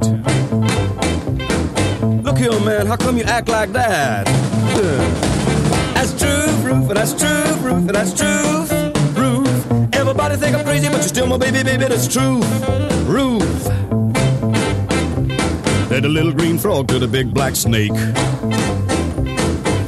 Look 2.23 2.37
here, 2.37 2.57
man, 2.61 2.87
how 2.87 2.95
come 2.95 3.17
you 3.17 3.25
act 3.25 3.49
like 3.49 3.73
that? 3.73 4.25
That's 5.95 6.17
true, 6.17 6.47
Roof, 6.63 6.87
that's 6.87 7.13
true, 7.13 7.55
Roof, 7.55 7.87
that's 7.87 8.13
true, 8.13 8.65
Roof. 9.21 9.93
Everybody 9.93 10.37
think 10.37 10.55
I'm 10.55 10.63
crazy, 10.63 10.87
but 10.87 10.99
you're 10.99 11.09
still 11.09 11.27
my 11.27 11.37
baby, 11.37 11.61
baby, 11.61 11.89
that's 11.89 12.07
true, 12.07 12.39
Roof. 13.03 13.48
Said 15.99 16.05
the 16.05 16.13
little 16.13 16.31
green 16.31 16.57
frog 16.57 16.87
to 16.87 16.97
the 16.97 17.09
big 17.09 17.33
black 17.33 17.57
snake. 17.57 17.91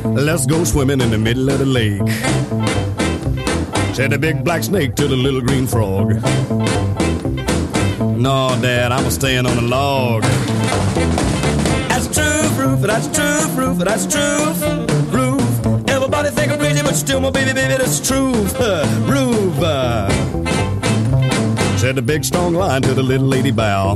Let's 0.03 0.45
go 0.45 0.65
swimming 0.65 0.99
in 0.99 1.09
the 1.09 1.17
middle 1.17 1.49
of 1.49 1.59
the 1.59 1.65
lake. 1.65 2.01
Said 3.95 4.11
the 4.11 4.17
big 4.19 4.43
black 4.43 4.61
snake 4.61 4.95
to 4.95 5.07
the 5.07 5.15
little 5.15 5.39
green 5.39 5.65
frog. 5.67 6.15
No, 8.19 8.59
Dad, 8.61 8.91
I'm 8.91 9.05
a 9.05 9.09
staying 9.09 9.45
on 9.45 9.57
a 9.57 9.61
log. 9.61 10.23
That's 11.87 12.13
true, 12.13 12.61
Roof, 12.61 12.81
that's 12.81 13.07
true, 13.15 13.47
Roof, 13.55 13.77
that's 13.77 14.05
true, 14.05 14.51
Roof. 15.17 15.87
Everybody 15.87 16.29
think 16.31 16.51
I'm 16.51 16.59
crazy, 16.59 16.81
but 16.81 16.95
still 16.95 17.21
my 17.21 17.29
baby, 17.29 17.53
baby, 17.53 17.77
that's 17.77 18.05
true, 18.05 18.33
uh. 18.59 18.85
Said 21.77 21.95
the 21.95 22.01
big 22.01 22.25
strong 22.25 22.53
lion 22.53 22.81
to 22.81 22.93
the 22.93 23.01
little 23.01 23.27
lady 23.27 23.51
bow. 23.51 23.95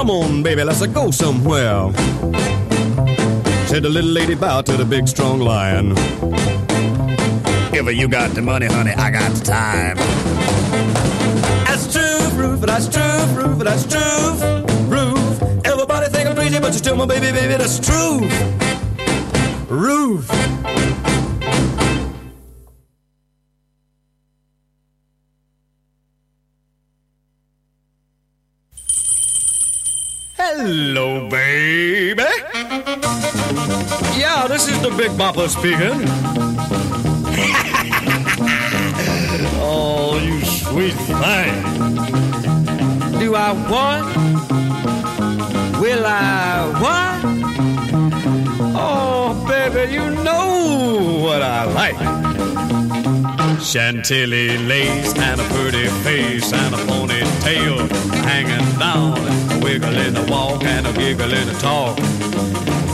Come 0.00 0.12
on, 0.12 0.42
baby, 0.42 0.64
let's 0.64 0.86
go 0.86 1.10
somewhere. 1.10 1.92
Said 3.66 3.82
the 3.82 3.90
little 3.90 4.08
lady 4.08 4.34
bow 4.34 4.62
to 4.62 4.72
the 4.72 4.84
big 4.86 5.06
strong 5.06 5.40
lion. 5.40 5.92
If 7.74 7.94
you 7.94 8.08
got 8.08 8.30
the 8.30 8.40
money, 8.40 8.64
honey, 8.64 8.92
I 8.92 9.10
got 9.10 9.30
the 9.32 9.44
time. 9.44 9.98
That's 11.66 11.92
true, 11.92 12.30
Roof, 12.30 12.62
that's 12.62 12.88
true, 12.88 13.26
Roof, 13.34 13.58
that's 13.58 13.84
true, 13.84 14.64
Roof. 14.88 15.42
Everybody 15.66 16.08
think 16.08 16.30
I'm 16.30 16.34
crazy, 16.34 16.58
but 16.58 16.68
you're 16.68 16.78
still 16.78 16.96
my 16.96 17.04
baby, 17.04 17.30
baby, 17.30 17.58
that's 17.58 17.78
true. 17.78 18.20
Roof. 19.68 20.69
Hello, 30.62 31.26
baby. 31.26 32.22
Yeah, 34.20 34.46
this 34.46 34.68
is 34.68 34.78
the 34.82 34.90
Big 34.94 35.10
Bopper 35.12 35.48
speaking. 35.48 35.80
oh, 39.58 40.20
you 40.22 40.44
sweet 40.44 40.92
thing. 40.92 41.62
Do 43.18 43.34
I 43.36 43.52
want? 43.70 44.14
Will 45.80 46.04
I 46.04 46.68
want? 46.82 47.24
Oh, 48.76 49.32
baby, 49.48 49.90
you 49.94 50.10
know 50.10 51.22
what 51.24 51.40
I 51.40 51.64
like. 51.64 51.96
Chantilly 53.62 54.56
lace 54.58 55.14
and 55.16 55.40
a 55.40 55.44
pretty 55.44 55.86
face 56.02 56.52
and 56.52 56.74
a 56.74 56.78
ponytail 56.78 57.88
hanging 58.24 58.78
down, 58.78 59.18
a 59.52 59.60
wiggle 59.62 59.96
in 59.96 60.14
the 60.14 60.22
walk 60.30 60.64
and 60.64 60.86
a 60.86 60.92
giggle 60.92 61.32
in 61.32 61.46
the 61.46 61.54
talk. 61.54 61.96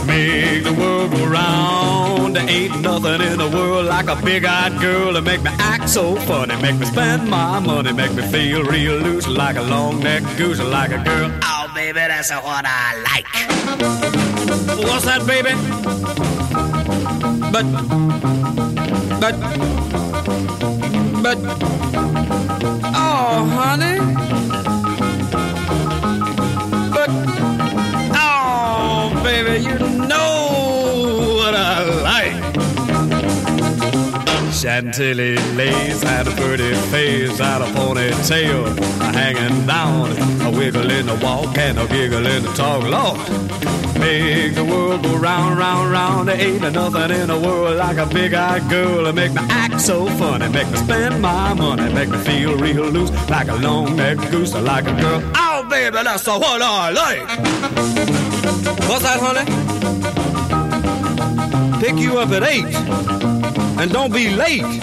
Make 0.05 0.63
the 0.63 0.73
world 0.73 1.11
go 1.11 1.25
round. 1.25 2.35
There 2.35 2.49
ain't 2.49 2.81
nothing 2.81 3.21
in 3.21 3.37
the 3.39 3.49
world 3.49 3.85
like 3.85 4.07
a 4.07 4.15
big-eyed 4.21 4.79
girl 4.79 5.13
to 5.13 5.21
make 5.21 5.41
me 5.41 5.49
act 5.57 5.89
so 5.89 6.15
funny, 6.15 6.55
make 6.61 6.75
me 6.75 6.85
spend 6.85 7.29
my 7.29 7.59
money, 7.59 7.93
make 7.93 8.13
me 8.13 8.23
feel 8.23 8.63
real 8.63 8.97
loose 8.97 9.27
like 9.27 9.55
a 9.55 9.63
long-necked 9.63 10.37
goose, 10.37 10.59
like 10.59 10.91
a 10.91 11.03
girl. 11.03 11.31
Oh, 11.43 11.71
baby, 11.73 11.93
that's 11.93 12.29
what 12.31 12.65
I 12.67 12.95
like. 13.03 13.25
What's 14.85 15.05
that, 15.05 15.25
baby? 15.25 15.53
But, 17.51 17.65
but, 19.21 19.35
but, 20.27 21.37
oh, 22.95 23.45
honey. 23.55 24.46
Chantilly 34.57 35.35
lace 35.53 36.01
had 36.01 36.27
a 36.27 36.31
pretty 36.31 36.73
face, 36.89 37.37
had 37.37 37.61
a 37.61 37.65
ponytail 37.65 38.75
hanging 39.13 39.67
down, 39.67 40.09
a 40.41 40.49
wiggle 40.49 40.89
in 40.89 41.05
the 41.05 41.15
walk 41.23 41.55
and 41.59 41.77
a 41.77 41.85
giggle 41.85 42.25
in 42.25 42.41
the 42.41 42.51
talk. 42.53 42.81
Lord, 42.81 43.19
make 43.99 44.55
the 44.55 44.65
world 44.65 45.03
go 45.03 45.15
round, 45.15 45.59
round, 45.59 45.91
round. 45.91 46.27
There 46.27 46.41
ain't 46.41 46.61
nothing 46.73 47.11
in 47.11 47.27
the 47.27 47.39
world 47.39 47.77
like 47.77 47.97
a 47.97 48.07
big-eyed 48.07 48.67
girl 48.67 49.05
to 49.05 49.13
make 49.13 49.31
me 49.31 49.41
act 49.47 49.79
so 49.79 50.07
funny, 50.17 50.49
make 50.49 50.67
me 50.71 50.77
spend 50.77 51.21
my 51.21 51.53
money, 51.53 51.93
make 51.93 52.09
me 52.09 52.17
feel 52.17 52.57
real 52.57 52.85
loose 52.85 53.11
like 53.29 53.49
a 53.49 53.55
long-necked 53.55 54.31
goose, 54.31 54.55
like 54.55 54.87
a 54.87 54.93
girl. 54.99 55.21
Oh, 55.35 55.67
baby, 55.69 56.01
that's 56.03 56.25
what 56.25 56.63
I 56.63 56.89
like. 56.89 57.27
What's 58.89 59.03
that, 59.03 59.19
honey? 59.21 59.45
Pick 61.79 61.97
you 61.97 62.17
up 62.17 62.31
at 62.31 62.41
eight 62.41 63.16
and 63.79 63.91
don't 63.91 64.11
be 64.11 64.29
late. 64.29 64.81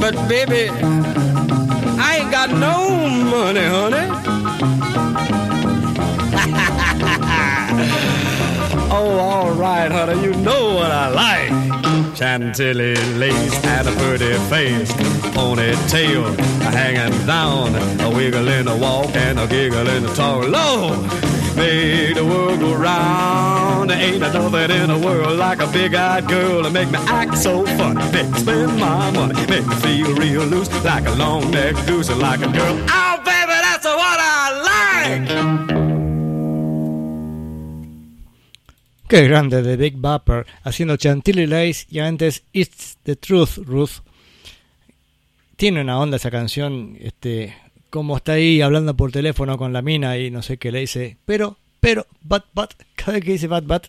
But 0.00 0.14
baby, 0.28 0.68
I 1.98 2.18
ain't 2.20 2.30
got 2.30 2.50
no 2.50 2.88
money, 3.34 3.66
honey. 3.76 4.06
oh, 8.90 9.18
all 9.18 9.52
right, 9.52 9.90
honey, 9.90 10.22
you 10.22 10.34
know 10.34 10.74
what 10.74 10.90
I 10.90 11.08
like. 11.08 12.16
Chantilly 12.16 12.94
lace 13.18 13.64
and 13.64 13.88
a 13.88 13.92
pretty 13.92 14.32
face, 14.48 14.92
ponytail 15.34 16.36
hanging 16.72 17.26
down, 17.26 17.74
a 18.00 18.10
wiggle 18.10 18.48
in 18.48 18.68
a 18.68 18.76
walk 18.76 19.14
and 19.16 19.38
a 19.38 19.46
giggle 19.46 19.88
in 19.88 20.04
a 20.04 20.14
talk. 20.14 20.46
Lord! 20.48 21.25
Make 21.56 22.14
the 22.14 22.24
world 22.24 22.60
go 22.60 22.74
round. 22.74 23.90
In 23.90 24.20
the 24.20 24.98
world 24.98 25.38
like 25.38 25.60
a 25.60 25.66
big-eyed 25.66 26.26
girl 26.28 26.70
make 26.70 26.90
me 26.90 26.98
act 27.06 27.36
so 27.38 27.64
funny. 27.76 28.02
Spend 28.38 28.78
my 28.78 29.10
money, 29.10 29.46
make 29.46 29.66
me 29.66 29.74
feel 29.76 30.14
real 30.14 30.44
loose, 30.44 30.68
like 30.84 31.06
a 31.06 31.14
long-necked 31.14 31.88
like 32.18 32.40
a 32.40 32.48
girl. 32.48 32.76
Oh, 32.88 33.16
baby, 33.24 33.56
that's 33.62 33.84
what 33.84 34.18
I 34.20 34.50
like. 34.62 35.76
Qué 39.08 39.28
grande 39.28 39.62
de 39.62 39.76
Big 39.76 39.96
Bopper 39.96 40.46
haciendo 40.64 40.96
Chantilly 40.96 41.46
Lace 41.46 41.86
y 41.90 42.00
antes 42.00 42.42
It's 42.52 42.96
the 43.04 43.14
Truth, 43.14 43.58
Ruth. 43.58 44.00
Tiene 45.56 45.80
una 45.80 45.98
onda 46.00 46.16
esa 46.16 46.30
canción, 46.30 46.96
este, 47.00 47.54
como 47.90 48.16
está 48.16 48.32
ahí 48.32 48.60
hablando 48.60 48.96
por 48.96 49.12
teléfono 49.12 49.58
con 49.58 49.72
la 49.72 49.82
mina 49.82 50.18
y 50.18 50.30
no 50.30 50.42
sé 50.42 50.58
qué 50.58 50.72
le 50.72 50.80
dice, 50.80 51.16
pero, 51.24 51.58
pero, 51.80 52.06
but, 52.22 52.44
but, 52.52 52.70
cada 52.94 53.12
vez 53.12 53.24
que 53.24 53.32
dice 53.32 53.48
but, 53.48 53.64
but, 53.64 53.86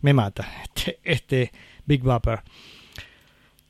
me 0.00 0.12
mata 0.12 0.48
este, 0.74 0.98
este 1.02 1.52
Big 1.84 2.02
Bopper. 2.02 2.42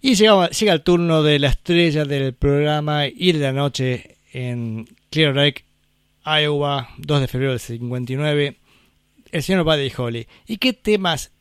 Y 0.01 0.15
llega, 0.15 0.51
llega 0.51 0.73
el 0.73 0.83
turno 0.83 1.23
de 1.23 1.39
la 1.39 1.49
estrella 1.49 2.05
del 2.05 2.35
programa 2.35 3.07
y 3.07 3.33
de 3.33 3.39
la 3.39 3.53
noche 3.53 4.17
en 4.33 4.89
Clear 5.11 5.35
Lake, 5.35 5.65
Iowa, 6.25 6.91
2 6.99 7.21
de 7.21 7.29
febrero 7.29 7.53
del 7.53 7.61
59 7.61 8.57
el 9.33 9.43
señor 9.43 9.65
Buddy 9.65 9.93
Holly. 9.97 10.27
¿Y 10.47 10.59
qué 10.59 10.73
temas 10.73 11.33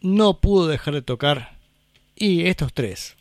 no 0.00 0.40
pudo 0.40 0.68
dejar 0.68 0.94
de 0.94 1.02
tocar? 1.02 1.56
Y 2.14 2.46
estos 2.46 2.72
tres. 2.72 3.16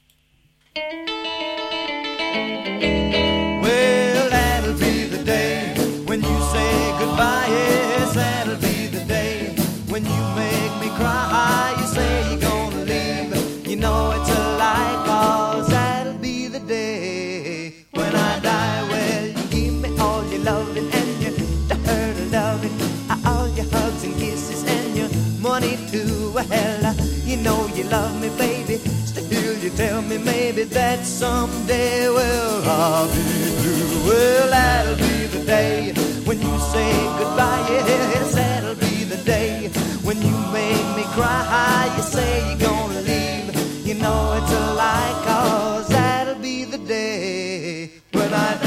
Love 27.90 28.22
me, 28.22 28.30
baby. 28.38 28.78
Still, 28.78 29.58
you 29.58 29.70
tell 29.72 30.02
me 30.02 30.18
maybe 30.18 30.64
that 30.64 31.06
someday, 31.06 32.10
well, 32.10 32.64
I'll 32.70 33.08
be 33.08 33.22
through. 33.62 34.10
Well, 34.10 34.50
that'll 34.50 34.96
be 34.96 35.28
the 35.28 35.44
day 35.46 35.94
when 36.26 36.42
you 36.42 36.60
say 36.74 36.92
goodbye. 37.20 37.66
Yes, 37.70 38.36
that'll 38.36 38.76
be 38.76 39.04
the 39.04 39.18
day 39.24 39.70
when 40.04 40.18
you 40.22 40.36
make 40.52 40.88
me 40.98 41.04
cry. 41.14 41.94
You 41.96 42.04
say 42.04 42.50
you're 42.50 42.70
gonna 42.70 43.02
leave. 43.02 43.86
You 43.86 43.96
know 43.96 44.40
it's 44.42 44.52
a 44.52 44.74
lie, 44.74 45.14
cause 45.26 45.88
that'll 45.90 46.42
be 46.42 46.66
the 46.66 46.78
day 46.78 47.92
when 48.12 48.34
I 48.34 48.67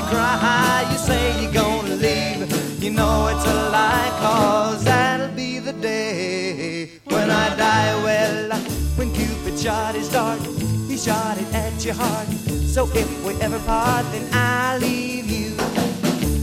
me 0.00 0.08
cry. 0.08 0.86
You 0.90 0.98
say 0.98 1.42
you're 1.42 1.52
gonna 1.52 1.94
leave. 1.94 2.82
You 2.82 2.90
know 2.90 3.28
it's 3.28 3.46
a 3.46 3.70
lie, 3.70 4.10
cause 4.20 4.84
that'll 4.84 5.34
be 5.34 5.58
the 5.58 5.72
day 5.72 6.90
when 7.04 7.30
I 7.30 7.56
die. 7.56 7.94
Well, 8.04 8.58
when 8.96 9.12
Cupid 9.12 9.58
shot 9.58 9.94
his 9.94 10.08
dart, 10.10 10.40
he 10.88 10.96
shot 10.96 11.38
it 11.38 11.54
at 11.54 11.84
your 11.84 11.94
heart. 11.94 12.28
So 12.74 12.88
if 12.94 13.08
we 13.24 13.34
ever 13.40 13.58
part, 13.60 14.04
then 14.12 14.26
I'll 14.32 14.80
leave 14.80 15.28
you. 15.30 15.50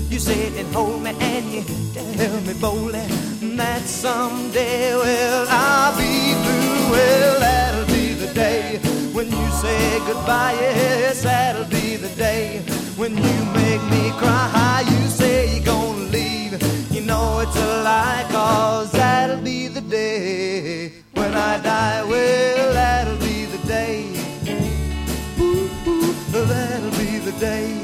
You 0.10 0.20
sit 0.20 0.54
and 0.54 0.74
hold 0.74 1.02
me 1.04 1.12
and 1.20 1.46
you 1.52 1.64
tell 1.94 2.42
me 2.42 2.54
boldly 2.60 3.06
that 3.58 3.82
someday, 3.82 4.96
well, 4.96 5.46
I'll 5.50 5.98
be 5.98 6.34
through. 6.44 6.92
Well, 6.92 7.40
that'll 7.40 7.88
be 7.88 8.14
the 8.14 8.34
day 8.34 8.80
when 9.14 9.28
you 9.28 9.50
say 9.64 10.00
goodbye. 10.06 10.56
Yes, 10.60 11.24
that'll 11.24 11.66
be 11.66 11.96
the 11.98 12.10
day 12.16 12.62
when 12.98 13.16
you 13.16 13.46
make 13.54 13.84
me 13.92 14.10
cry. 14.18 14.84
You 14.88 15.08
say 15.08 15.56
you're 15.56 15.66
gonna 15.66 16.10
leave. 16.10 16.54
You 16.92 17.02
know 17.02 17.40
it's 17.40 17.56
a 17.56 17.84
lie, 17.84 18.26
cause 18.32 18.92
that'll 18.92 19.42
be 19.42 19.68
the 19.68 19.82
day 19.82 20.92
when 21.14 21.34
I 21.34 21.62
die. 21.62 22.04
Well, 22.04 22.74
that'll 22.74 23.18
be 23.20 23.46
the 23.46 23.60
day. 23.68 24.14
Ooh, 25.40 25.70
ooh, 25.88 26.14
that'll 26.32 26.92
be 26.92 27.20
the 27.20 27.34
day. 27.40 27.77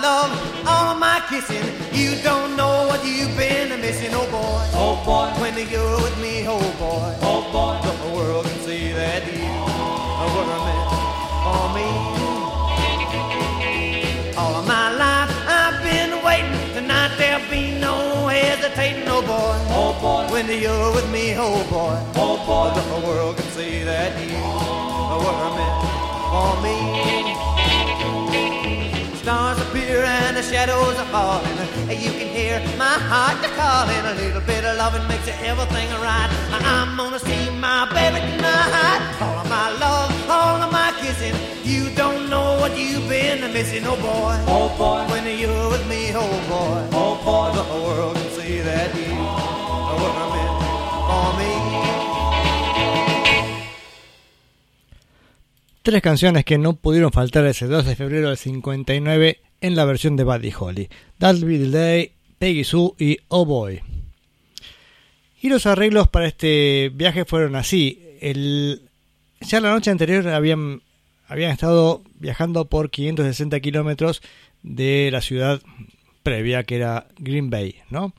Love, 0.00 0.30
all 0.66 0.94
my 0.94 1.20
kissing. 1.28 1.62
You 1.92 2.16
don't 2.22 2.56
know 2.56 2.86
what 2.88 3.04
you've 3.04 3.36
been 3.36 3.68
missing, 3.80 4.10
oh 4.12 4.26
boy. 4.30 4.64
Oh 4.74 4.96
boy. 5.04 5.28
When 5.40 5.54
you're 5.68 5.96
with 6.02 6.18
me, 6.20 6.46
oh 6.48 6.60
boy. 6.78 7.14
Oh 7.22 7.42
boy. 7.52 7.78
The 7.86 7.92
whole 7.98 8.16
world 8.16 8.46
can 8.46 8.60
see 8.60 8.92
that 8.92 9.26
you 9.26 9.48
were 10.34 10.60
meant 10.66 10.90
for 11.44 11.66
me. 11.76 11.88
All 14.36 14.54
of 14.56 14.66
my 14.66 14.88
life 14.96 15.30
I've 15.46 15.82
been 15.82 16.22
waiting. 16.24 16.74
Tonight 16.74 17.12
there'll 17.18 17.50
be 17.50 17.78
no 17.78 18.26
hesitating, 18.28 19.08
oh 19.08 19.22
boy. 19.22 19.56
Oh 19.76 19.92
boy. 20.00 20.32
When 20.32 20.46
you're 20.48 20.92
with 20.94 21.08
me, 21.10 21.34
oh 21.36 21.62
boy. 21.68 21.96
Oh 22.16 22.36
boy. 22.48 22.72
The 22.74 22.82
whole 22.88 23.02
world 23.08 23.36
can 23.36 23.46
see 23.52 23.84
that 23.84 24.12
you 24.18 24.40
were 25.24 25.50
meant 25.58 25.80
for 26.32 26.52
me. 26.62 27.29
And 30.10 30.36
the 30.36 30.42
shadows 30.42 30.96
are 30.98 31.10
falling. 31.14 31.56
You 32.04 32.10
can 32.18 32.28
hear 32.34 32.58
my 32.76 32.96
heart 33.10 33.38
calling. 33.54 34.04
A 34.12 34.14
little 34.22 34.40
bit 34.42 34.64
of 34.64 34.76
loving 34.76 35.06
makes 35.06 35.28
everything 35.28 35.88
right. 36.02 36.30
I'm 36.50 36.96
gonna 36.96 37.20
see 37.20 37.50
my 37.66 37.86
baby 37.94 38.18
tonight. 38.30 39.00
All 39.20 39.38
of 39.38 39.48
my 39.48 39.70
love, 39.78 40.10
all 40.28 40.62
of 40.64 40.70
my 40.72 40.90
kissing. 41.00 41.34
You 41.62 41.94
don't 41.94 42.28
know 42.28 42.58
what 42.60 42.76
you've 42.76 43.08
been 43.08 43.40
missing, 43.52 43.84
oh 43.86 43.96
boy. 43.96 44.34
Oh 44.56 44.68
boy. 44.76 45.00
When 45.12 45.24
you're 45.38 45.70
with 45.70 45.86
me, 45.88 46.10
oh 46.14 46.26
boy. 46.50 46.78
Oh 46.92 47.14
boy. 47.24 47.54
The 47.54 47.62
whole 47.62 47.86
world 47.86 48.16
can 48.16 48.30
see 48.38 48.58
that 48.60 48.90
you 48.94 49.14
were 50.00 50.14
meant 50.34 50.56
for 51.08 51.30
me. 51.38 51.52
Tres 55.82 56.02
canciones 56.02 56.44
que 56.44 56.58
no 56.58 56.74
pudieron 56.74 57.12
faltar 57.12 57.46
ese 57.46 57.66
2 57.66 57.86
de 57.86 57.94
febrero 57.96 58.28
del 58.28 58.36
59 58.36 59.49
en 59.60 59.76
la 59.76 59.84
versión 59.84 60.16
de 60.16 60.24
Buddy 60.24 60.52
Holly. 60.58 60.88
That'll 61.18 61.44
Be 61.44 61.58
the 61.58 61.70
Day, 61.70 62.12
Peggy 62.38 62.64
Sue 62.64 62.92
y 62.98 63.18
Oh 63.28 63.44
Boy. 63.44 63.80
Y 65.42 65.48
los 65.48 65.66
arreglos 65.66 66.08
para 66.08 66.26
este 66.26 66.90
viaje 66.94 67.24
fueron 67.24 67.56
así. 67.56 68.02
El, 68.20 68.82
ya 69.40 69.60
la 69.60 69.70
noche 69.70 69.90
anterior 69.90 70.26
habían, 70.28 70.82
habían 71.26 71.50
estado 71.50 72.02
viajando 72.18 72.66
por 72.66 72.90
560 72.90 73.60
kilómetros 73.60 74.22
de 74.62 75.08
la 75.10 75.22
ciudad 75.22 75.60
previa 76.22 76.64
que 76.64 76.76
era 76.76 77.06
Green 77.18 77.48
Bay, 77.48 77.76
¿no? 77.88 78.12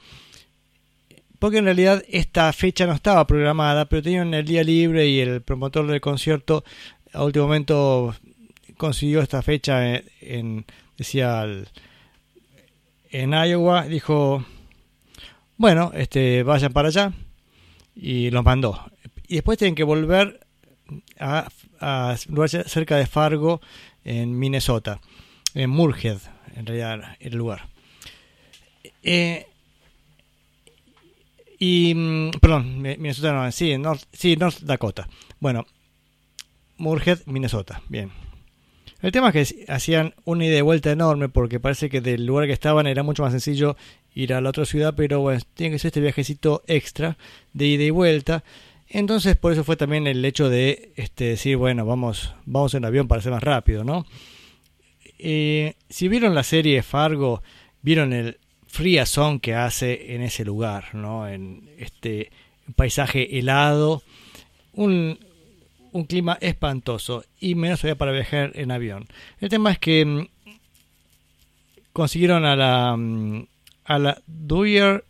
Porque 1.38 1.58
en 1.58 1.66
realidad 1.66 2.04
esta 2.08 2.52
fecha 2.54 2.86
no 2.88 2.94
estaba 2.94 3.26
programada, 3.28 3.86
pero 3.86 4.02
tenían 4.04 4.34
el 4.34 4.46
día 4.46 4.64
libre 4.64 5.08
y 5.08 5.20
el 5.20 5.42
promotor 5.42 5.88
del 5.88 6.02
concierto 6.02 6.64
a 7.14 7.24
último 7.24 7.46
momento 7.46 8.16
consiguió 8.78 9.22
esta 9.22 9.42
fecha 9.42 9.96
en, 9.96 10.04
en- 10.22 10.66
decía 11.02 11.44
el- 11.44 11.68
en 13.12 13.32
Iowa 13.34 13.84
dijo 13.88 14.46
bueno 15.58 15.92
este 15.96 16.44
vayan 16.44 16.72
para 16.74 16.88
allá 16.90 17.12
y 17.96 18.30
los 18.32 18.44
mandó 18.44 18.80
y 19.28 19.36
después 19.36 19.58
tienen 19.58 19.76
que 19.76 19.84
volver 19.84 20.46
a, 21.20 21.48
a 21.80 22.16
cerca 22.18 22.98
de 22.98 23.08
Fargo 23.08 23.62
en 24.04 24.38
Minnesota 24.38 25.00
en 25.56 25.70
Murhead 25.70 26.20
en 26.56 26.66
realidad 26.66 27.16
el 27.20 27.36
lugar 27.36 27.68
Eh, 29.04 29.48
y 31.60 31.94
mm, 31.96 32.32
perdón 32.40 32.82
Mi- 32.82 32.98
Minnesota 32.98 33.34
no 33.34 33.52
sí 33.52 33.78
North, 33.78 34.04
sí 34.14 34.36
North 34.36 34.60
Dakota 34.62 35.08
bueno 35.40 35.66
Murhead, 36.78 37.20
Minnesota. 37.28 37.80
Bien. 37.90 38.10
El 39.02 39.12
tema 39.12 39.30
es 39.30 39.54
que 39.54 39.66
hacían 39.72 40.14
una 40.26 40.46
ida 40.46 40.58
y 40.58 40.62
vuelta 40.62 40.92
enorme 40.92 41.28
porque 41.30 41.60
parece 41.60 41.90
que 41.90 42.02
del 42.02 42.26
lugar 42.26 42.46
que 42.46 42.54
estaban 42.54 42.86
era 42.86 43.02
mucho 43.02 43.24
más 43.24 43.32
sencillo 43.32 43.76
ir 44.14 44.34
a 44.34 44.42
la 44.42 44.50
otra 44.50 44.66
ciudad, 44.66 44.94
pero 44.96 45.22
bueno, 45.22 45.42
tiene 45.56 45.74
que 45.74 45.80
ser 45.80 45.90
este 45.90 46.02
viajecito 46.02 46.64
extra 46.68 47.18
de 47.54 47.66
ida 47.66 47.84
y 47.84 47.90
vuelta. 47.90 48.44
Entonces 48.88 49.38
por 49.38 49.54
eso 49.54 49.64
fue 49.64 49.76
también 49.76 50.06
el 50.06 50.24
hecho 50.24 50.50
de 50.50 50.92
este, 50.96 51.26
decir, 51.26 51.58
bueno, 51.58 51.86
vamos, 51.86 52.36
vamos 52.46 52.74
en 52.76 52.86
avión 52.86 53.08
para 53.08 53.22
ser 53.22 53.32
más 53.32 53.44
rápido, 53.44 53.84
¿no? 53.84 54.06
Eh, 55.18 55.76
si 55.90 56.08
vieron 56.08 56.36
la 56.36 56.44
serie 56.44 56.84
Fargo, 56.84 57.42
vieron 57.82 58.14
el 58.14 58.38
friazón 58.68 59.40
que 59.40 59.56
hace 59.56 60.16
en 60.16 60.22
ese 60.22 60.46
lugar, 60.46 60.94
¿no? 60.94 61.28
En 61.28 61.70
este 61.78 62.32
paisaje 62.76 63.40
helado, 63.40 64.04
un, 64.74 65.20
un 65.92 66.06
clima 66.06 66.38
espantoso 66.42 67.24
y 67.40 67.56
menos 67.56 67.80
todavía 67.80 67.98
para 67.98 68.12
viajar 68.12 68.52
en 68.56 68.72
avión. 68.72 69.08
El 69.40 69.50
tema 69.50 69.72
es 69.72 69.80
que 69.80 70.06
mm, 70.06 70.28
consiguieron 71.94 72.46
a 72.46 72.56
la 72.56 72.96
mm, 72.98 73.48
a 73.86 74.00
la 74.00 74.22
Dwyer 74.28 75.04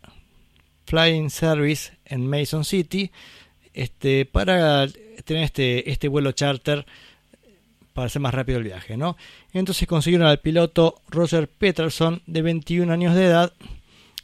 Flying 0.86 1.30
Service 1.30 1.94
en 2.06 2.28
Mason 2.28 2.66
City 2.66 3.12
este 3.74 4.26
para 4.26 4.88
tener 5.24 5.44
este 5.44 5.90
este 5.90 6.08
vuelo 6.08 6.32
charter 6.32 6.86
para 7.94 8.08
hacer 8.08 8.22
más 8.22 8.34
rápido 8.34 8.58
el 8.58 8.64
viaje, 8.64 8.98
¿no? 8.98 9.18
Entonces 9.54 9.88
consiguieron 9.88 10.28
al 10.28 10.40
piloto 10.40 11.02
Roger 11.10 11.50
Peterson 11.50 12.22
de 12.26 12.42
21 12.42 12.92
años 12.92 13.16
de 13.16 13.26
edad 13.26 13.54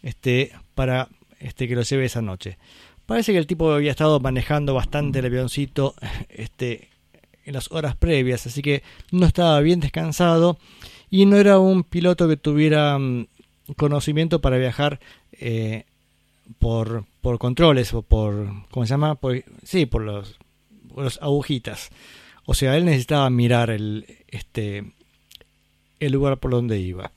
este 0.04 0.54
para 0.74 1.10
este 1.40 1.68
que 1.68 1.76
lo 1.76 1.82
lleve 1.82 2.06
esa 2.06 2.22
noche. 2.22 2.58
Parece 3.08 3.32
que 3.32 3.40
el 3.40 3.48
tipo 3.48 3.72
había 3.72 3.90
estado 3.92 4.20
manejando 4.20 4.74
bastante 4.76 5.20
el 5.20 5.26
avioncito 5.26 5.96
este, 6.30 6.90
en 7.46 7.54
las 7.54 7.72
horas 7.72 7.96
previas, 7.96 8.46
así 8.46 8.62
que 8.62 8.84
no 9.12 9.26
estaba 9.26 9.60
bien 9.62 9.80
descansado 9.80 10.60
y 11.10 11.26
no 11.26 11.38
era 11.38 11.58
un 11.58 11.84
piloto 11.84 12.28
que 12.28 12.38
tuviera 12.38 12.98
mm, 13.00 13.28
conocimiento 13.78 14.42
para 14.42 14.58
viajar 14.58 15.00
eh, 15.32 15.86
por, 16.60 17.06
por 17.22 17.40
controles 17.40 17.94
o 17.94 18.02
por, 18.04 18.50
¿cómo 18.72 18.86
se 18.86 18.92
llama? 18.92 19.16
Por- 19.16 19.44
sí, 19.64 19.86
por 19.86 20.02
los, 20.04 20.36
por 20.94 21.06
los 21.06 21.18
agujitas. 21.22 21.90
O 22.46 22.54
sea, 22.54 22.76
él 22.78 22.86
necesitaba 22.86 23.30
mirar 23.30 23.70
el, 23.70 24.06
este, 24.30 24.92
el 26.00 26.12
lugar 26.12 26.38
por 26.38 26.52
donde 26.52 26.80
iba. 26.80 27.12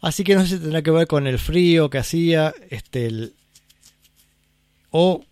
Así 0.00 0.24
que 0.24 0.34
no 0.34 0.42
sé 0.42 0.56
si 0.56 0.58
tendrá 0.62 0.82
que 0.82 0.90
ver 0.90 1.06
con 1.06 1.26
el 1.26 1.38
frío 1.38 1.88
que 1.88 1.98
hacía, 1.98 2.52
este, 2.70 3.06
el- 3.06 3.34
o 4.92 5.22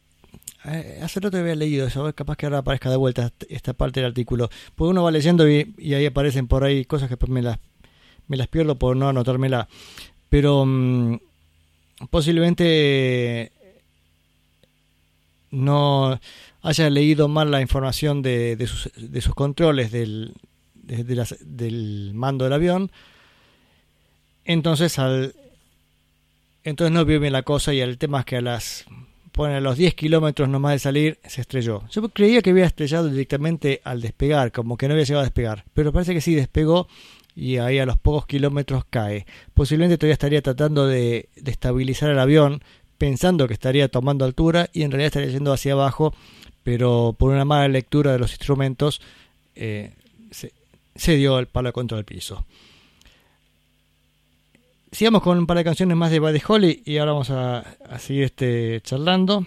eh, 0.64 1.00
hace 1.02 1.20
rato 1.20 1.38
había 1.38 1.54
leído 1.54 1.86
eso, 1.86 2.12
capaz 2.14 2.36
que 2.36 2.46
ahora 2.46 2.58
aparezca 2.58 2.90
de 2.90 2.96
vuelta 2.96 3.26
est- 3.26 3.44
esta 3.48 3.72
parte 3.72 4.00
del 4.00 4.08
artículo. 4.08 4.50
Porque 4.74 4.90
uno 4.90 5.04
va 5.04 5.10
leyendo 5.12 5.48
y, 5.48 5.72
ahí 5.94 6.04
aparecen 6.06 6.48
por 6.48 6.64
ahí 6.64 6.84
cosas 6.84 7.08
que 7.08 7.16
me 7.28 7.40
las, 7.42 7.58
me 8.28 8.36
las 8.36 8.48
pierdo 8.48 8.74
por 8.74 8.96
no 8.96 9.08
anotármela. 9.08 9.68
Pero 10.28 10.64
mm, 10.66 11.18
posiblemente 12.10 13.52
no 15.50 16.20
haya 16.62 16.90
leído 16.90 17.28
mal 17.28 17.50
la 17.50 17.60
información 17.60 18.22
de, 18.22 18.56
sus, 18.66 19.34
controles 19.34 19.90
del, 19.90 20.34
de- 20.74 21.04
de 21.04 21.14
las- 21.16 21.36
del 21.40 22.12
mando 22.14 22.44
del 22.44 22.52
avión. 22.52 22.90
Entonces 24.44 24.98
al 24.98 25.34
entonces 26.64 26.92
no 26.92 27.04
vio 27.06 27.18
bien 27.20 27.32
la 27.32 27.42
cosa 27.42 27.72
y 27.72 27.80
el 27.80 27.96
tema 27.96 28.20
es 28.20 28.26
que 28.26 28.36
a 28.36 28.40
las 28.42 28.84
pone 29.32 29.55
a 29.55 29.61
los 29.61 29.77
10 29.77 29.94
kilómetros 29.94 30.48
nomás 30.48 30.73
de 30.73 30.78
salir 30.78 31.19
se 31.27 31.40
estrelló. 31.40 31.82
Yo 31.90 32.09
creía 32.09 32.43
que 32.43 32.51
había 32.51 32.66
estrellado 32.66 33.09
directamente 33.09 33.81
al 33.85 34.01
despegar, 34.01 34.52
como 34.52 34.77
que 34.77 34.89
no 34.89 34.94
había 34.94 35.05
llegado 35.05 35.20
a 35.20 35.24
despegar, 35.24 35.65
pero 35.74 35.93
parece 35.93 36.15
que 36.15 36.20
sí 36.20 36.35
despegó 36.35 36.89
y 37.35 37.59
ahí 37.59 37.78
a 37.78 37.86
los 37.86 37.98
pocos 37.98 38.27
kilómetros 38.27 38.85
cae. 38.89 39.27
Posiblemente 39.55 39.98
todavía 39.98 40.15
estaría 40.15 40.43
tratando 40.43 40.86
de, 40.86 41.28
estabilizar 41.44 42.11
el 42.11 42.19
avión, 42.19 42.62
pensando 42.98 43.47
que 43.47 43.55
estaría 43.55 43.89
tomando 43.89 44.24
altura 44.24 44.69
y 44.73 44.82
en 44.82 44.90
realidad 44.90 45.07
estaría 45.07 45.31
yendo 45.31 45.52
hacia 45.52 45.73
abajo, 45.73 46.12
pero 46.62 47.15
por 47.19 47.32
una 47.32 47.44
mala 47.44 47.69
lectura 47.69 48.12
de 48.12 48.19
los 48.19 48.32
instrumentos 48.32 49.01
eh, 49.55 49.94
se, 50.31 50.52
se 50.94 51.16
dio 51.16 51.39
el 51.39 51.47
palo 51.47 51.73
contra 51.73 51.98
el 51.98 52.05
piso. 52.05 52.44
Sigamos 54.92 55.22
con 55.22 55.38
un 55.38 55.46
par 55.46 55.56
de 55.56 55.64
canciones 55.64 55.96
más 55.96 56.10
de 56.10 56.18
Buddy 56.18 56.42
Holly 56.46 56.82
y 56.84 56.98
ahora 56.98 57.12
vamos 57.12 57.30
a, 57.30 57.60
a 57.60 57.98
seguir 58.00 58.24
este, 58.24 58.80
charlando. 58.82 59.46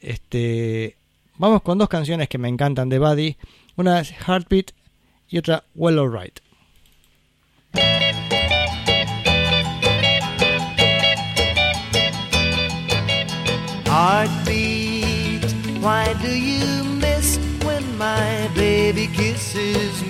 Este, 0.00 0.96
vamos 1.36 1.62
con 1.62 1.78
dos 1.78 1.88
canciones 1.88 2.28
que 2.28 2.38
me 2.38 2.48
encantan 2.48 2.88
de 2.88 2.98
Buddy. 2.98 3.36
Una 3.76 4.00
es 4.00 4.10
Heartbeat 4.10 4.72
y 5.28 5.38
otra 5.38 5.62
Well 5.76 5.98
Alright. 6.00 6.40
Heartbeat, 13.86 15.44
why 15.80 16.12
do 16.22 16.28
you 16.28 16.84
miss 17.00 17.38
when 17.64 17.84
my 17.98 18.48
baby 18.54 19.06
kisses 19.08 20.02
me? 20.04 20.09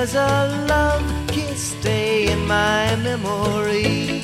Does 0.00 0.14
a 0.14 0.66
love 0.66 1.04
kiss 1.28 1.60
stay 1.78 2.32
in 2.32 2.46
my 2.46 2.96
memory? 3.04 4.22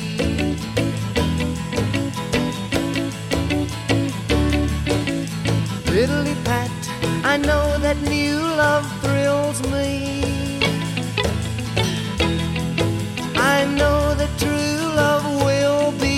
Fiddly 5.85 6.35
pat, 6.45 6.71
I 7.23 7.37
know 7.37 7.77
that 7.85 7.97
new 8.15 8.39
love 8.63 8.87
thrills 9.03 9.59
me. 9.73 9.93
I 13.53 13.57
know 13.79 14.15
that 14.19 14.31
true 14.43 14.81
love 15.01 15.25
will 15.45 15.91
be 15.99 16.15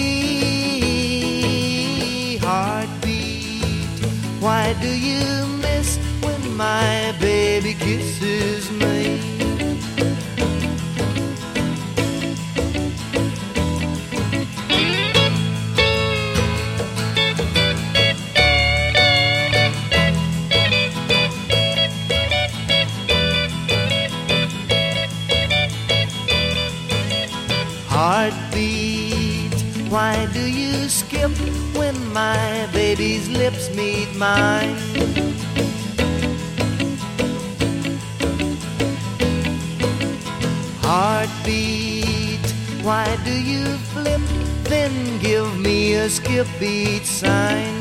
heartbeat. 2.37 3.99
Why 4.39 4.73
do 4.85 4.89
you 5.09 5.25
miss 5.65 5.89
when 6.23 6.41
my 6.55 7.13
baby 7.19 7.73
kisses 7.73 8.71
me? 8.71 8.88
When 31.77 31.95
my 32.13 32.67
baby's 32.73 33.29
lips 33.29 33.69
meet 33.75 34.09
mine? 34.15 34.75
Heartbeat, 40.81 42.45
why 42.81 43.05
do 43.23 43.31
you 43.31 43.63
flip, 43.93 44.21
then 44.63 45.19
give 45.19 45.57
me 45.59 45.93
a 45.93 46.09
skip 46.09 46.47
beat 46.59 47.05
sign? 47.05 47.75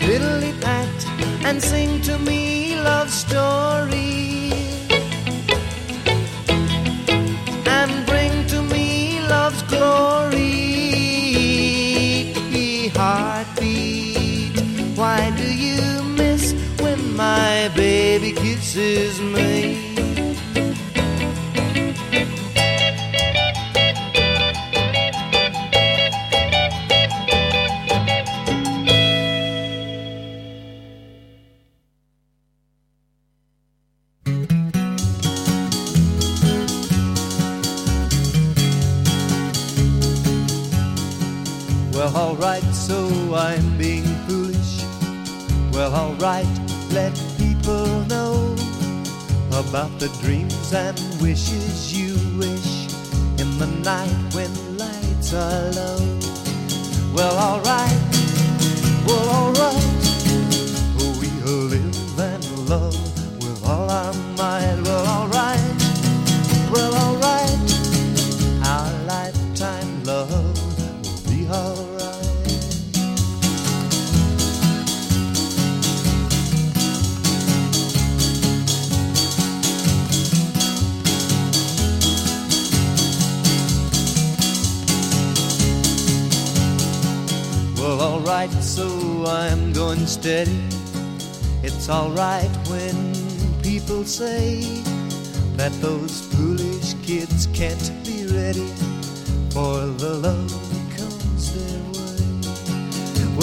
Fiddly 0.00 0.52
pat 0.60 0.96
and 1.44 1.62
sing 1.62 2.00
to 2.02 2.18
me 2.18 2.43
baby 18.18 18.32
kisses 18.32 19.20
me? 19.20 19.53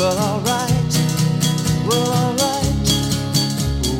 Well, 0.01 0.17
alright, 0.17 0.93
well, 1.87 2.11
alright, 2.11 2.87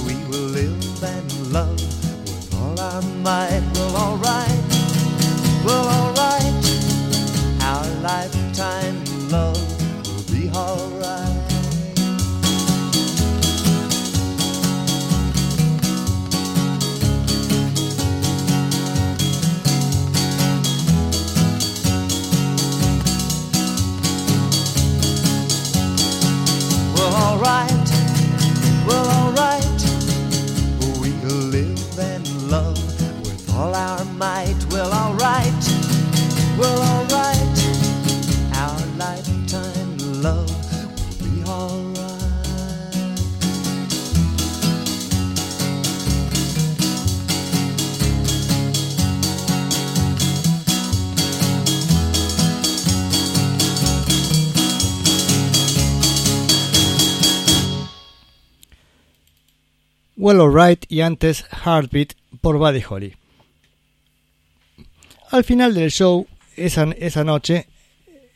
we 0.04 0.16
will 0.26 0.50
live 0.50 1.04
and 1.04 1.54
love 1.54 1.80
with 1.80 2.56
all 2.56 2.80
our 2.80 3.04
might. 3.22 3.62
Well, 3.76 3.96
alright, 3.96 4.64
well, 5.64 5.86
alright. 5.86 6.01
Well 60.32 60.40
Alright 60.40 60.86
y 60.88 61.02
antes 61.02 61.44
Heartbeat 61.66 62.14
por 62.40 62.58
Buddy 62.58 62.82
Holly. 62.90 63.14
Al 65.30 65.44
final 65.44 65.74
del 65.74 65.92
show, 65.92 66.26
esa, 66.56 66.84
esa 66.98 67.26
noche, 67.26 67.68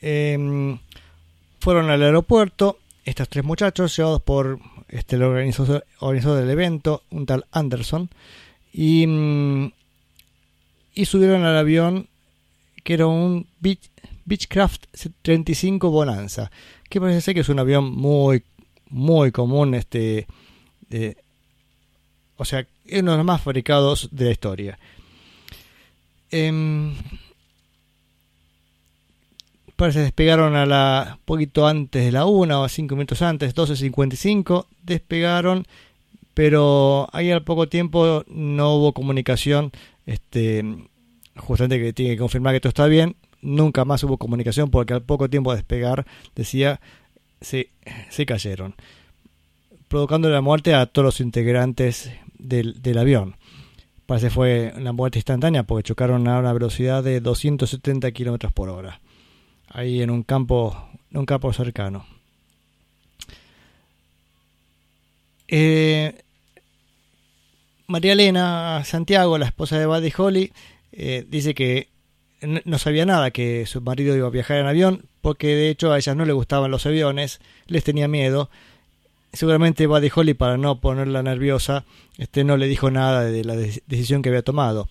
em, 0.01 0.77
fueron 1.61 1.89
al 1.89 2.03
aeropuerto 2.03 2.79
estos 3.05 3.29
tres 3.29 3.45
muchachos 3.45 3.95
llevados 3.95 4.21
por 4.21 4.59
este, 4.89 5.15
el 5.15 5.23
organizador, 5.23 5.85
del 6.01 6.49
evento, 6.49 7.03
un 7.11 7.25
tal 7.25 7.45
Anderson, 7.51 8.09
y, 8.73 9.07
mm, 9.07 9.71
y 10.95 11.05
subieron 11.05 11.45
al 11.45 11.55
avión 11.57 12.09
que 12.83 12.95
era 12.95 13.07
un 13.07 13.47
Beech- 13.61 13.89
Beechcraft 14.25 14.87
35 15.21 15.89
Bonanza, 15.91 16.51
que 16.89 16.99
parece 16.99 17.21
ser 17.21 17.35
que 17.35 17.39
es 17.39 17.49
un 17.49 17.59
avión 17.59 17.89
muy, 17.89 18.43
muy 18.89 19.31
común, 19.31 19.75
este, 19.75 20.27
o 22.37 22.45
sea, 22.45 22.65
es 22.85 23.01
uno 23.01 23.11
de 23.11 23.17
los 23.17 23.25
más 23.25 23.41
fabricados 23.41 24.09
de 24.11 24.25
la 24.25 24.31
historia. 24.31 24.79
Em, 26.31 26.95
parece 29.75 29.99
que 29.99 30.03
despegaron 30.03 30.55
a 30.55 30.65
la 30.65 31.19
poquito 31.25 31.67
antes 31.67 32.03
de 32.03 32.11
la 32.11 32.25
1 32.25 32.61
o 32.61 32.69
5 32.69 32.95
minutos 32.95 33.21
antes, 33.21 33.55
12.55, 33.55 34.65
despegaron, 34.83 35.65
pero 36.33 37.07
ahí 37.13 37.31
al 37.31 37.43
poco 37.43 37.67
tiempo 37.67 38.23
no 38.27 38.75
hubo 38.75 38.93
comunicación, 38.93 39.71
este, 40.05 40.63
justamente 41.37 41.79
que 41.79 41.93
tiene 41.93 42.13
que 42.13 42.19
confirmar 42.19 42.53
que 42.53 42.59
todo 42.59 42.69
está 42.69 42.87
bien, 42.87 43.15
nunca 43.41 43.85
más 43.85 44.03
hubo 44.03 44.17
comunicación 44.17 44.69
porque 44.69 44.93
al 44.93 45.03
poco 45.03 45.29
tiempo 45.29 45.51
de 45.51 45.57
despegar 45.57 46.05
decía 46.35 46.79
se, 47.41 47.69
se 48.09 48.25
cayeron, 48.25 48.75
provocando 49.87 50.29
la 50.29 50.41
muerte 50.41 50.73
a 50.73 50.85
todos 50.85 51.05
los 51.05 51.19
integrantes 51.21 52.11
del, 52.39 52.97
avión. 52.97 53.35
Parece 54.05 54.29
fue 54.29 54.73
una 54.75 54.91
muerte 54.91 55.19
instantánea 55.19 55.63
porque 55.63 55.83
chocaron 55.83 56.27
a 56.27 56.39
una 56.39 56.53
velocidad 56.53 57.03
de 57.03 57.19
270 57.19 58.11
kilómetros 58.11 58.51
por 58.51 58.69
hora. 58.69 59.01
Ahí 59.67 60.01
en 60.01 60.09
un 60.09 60.23
campo, 60.23 60.89
en 61.11 61.19
un 61.19 61.25
campo 61.25 61.51
cercano. 61.53 62.05
Eh, 65.47 66.21
María 67.87 68.13
Elena 68.13 68.83
Santiago, 68.83 69.37
la 69.37 69.45
esposa 69.45 69.77
de 69.77 69.85
Buddy 69.85 70.13
Holly, 70.17 70.51
eh, 70.91 71.25
dice 71.27 71.53
que 71.53 71.89
no 72.41 72.77
sabía 72.77 73.05
nada 73.05 73.31
que 73.31 73.65
su 73.65 73.81
marido 73.81 74.15
iba 74.15 74.27
a 74.27 74.31
viajar 74.31 74.57
en 74.57 74.67
avión 74.67 75.05
porque 75.21 75.55
de 75.55 75.69
hecho 75.69 75.91
a 75.91 75.97
ella 75.97 76.13
no 76.13 76.25
le 76.25 76.33
gustaban 76.33 76.69
los 76.69 76.85
aviones, 76.85 77.39
les 77.65 77.83
tenía 77.83 78.07
miedo. 78.07 78.49
Seguramente 79.35 79.87
Buddy 79.87 80.09
Holly 80.13 80.33
para 80.33 80.57
no 80.57 80.79
ponerla 80.79 81.21
nerviosa, 81.23 81.85
este 82.17 82.43
no 82.43 82.57
le 82.57 82.67
dijo 82.67 82.89
nada 82.89 83.23
de 83.25 83.43
la 83.43 83.55
de- 83.55 83.83
decisión 83.87 84.21
que 84.21 84.29
había 84.29 84.43
tomado. 84.43 84.87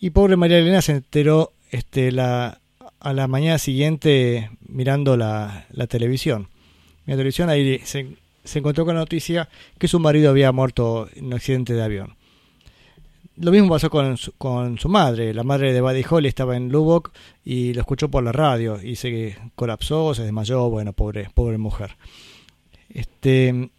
Y 0.00 0.10
pobre 0.10 0.36
María 0.36 0.58
Elena 0.58 0.82
se 0.82 0.92
enteró 0.92 1.52
este 1.70 2.12
la 2.12 2.58
a 3.02 3.12
la 3.12 3.26
mañana 3.26 3.58
siguiente 3.58 4.50
mirando 4.68 5.16
la, 5.16 5.66
televisión. 5.88 6.48
La 7.04 7.14
televisión 7.14 7.48
ahí 7.50 7.80
se, 7.84 8.16
se 8.44 8.58
encontró 8.60 8.84
con 8.84 8.94
la 8.94 9.00
noticia 9.00 9.48
que 9.78 9.88
su 9.88 9.98
marido 9.98 10.30
había 10.30 10.52
muerto 10.52 11.08
en 11.14 11.26
un 11.26 11.34
accidente 11.34 11.74
de 11.74 11.82
avión. 11.82 12.14
Lo 13.36 13.50
mismo 13.50 13.70
pasó 13.70 13.90
con 13.90 14.16
su, 14.18 14.32
con 14.32 14.78
su 14.78 14.88
madre. 14.88 15.34
La 15.34 15.42
madre 15.42 15.72
de 15.72 15.80
Buddy 15.80 16.04
Holly 16.08 16.28
estaba 16.28 16.56
en 16.56 16.68
Lubbock 16.68 17.12
y 17.44 17.72
lo 17.74 17.80
escuchó 17.80 18.08
por 18.08 18.22
la 18.22 18.30
radio 18.30 18.80
y 18.80 18.94
se 18.94 19.36
colapsó, 19.56 20.14
se 20.14 20.22
desmayó. 20.22 20.70
Bueno, 20.70 20.92
pobre, 20.92 21.28
pobre 21.34 21.58
mujer. 21.58 21.96
Este, 22.92 23.70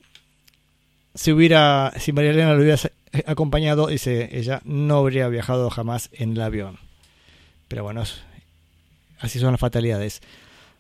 si 1.14 1.32
hubiera, 1.32 1.94
si 1.98 2.12
María 2.12 2.32
Elena 2.32 2.54
lo 2.54 2.62
hubiera 2.62 2.80
acompañado, 3.26 3.88
dice 3.88 4.30
ella, 4.38 4.62
no 4.66 4.98
habría 4.98 5.28
viajado 5.28 5.70
jamás 5.70 6.10
en 6.14 6.32
el 6.32 6.42
avión. 6.42 6.78
Pero 7.68 7.84
bueno, 7.84 8.04
así 9.20 9.40
son 9.40 9.52
las 9.52 9.60
fatalidades. 9.60 10.22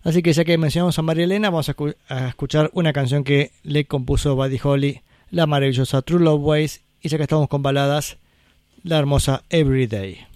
Así 0.04 0.22
que 0.22 0.34
ya 0.34 0.44
que 0.44 0.58
mencionamos 0.58 1.00
a 1.00 1.02
María 1.02 1.24
Elena, 1.24 1.50
vamos 1.50 1.70
a 1.70 2.28
escuchar 2.28 2.70
una 2.74 2.92
canción 2.92 3.24
que 3.24 3.52
le 3.64 3.86
compuso 3.86 4.36
Buddy 4.36 4.60
Holly, 4.62 5.02
la 5.32 5.46
maravillosa 5.46 6.02
True 6.02 6.24
Love 6.24 6.42
Ways, 6.42 6.82
y 7.02 7.10
ya 7.10 7.18
que 7.18 7.24
estamos 7.24 7.48
con 7.48 7.62
baladas, 7.62 8.18
la 8.84 9.00
hermosa 9.00 9.44
Everyday. 9.50 10.33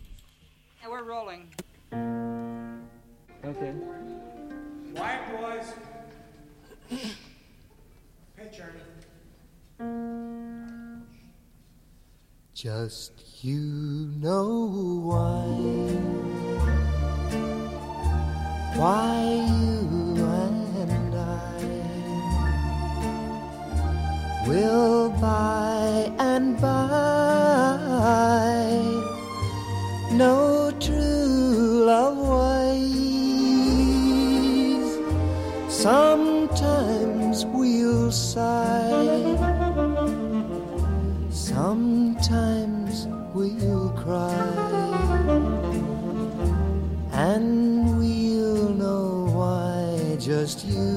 Just 12.57 13.13
you 13.43 14.09
know 14.17 14.65
why. 15.03 15.45
Why 18.79 19.21
you 19.61 20.25
and 20.25 21.13
I 21.13 21.61
will 24.47 25.09
by 25.21 26.11
and 26.17 26.59
by 26.59 27.77
know 30.13 30.71
true 30.79 31.85
love 31.85 32.17
ways. 32.73 33.37
Sometimes 35.71 37.45
we'll 37.45 38.11
sigh. 38.11 39.56
Sometimes 42.19 43.07
we'll 43.31 43.91
cry, 43.91 44.33
and 47.11 47.99
we'll 47.99 48.69
know 48.69 49.29
why 49.31 50.17
just 50.19 50.65
you 50.65 50.96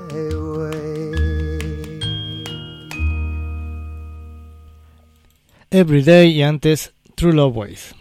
way. 0.11 1.11
Everyday 5.69 6.33
y 6.37 6.43
antes 6.43 6.93
True 7.15 7.33
Love 7.33 7.55
Ways. 7.55 7.95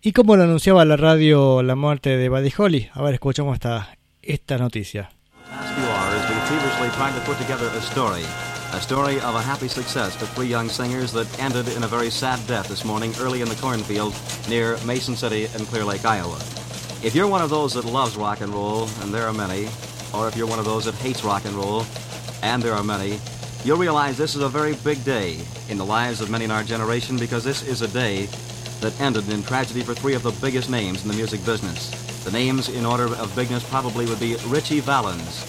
¿Y 0.00 0.12
cómo 0.12 0.36
lo 0.36 0.44
anunciaba 0.44 0.84
la 0.84 0.96
radio 0.96 1.62
la 1.62 1.74
muerte 1.76 2.16
de 2.16 2.28
Buddy 2.28 2.52
Holly? 2.56 2.90
A 2.92 3.02
ver, 3.02 3.14
escuchamos 3.14 3.54
esta, 3.54 3.96
esta 4.22 4.58
noticia. 4.58 5.10
past 5.48 5.74
few 5.74 5.84
hours 5.84 6.22
been 6.28 6.40
feverishly 6.48 6.88
trying 6.96 7.14
to 7.14 7.20
put 7.20 7.38
together 7.38 7.68
a 7.76 7.80
story. 7.80 8.22
A 8.72 8.80
story 8.80 9.16
of 9.20 9.34
a 9.34 9.42
happy 9.42 9.68
success 9.68 10.16
to 10.16 10.26
three 10.26 10.48
young 10.48 10.68
singers 10.68 11.12
that 11.12 11.26
ended 11.38 11.68
in 11.76 11.84
a 11.84 11.86
very 11.86 12.10
sad 12.10 12.38
death 12.46 12.68
this 12.68 12.84
morning 12.84 13.12
early 13.20 13.42
in 13.42 13.48
the 13.48 13.54
cornfield 13.56 14.14
near 14.48 14.78
Mason 14.86 15.14
City 15.14 15.44
in 15.44 15.66
Clear 15.66 15.84
Lake, 15.84 16.04
Iowa. 16.04 16.38
If 17.04 17.14
you're 17.14 17.28
one 17.28 17.42
of 17.42 17.50
those 17.50 17.74
that 17.74 17.84
loves 17.84 18.16
rock 18.16 18.40
and 18.40 18.52
roll, 18.52 18.88
and 19.02 19.12
there 19.12 19.26
are 19.26 19.32
many, 19.32 19.68
or 20.14 20.28
if 20.28 20.36
you're 20.36 20.46
one 20.46 20.58
of 20.58 20.64
those 20.64 20.84
that 20.84 20.94
hates 20.96 21.24
rock 21.24 21.44
and 21.44 21.54
roll, 21.54 21.84
and 22.42 22.62
there 22.62 22.74
are 22.74 22.82
many, 22.82 23.18
you'll 23.64 23.78
realize 23.78 24.16
this 24.16 24.34
is 24.34 24.42
a 24.42 24.48
very 24.48 24.74
big 24.84 25.02
day 25.04 25.38
in 25.68 25.78
the 25.78 25.84
lives 25.84 26.20
of 26.20 26.30
many 26.30 26.44
in 26.44 26.50
our 26.50 26.64
generation 26.64 27.16
because 27.16 27.44
this 27.44 27.66
is 27.66 27.82
a 27.82 27.88
day 27.88 28.26
that 28.80 28.98
ended 29.00 29.28
in 29.28 29.42
tragedy 29.42 29.82
for 29.82 29.94
three 29.94 30.14
of 30.14 30.22
the 30.22 30.32
biggest 30.40 30.68
names 30.68 31.02
in 31.02 31.08
the 31.08 31.16
music 31.16 31.44
business. 31.46 31.90
The 32.24 32.32
names 32.32 32.68
in 32.68 32.84
order 32.84 33.04
of 33.04 33.34
bigness 33.34 33.64
probably 33.68 34.06
would 34.06 34.20
be 34.20 34.36
Richie 34.46 34.80
Valens, 34.80 35.44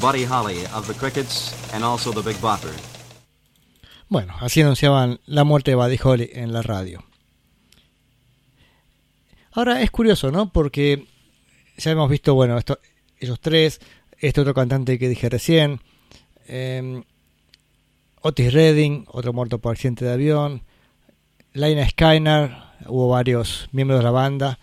Buddy 0.00 0.24
Holly 0.24 0.66
of 0.74 0.86
the 0.86 0.94
Crickets, 0.94 1.52
and 1.72 1.84
also 1.84 2.12
the 2.12 2.22
Big 2.22 2.36
Bopper. 2.40 2.74
Bueno, 4.08 4.34
así 4.40 4.62
anunciaban 4.62 5.20
la 5.26 5.44
muerte 5.44 5.72
de 5.72 5.74
Buddy 5.74 5.98
Holly 6.02 6.30
en 6.32 6.52
la 6.52 6.62
radio. 6.62 7.04
Ahora 9.52 9.82
es 9.82 9.90
curioso, 9.90 10.30
¿no? 10.30 10.50
Porque 10.50 11.06
ya 11.76 11.90
hemos 11.90 12.08
visto, 12.08 12.34
bueno, 12.34 12.56
esto, 12.56 12.78
ellos 13.20 13.40
tres, 13.40 13.80
este 14.18 14.40
otro 14.40 14.54
cantante 14.54 14.98
que 14.98 15.08
dije 15.08 15.28
recién, 15.28 15.80
eh, 16.46 17.02
Otis 18.22 18.52
Redding, 18.52 19.04
otro 19.08 19.32
muerto 19.32 19.58
por 19.58 19.72
accidente 19.72 20.04
de 20.04 20.12
avión, 20.12 20.62
Laina 21.52 21.88
Skyner, 21.88 22.52
hubo 22.86 23.08
varios 23.08 23.68
miembros 23.72 24.00
de 24.00 24.04
la 24.04 24.10
banda. 24.10 24.58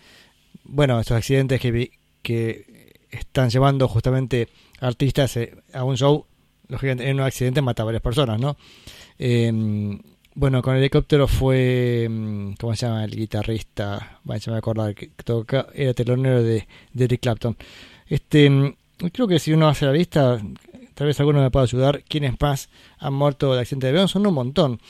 Bueno, 0.64 1.00
estos 1.00 1.16
accidentes 1.16 1.60
que, 1.60 1.70
vi- 1.70 1.90
que 2.22 2.92
están 3.10 3.50
llevando 3.50 3.88
justamente 3.88 4.48
artistas 4.80 5.36
eh, 5.36 5.54
a 5.72 5.84
un 5.84 5.96
show, 5.96 6.26
lógicamente 6.68 7.08
en 7.08 7.16
un 7.16 7.22
accidente 7.22 7.62
mata 7.62 7.82
a 7.82 7.86
varias 7.86 8.02
personas, 8.02 8.40
¿no? 8.40 8.56
Eh, 9.18 9.98
bueno, 10.34 10.60
con 10.60 10.74
el 10.74 10.80
helicóptero 10.80 11.26
fue, 11.28 12.06
mm, 12.10 12.52
¿cómo 12.60 12.74
se 12.76 12.84
llama? 12.86 13.04
El 13.04 13.12
guitarrista, 13.16 14.20
bueno, 14.22 14.40
se 14.40 14.50
me 14.50 14.58
acordar, 14.58 14.94
que 14.94 15.08
toca, 15.24 15.68
era 15.74 15.94
telonero 15.94 16.42
de, 16.42 16.66
de 16.92 17.04
Eric 17.04 17.20
Clapton. 17.22 17.56
Este, 18.08 18.48
mm, 18.50 18.74
creo 19.12 19.28
que 19.28 19.38
si 19.38 19.52
uno 19.52 19.68
hace 19.68 19.86
la 19.86 19.92
lista, 19.92 20.40
tal 20.94 21.06
vez 21.06 21.18
alguno 21.20 21.40
me 21.40 21.50
pueda 21.50 21.64
ayudar. 21.64 22.02
¿Quiénes 22.08 22.34
más 22.40 22.68
han 22.98 23.14
muerto 23.14 23.54
de 23.54 23.60
accidente 23.60 23.86
de 23.86 23.92
avión? 23.92 24.08
Son 24.08 24.26
un 24.26 24.34
montón. 24.34 24.80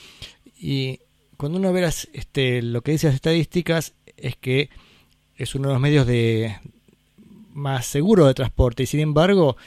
Y 0.59 0.99
cuando 1.37 1.59
uno 1.59 1.73
ve 1.73 1.81
las, 1.81 2.07
este, 2.13 2.61
lo 2.61 2.81
que 2.81 2.91
dice 2.91 3.07
las 3.07 3.15
estadísticas, 3.15 3.93
es 4.15 4.35
que 4.35 4.69
es 5.35 5.53
uno 5.55 5.69
de 5.69 5.73
los 5.75 5.81
medios 5.81 6.07
de 6.07 6.57
más 7.53 7.85
seguros 7.85 8.27
de 8.27 8.33
transporte. 8.33 8.83
Y 8.83 8.85
sin 8.85 8.99
embargo, 8.99 9.57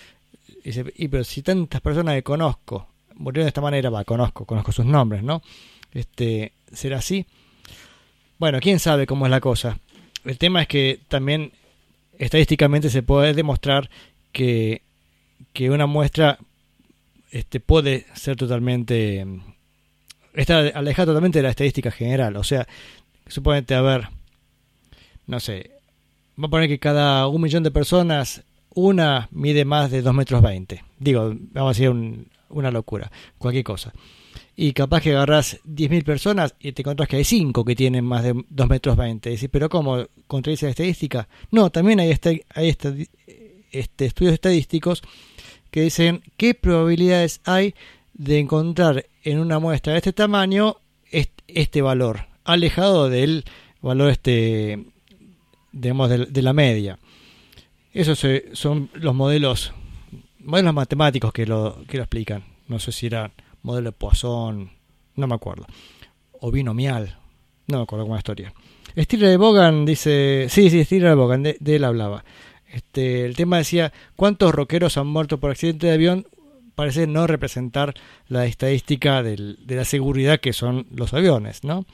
dice, 0.64 0.84
y 0.96 1.08
pero 1.08 1.24
si 1.24 1.42
tantas 1.42 1.80
personas 1.80 2.14
que 2.14 2.22
conozco 2.22 2.88
murieron 3.16 3.44
de 3.44 3.48
esta 3.48 3.60
manera, 3.60 3.90
va, 3.90 4.04
conozco, 4.04 4.46
conozco 4.46 4.72
sus 4.72 4.86
nombres, 4.86 5.22
¿no? 5.22 5.42
Este, 5.92 6.52
¿será 6.72 6.98
así? 6.98 7.26
Bueno, 8.38 8.58
quién 8.60 8.78
sabe 8.78 9.06
cómo 9.06 9.26
es 9.26 9.30
la 9.30 9.40
cosa. 9.40 9.78
El 10.24 10.38
tema 10.38 10.62
es 10.62 10.68
que 10.68 11.00
también 11.08 11.52
estadísticamente 12.20 12.90
se 12.90 13.02
puede 13.02 13.34
demostrar 13.34 13.90
que, 14.30 14.82
que 15.52 15.70
una 15.70 15.86
muestra 15.86 16.38
este, 17.32 17.60
puede 17.60 18.06
ser 18.14 18.36
totalmente 18.36 19.26
está 20.34 20.58
alejada 20.58 21.06
totalmente 21.06 21.38
de 21.38 21.44
la 21.44 21.50
estadística 21.50 21.90
general. 21.90 22.36
O 22.36 22.44
sea, 22.44 22.68
suponete, 23.26 23.74
a 23.74 23.82
ver, 23.82 24.08
no 25.26 25.40
sé, 25.40 25.70
vamos 26.36 26.48
a 26.48 26.50
poner 26.50 26.68
que 26.68 26.78
cada 26.78 27.26
un 27.26 27.40
millón 27.40 27.62
de 27.62 27.70
personas, 27.70 28.42
una 28.74 29.28
mide 29.32 29.64
más 29.64 29.90
de 29.90 30.02
2 30.02 30.14
metros 30.14 30.42
20. 30.42 30.84
Digo, 30.98 31.34
vamos 31.52 31.70
a 31.70 31.78
decir 31.78 31.90
un, 31.90 32.28
una 32.50 32.70
locura, 32.70 33.10
cualquier 33.38 33.64
cosa. 33.64 33.92
Y 34.62 34.74
capaz 34.74 35.00
que 35.00 35.12
agarras 35.12 35.58
10.000 35.64 36.04
personas 36.04 36.54
y 36.60 36.72
te 36.72 36.82
encontrás 36.82 37.08
que 37.08 37.16
hay 37.16 37.24
5 37.24 37.64
que 37.64 37.74
tienen 37.74 38.04
más 38.04 38.22
de 38.22 38.44
2 38.50 38.68
metros 38.68 38.94
20. 38.94 39.30
Decís, 39.30 39.48
pero 39.50 39.70
¿cómo 39.70 40.04
contradice 40.26 40.66
la 40.66 40.72
estadística? 40.72 41.28
No, 41.50 41.70
también 41.70 41.98
hay, 41.98 42.10
este, 42.10 42.44
hay 42.54 42.76
este, 43.72 44.04
estudios 44.04 44.34
estadísticos 44.34 45.02
que 45.70 45.80
dicen 45.80 46.22
qué 46.36 46.52
probabilidades 46.52 47.40
hay 47.46 47.74
de 48.12 48.38
encontrar 48.38 49.06
en 49.24 49.38
una 49.38 49.58
muestra 49.60 49.94
de 49.94 50.00
este 50.00 50.12
tamaño 50.12 50.76
este, 51.10 51.80
valor, 51.80 52.26
alejado 52.44 53.08
del 53.08 53.46
valor 53.80 54.10
este, 54.10 54.84
digamos, 55.72 56.10
de, 56.10 56.26
de 56.26 56.42
la 56.42 56.52
media. 56.52 56.98
Esos 57.94 58.22
son 58.52 58.90
los 58.92 59.14
modelos, 59.14 59.72
modelos 60.38 60.74
matemáticos 60.74 61.32
que 61.32 61.46
lo, 61.46 61.82
que 61.88 61.96
lo 61.96 62.02
explican. 62.02 62.44
No 62.68 62.78
sé 62.78 62.92
si 62.92 63.06
era 63.06 63.32
modelo 63.62 63.90
de 63.90 63.92
Poisson, 63.92 64.70
no 65.16 65.26
me 65.26 65.34
acuerdo. 65.34 65.66
O 66.40 66.50
binomial, 66.50 67.18
no 67.66 67.78
me 67.78 67.82
acuerdo 67.82 68.04
cómo 68.04 68.14
la 68.14 68.20
historia. 68.20 68.52
Stiller 68.96 69.28
de 69.28 69.36
Bogan 69.36 69.84
dice, 69.84 70.46
sí, 70.48 70.70
sí, 70.70 70.84
Stiller 70.84 71.10
de 71.10 71.14
Bogan, 71.14 71.42
de, 71.42 71.58
él 71.64 71.84
hablaba. 71.84 72.24
Este, 72.72 73.24
el 73.24 73.36
tema 73.36 73.58
decía, 73.58 73.92
¿cuántos 74.16 74.54
rockeros 74.54 74.96
han 74.96 75.06
muerto 75.06 75.38
por 75.38 75.50
accidente 75.50 75.86
de 75.86 75.94
avión? 75.94 76.26
Parece 76.74 77.06
no 77.06 77.26
representar 77.26 77.94
la 78.28 78.46
estadística 78.46 79.22
de 79.22 79.56
la 79.66 79.84
seguridad 79.84 80.40
que 80.40 80.52
son 80.52 80.86
los 80.90 81.12
aviones, 81.12 81.62
¿no? 81.64 81.84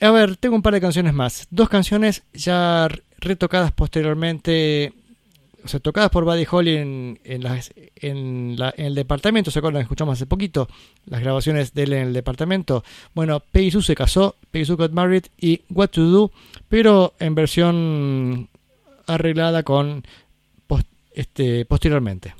A 0.00 0.10
ver, 0.10 0.36
tengo 0.36 0.56
un 0.56 0.62
par 0.62 0.72
de 0.72 0.80
canciones 0.80 1.12
más. 1.12 1.46
Dos 1.50 1.68
canciones 1.68 2.22
ya 2.32 2.88
retocadas 3.18 3.72
posteriormente, 3.72 4.94
o 5.64 5.68
sea, 5.68 5.80
tocadas 5.80 6.10
por 6.10 6.24
Buddy 6.24 6.46
Holly 6.50 6.76
en, 6.76 7.18
las- 7.42 7.72
en 7.96 8.54
la- 8.58 8.72
en 8.76 8.86
el 8.86 8.94
departamento. 8.94 9.50
¿Se 9.50 9.58
acuerdan? 9.58 9.82
Escuchamos 9.82 10.14
hace 10.14 10.26
poquito 10.26 10.68
las 11.06 11.20
grabaciones 11.20 11.74
de 11.74 11.82
él 11.84 11.92
en 11.92 12.08
el 12.08 12.12
departamento. 12.12 12.84
Bueno, 13.14 13.40
Peggy 13.40 13.82
se 13.82 13.94
casó, 13.94 14.36
Peggy 14.50 14.74
got 14.74 14.92
married 14.92 15.24
y 15.40 15.62
What 15.70 15.88
to 15.90 16.02
Do, 16.02 16.30
pero 16.68 17.14
en 17.18 17.34
versión 17.34 18.48
arreglada 19.06 19.62
con 19.62 20.04
pos- 20.66 20.84
este, 21.14 21.64
posteriormente. 21.64 22.34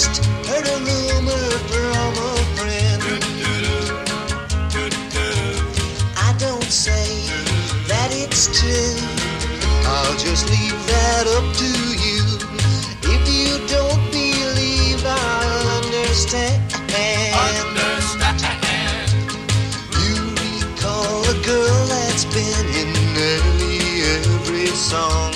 Just 0.00 0.24
heard 0.48 0.66
a 0.66 0.78
rumor 0.78 1.46
from 1.68 2.12
a 2.24 2.36
friend. 2.56 3.02
I 6.16 6.34
don't 6.38 6.70
say 6.72 7.28
that 7.86 8.08
it's 8.10 8.46
true. 8.58 8.96
I'll 9.84 10.16
just 10.16 10.48
leave 10.48 10.80
that 10.92 11.24
up 11.36 11.46
to 11.60 11.70
you. 12.06 12.22
If 13.12 13.22
you 13.28 13.60
don't 13.68 14.00
believe, 14.10 15.04
I 15.04 15.20
understand. 15.82 16.62
Understand. 17.44 18.56
You 20.00 20.16
recall 20.40 21.20
a 21.28 21.36
girl 21.44 21.86
that's 21.92 22.24
been 22.24 22.66
in 22.80 22.90
nearly 23.12 23.76
every 24.16 24.66
song. 24.68 25.29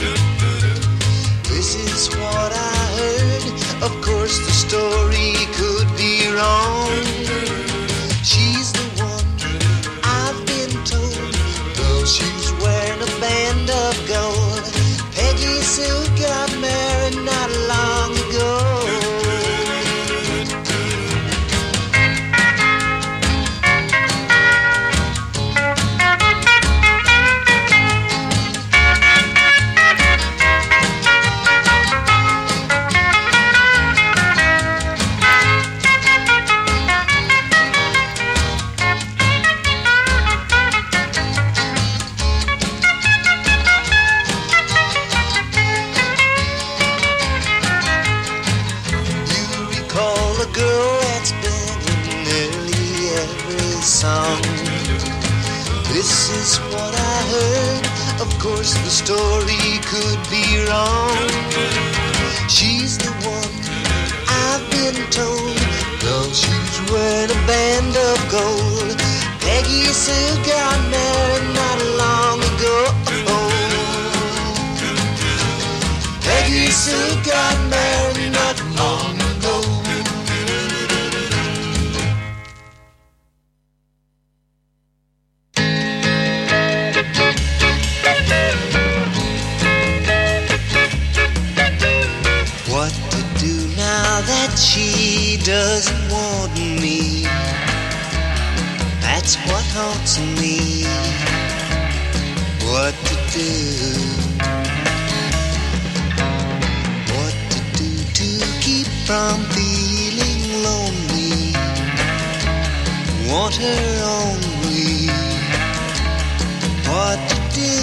Story 4.68 5.34
could 5.58 5.88
be 5.96 6.14
wrong. 6.36 6.90
She's 8.30 8.72
the 8.72 8.86
one 9.10 9.28
I've 10.02 10.40
been 10.52 10.74
told. 10.92 11.32
Well, 11.78 12.04
she's 12.06 12.48
wearing 12.62 13.02
a 13.02 13.12
band 13.20 13.53
course, 58.64 58.74
the 58.84 58.90
story 58.90 59.78
could 59.84 60.20
be 60.30 60.64
wrong. 60.68 61.28
She's 62.48 62.96
the 62.96 63.12
one 63.28 63.54
I've 64.28 64.64
been 64.70 64.96
told. 65.10 65.58
Well, 66.02 66.30
she's 66.32 66.90
wearing 66.90 67.30
a 67.30 67.40
band 67.46 67.96
of 67.96 68.18
gold. 68.30 68.96
Peggy 69.40 69.84
Sue 69.92 70.36
got 70.46 70.78
married 70.90 71.48
not 71.54 71.78
long 72.00 72.38
ago. 72.52 72.76
Peggy 76.22 76.70
Sue 76.70 77.22
got 77.22 77.56
married 77.68 78.32
not 78.32 78.56
long 78.76 79.14
ago. 79.16 79.23
Doesn't 95.54 96.10
want 96.10 96.52
me? 96.82 97.22
That's 99.06 99.36
what 99.46 99.64
haunts 99.76 100.18
me. 100.40 100.82
What 102.66 102.94
to 103.08 103.16
do? 103.38 103.52
What 107.14 107.34
to 107.52 107.60
do 107.78 107.90
to 108.18 108.28
keep 108.64 108.88
from 109.06 109.36
feeling 109.54 110.42
lonely? 110.66 111.36
Want 113.30 113.54
her 113.54 113.86
only. 114.18 115.06
What 116.90 117.18
to 117.30 117.38
do? 117.60 117.74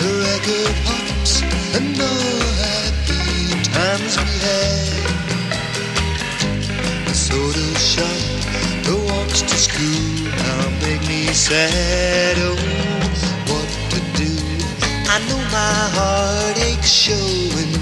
The 0.00 0.10
record 0.24 0.76
pops 0.86 1.42
and 1.76 1.94
the 1.94 2.59
times 3.90 4.16
we 4.18 4.30
had. 4.46 4.88
The 7.06 7.14
soda 7.14 7.66
shop, 7.90 8.20
the 8.86 8.94
walks 9.08 9.42
to 9.42 9.56
school 9.66 10.30
now 10.44 10.62
make 10.84 11.02
me 11.08 11.26
sad. 11.32 12.36
Oh, 12.38 12.56
what 13.50 13.68
to 13.92 13.98
do? 14.20 14.30
I 15.14 15.18
know 15.28 15.42
my 15.58 15.76
heartache's 15.96 16.92
showing. 17.04 17.72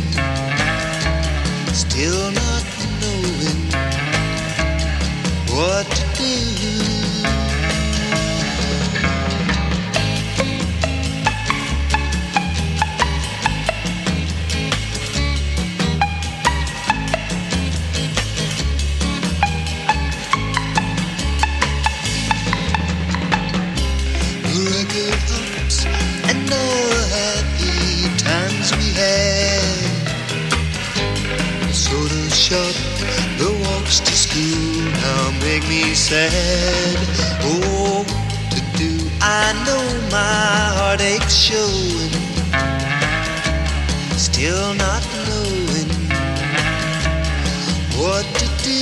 Still 1.85 2.30
not 2.40 2.64
knowing 3.01 3.60
what 5.52 5.86
to 5.97 6.02
do. 6.16 6.18
Make. 35.60 36.98
Oh, 37.43 38.05
to 38.51 38.60
do? 38.78 39.10
I 39.20 39.52
know 39.66 39.85
my 40.10 40.68
still 44.39 44.70
not 44.74 45.02
knowing 45.26 45.90
what 47.98 48.24
to 48.39 48.47
do. 48.62 48.78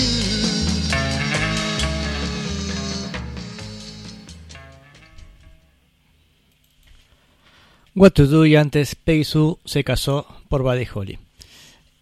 Y 8.44 8.56
antes 8.56 8.94
Peggy 8.94 9.24
Sue 9.24 9.56
se 9.64 9.82
casó 9.82 10.26
por 10.48 10.62
Buddy 10.62 10.86
Holly. 10.92 11.18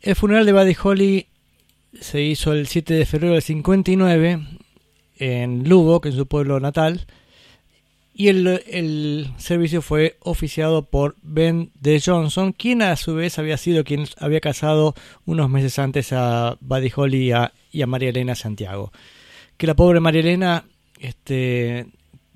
El 0.03 0.17
funeral 0.17 0.47
de 0.47 0.53
Buddy 0.53 0.77
Holly 0.83 1.29
se 2.01 2.23
hizo 2.23 2.53
el 2.53 2.67
7 2.67 2.95
de 2.95 3.07
febrero 3.07 3.35
del 3.35 3.43
59 3.43 4.64
en 5.17 5.69
Lubbock, 5.69 6.07
en 6.07 6.13
su 6.13 6.27
pueblo 6.27 6.61
natal, 6.61 7.07
y 8.17 8.29
el, 8.29 8.47
el 8.47 9.29
servicio 9.39 9.83
fue 9.83 10.17
oficiado 10.21 10.85
por 10.85 11.17
Ben 11.23 11.73
de 11.81 12.01
Johnson, 12.05 12.53
quien 12.53 12.81
a 12.81 12.95
su 12.95 13.15
vez 13.15 13.41
había 13.41 13.57
sido 13.57 13.83
quien 13.83 14.07
había 14.19 14.41
casado 14.41 14.95
unos 15.27 15.51
meses 15.51 15.81
antes 15.81 16.13
a 16.13 16.57
Buddy 16.61 16.93
Holly 16.95 17.25
y 17.25 17.33
a, 17.33 17.53
y 17.73 17.83
a 17.83 17.89
María 17.89 18.11
Elena 18.11 18.37
Santiago. 18.37 18.93
Que 19.57 19.67
la 19.67 19.75
pobre 19.75 19.99
María 19.99 20.21
Elena, 20.21 20.65
este, 21.01 21.87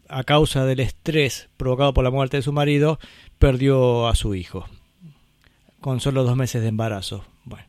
a 0.08 0.24
causa 0.24 0.64
del 0.64 0.80
estrés 0.80 1.48
provocado 1.56 1.94
por 1.94 2.02
la 2.02 2.10
muerte 2.10 2.38
de 2.38 2.42
su 2.42 2.52
marido, 2.52 2.98
perdió 3.38 4.08
a 4.08 4.16
su 4.16 4.34
hijo 4.34 4.66
con 5.80 6.00
solo 6.00 6.24
dos 6.24 6.36
meses 6.36 6.60
de 6.60 6.68
embarazo. 6.68 7.24
Bueno, 7.44 7.66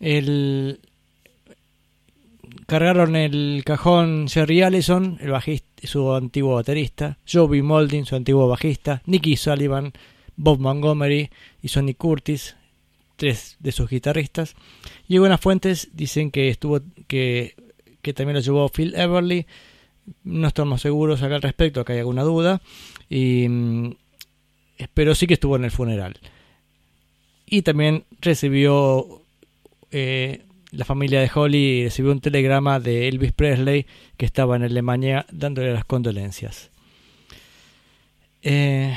el, 0.00 0.80
cargaron 2.70 3.16
el 3.16 3.62
cajón 3.66 4.28
Jerry 4.28 4.62
Allison, 4.62 5.18
el 5.20 5.32
bajista, 5.32 5.88
su 5.88 6.14
antiguo 6.14 6.54
baterista, 6.54 7.18
Joey 7.28 7.62
Molding, 7.62 8.04
su 8.04 8.14
antiguo 8.14 8.46
bajista, 8.46 9.02
Nicky 9.06 9.36
Sullivan, 9.36 9.92
Bob 10.36 10.60
Montgomery 10.60 11.30
y 11.60 11.66
Sonny 11.66 11.94
Curtis, 11.94 12.54
tres 13.16 13.56
de 13.58 13.72
sus 13.72 13.90
guitarristas. 13.90 14.54
Y 15.08 15.16
algunas 15.16 15.40
fuentes 15.40 15.88
dicen 15.94 16.30
que 16.30 16.48
estuvo 16.48 16.78
que, 17.08 17.56
que 18.02 18.14
también 18.14 18.36
lo 18.36 18.40
llevó 18.40 18.68
Phil 18.68 18.94
Everly. 18.94 19.46
No 20.22 20.46
estamos 20.46 20.80
seguros 20.80 21.24
acá 21.24 21.34
al 21.34 21.42
respecto, 21.42 21.80
acá 21.80 21.94
hay 21.94 21.98
alguna 21.98 22.22
duda. 22.22 22.62
Y, 23.08 23.48
mm, 23.48 23.94
pero 24.94 25.16
sí 25.16 25.26
que 25.26 25.34
estuvo 25.34 25.56
en 25.56 25.64
el 25.64 25.72
funeral. 25.72 26.20
Y 27.46 27.62
también 27.62 28.04
recibió 28.20 29.22
eh, 29.90 30.44
la 30.72 30.84
familia 30.84 31.20
de 31.20 31.30
Holly 31.34 31.84
recibió 31.84 32.12
un 32.12 32.20
telegrama 32.20 32.80
de 32.80 33.08
Elvis 33.08 33.32
Presley 33.32 33.86
que 34.16 34.26
estaba 34.26 34.56
en 34.56 34.62
Alemania 34.62 35.26
dándole 35.30 35.72
las 35.72 35.84
condolencias. 35.84 36.70
Eh, 38.42 38.96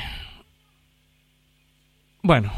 bueno, 2.22 2.52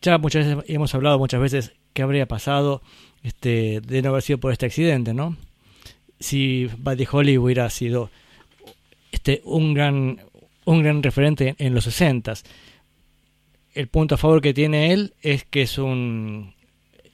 ya 0.00 0.18
muchas 0.18 0.46
veces 0.46 0.64
hemos 0.68 0.94
hablado 0.94 1.18
muchas 1.18 1.40
veces 1.40 1.72
qué 1.92 2.02
habría 2.02 2.26
pasado 2.26 2.82
este, 3.22 3.80
de 3.80 4.02
no 4.02 4.10
haber 4.10 4.22
sido 4.22 4.38
por 4.38 4.52
este 4.52 4.66
accidente, 4.66 5.12
¿no? 5.12 5.36
Si 6.20 6.66
Buddy 6.78 7.06
Holly 7.10 7.38
hubiera 7.38 7.68
sido 7.68 8.10
este, 9.10 9.42
un 9.44 9.74
gran 9.74 10.20
un 10.64 10.82
gran 10.82 11.02
referente 11.02 11.54
en, 11.58 11.74
los 11.74 11.84
60 11.84 12.34
El 13.74 13.88
punto 13.88 14.14
a 14.14 14.18
favor 14.18 14.40
que 14.40 14.54
tiene 14.54 14.92
él 14.92 15.14
es 15.22 15.44
que 15.44 15.62
es 15.62 15.78
un 15.78 16.51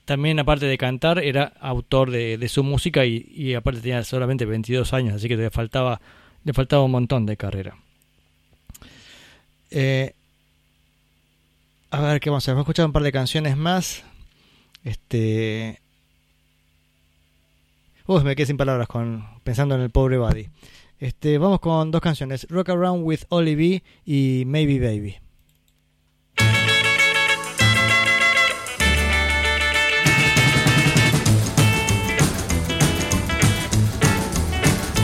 también 0.09 0.39
aparte 0.40 0.64
de 0.64 0.78
cantar 0.78 1.18
era 1.18 1.52
autor 1.60 2.10
de, 2.10 2.48
su 2.48 2.64
música 2.64 3.05
y, 3.05 3.55
aparte 3.55 3.82
tenía 3.82 4.02
solamente 4.05 4.47
22 4.47 4.94
años, 4.94 5.14
así 5.14 5.28
que 5.28 5.36
le 5.36 5.51
faltaba 5.51 6.01
le 6.44 6.55
faltaba 6.55 6.82
un 6.82 6.93
montón 6.93 7.26
de 7.26 7.36
carrera. 7.36 7.76
Eh, 9.70 10.14
a 11.90 12.01
ver 12.01 12.20
qué 12.20 12.30
vamos 12.30 12.43
a 12.43 12.44
hacer. 12.44 12.55
Vamos 12.55 12.62
a 12.62 12.66
escuchar 12.66 12.86
un 12.86 12.93
par 12.93 13.02
de 13.02 13.12
canciones 13.12 13.55
más. 13.59 14.02
Este. 14.82 15.78
Uy, 18.06 18.24
me 18.24 18.35
quedé 18.35 18.47
sin 18.47 18.56
palabras 18.56 18.89
con 18.89 19.26
pensando 19.44 19.74
en 19.74 19.82
el 19.82 19.90
pobre 19.90 20.16
Buddy. 20.16 20.48
Este, 21.01 21.36
vamos 21.36 21.60
con 21.60 21.90
dos 21.90 22.01
canciones: 22.01 22.47
Rock 22.48 22.70
Around 22.70 23.05
with 23.05 23.20
Ollie 23.28 23.56
B 23.56 23.82
y 24.06 24.44
Maybe 24.47 24.80
Baby. 24.80 25.16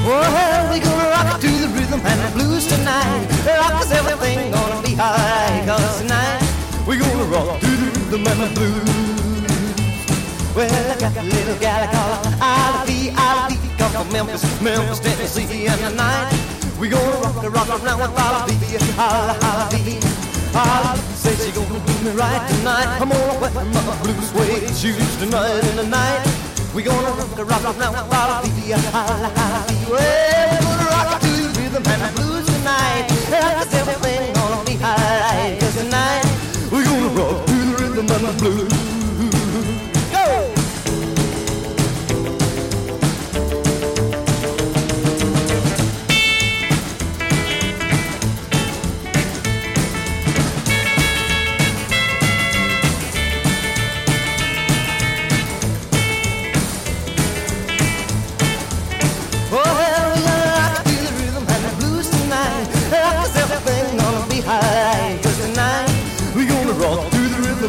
Well, 0.04 0.70
we 0.70 0.80
gonna 0.80 1.08
rock 1.08 1.40
to 1.40 1.48
the 1.48 1.68
rhythm 1.68 2.00
and 2.04 2.20
the 2.20 2.30
blues 2.36 2.66
tonight. 2.66 3.24
Rock 3.46 3.80
us 3.80 3.90
everything 3.90 4.52
gonna 4.52 4.82
be 4.82 4.92
alright. 5.00 5.64
Cause 5.64 6.02
tonight 6.02 6.44
we 6.86 6.98
gonna 6.98 7.24
rock 7.24 7.58
to 7.58 7.66
the 7.66 7.88
rhythm 7.88 8.26
and 8.28 8.40
the 8.44 8.50
blues. 8.52 8.84
Well, 10.54 10.92
I 10.92 11.00
got 11.00 11.16
a 11.16 11.22
little 11.22 11.56
gal 11.56 11.82
I 11.82 11.86
call 11.88 12.20
her 12.20 12.36
Ivy, 12.38 13.10
Ivy, 13.16 13.56
come 13.78 13.92
from 13.92 14.12
Memphis, 14.12 14.44
Memphis, 14.60 15.00
Tennessee, 15.00 15.66
and 15.66 15.80
tonight 15.80 16.36
we 16.78 16.90
gonna 16.90 17.16
rock 17.24 17.40
the 17.40 17.48
rock 17.48 17.68
around 17.70 18.00
with 18.04 18.12
Ivy, 18.12 18.60
bee. 18.60 18.76
Holla, 20.52 20.98
say 21.16 21.34
she 21.34 21.50
gonna 21.50 21.80
do 21.80 21.94
me 22.04 22.10
right 22.10 22.44
tonight. 22.50 23.00
I'm 23.00 23.08
gonna 23.08 23.40
wet 23.40 23.54
my 23.54 24.02
blue 24.02 24.20
suede 24.20 24.68
shoes 24.76 25.16
tonight 25.16 25.64
and 25.64 25.78
tonight. 25.80 26.43
We 26.74 26.82
gonna 26.82 27.08
rock 27.08 27.30
the 27.36 27.44
rock 27.44 27.62
around 27.62 27.92
with 27.92 28.12
Ivy, 28.12 28.72
holla, 28.72 29.30
holla, 29.36 29.66
bee. 29.68 29.86
Well, 29.88 30.50
we 30.50 30.66
gonna 30.66 30.90
rock 30.90 31.20
to 31.20 31.28
the 31.28 31.60
rhythm 31.60 31.86
and 31.86 32.02
the 32.02 32.20
blues 32.20 32.46
tonight. 32.46 34.03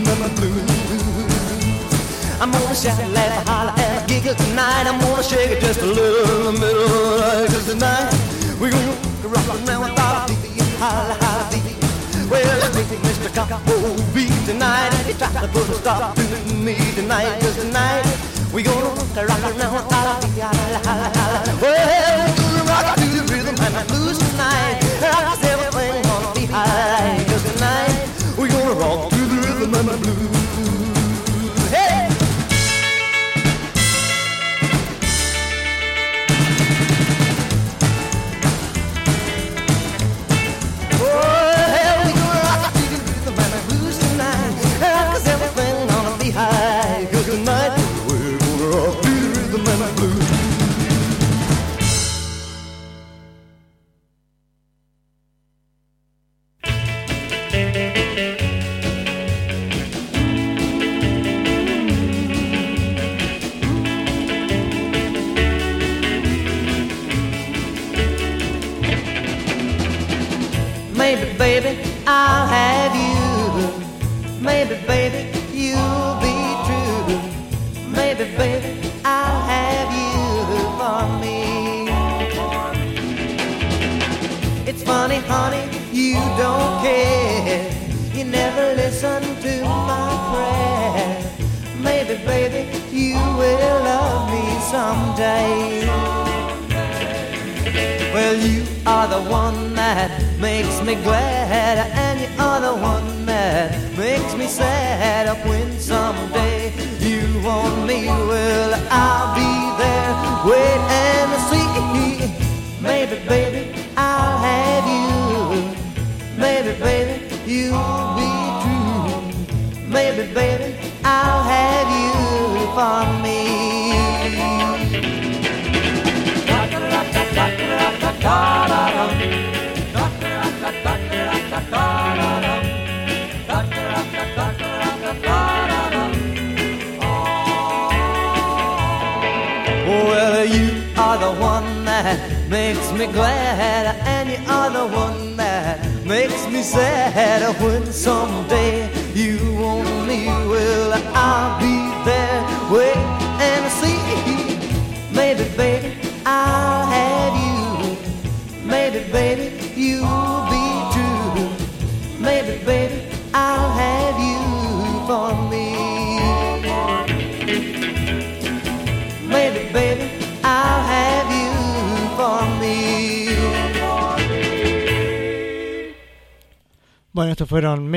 The 0.04 0.16
the 0.16 0.30
blues. 0.36 1.26
I'm 2.42 2.52
gonna 2.52 2.76
shout, 2.76 3.00
laugh, 3.12 3.48
holler, 3.48 3.74
and 3.78 4.08
giggle 4.10 4.36
tonight. 4.36 4.88
I'm 4.88 5.00
gonna 5.00 5.24
shake 5.24 5.52
it 5.52 5.62
just 5.62 5.82
a 5.82 5.86
little 5.86 6.50
in 6.50 6.56
the 6.56 6.60
middle. 6.60 7.48
Cause 7.48 7.66
tonight 7.66 8.12
we 8.60 8.72
gonna 8.72 8.92
rock 9.24 9.48
around 9.48 9.98
our 9.98 10.28
baby, 10.28 10.60
holla, 10.84 11.16
holla, 11.22 11.48
baby. 11.50 11.76
Well, 12.30 12.44
I 12.44 12.70
think 12.76 13.02
Mr. 13.08 13.30
Coppo 13.32 13.96
beat 14.14 14.34
tonight. 14.46 14.92
He 15.08 15.14
tried 15.14 15.40
to 15.40 15.48
put 15.48 15.70
a 15.70 15.76
stop 15.76 16.16
to 16.16 16.54
me 16.54 16.76
tonight. 16.96 17.40
Cause 17.40 17.56
tonight 17.56 18.04
we 18.54 18.64
gonna 18.64 18.90
rock 18.90 19.16
around 19.16 19.62
our 19.62 20.05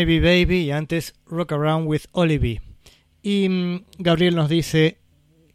Maybe 0.09 0.27
Baby 0.27 0.61
y 0.61 0.71
antes 0.71 1.13
Rock 1.27 1.53
Around 1.53 1.87
with 1.87 2.03
Olivie. 2.13 2.63
Y 3.23 3.47
mm, 3.47 3.85
Gabriel 3.99 4.37
nos 4.37 4.49
dice 4.49 4.97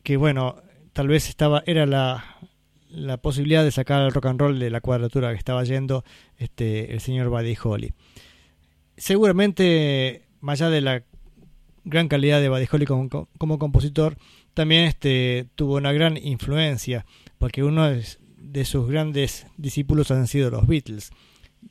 que, 0.03 0.15
bueno, 0.15 0.57
tal 0.93 1.07
vez 1.07 1.27
estaba 1.27 1.63
era 1.65 1.88
la, 1.88 2.23
la 2.91 3.17
posibilidad 3.17 3.63
de 3.63 3.71
sacar 3.71 4.03
el 4.03 4.11
rock 4.11 4.27
and 4.27 4.39
roll 4.39 4.59
de 4.59 4.69
la 4.69 4.80
cuadratura 4.80 5.31
que 5.31 5.39
estaba 5.39 5.63
yendo 5.63 6.03
este, 6.38 6.93
el 6.93 6.99
señor 6.99 7.30
Buddy 7.30 7.57
Holly. 7.63 7.93
Seguramente, 8.95 10.27
más 10.39 10.61
allá 10.61 10.69
de 10.69 10.81
la 10.81 11.03
gran 11.84 12.07
calidad 12.07 12.39
de 12.39 12.49
Buddy 12.49 12.67
Holly 12.71 12.85
como, 12.85 13.09
como 13.09 13.57
compositor, 13.57 14.17
también 14.53 14.84
este, 14.84 15.47
tuvo 15.55 15.77
una 15.77 15.93
gran 15.93 16.15
influencia, 16.15 17.07
porque 17.39 17.63
uno 17.63 17.89
de 17.89 18.65
sus 18.65 18.88
grandes 18.88 19.47
discípulos 19.57 20.11
han 20.11 20.27
sido 20.27 20.51
los 20.51 20.67
Beatles. 20.67 21.09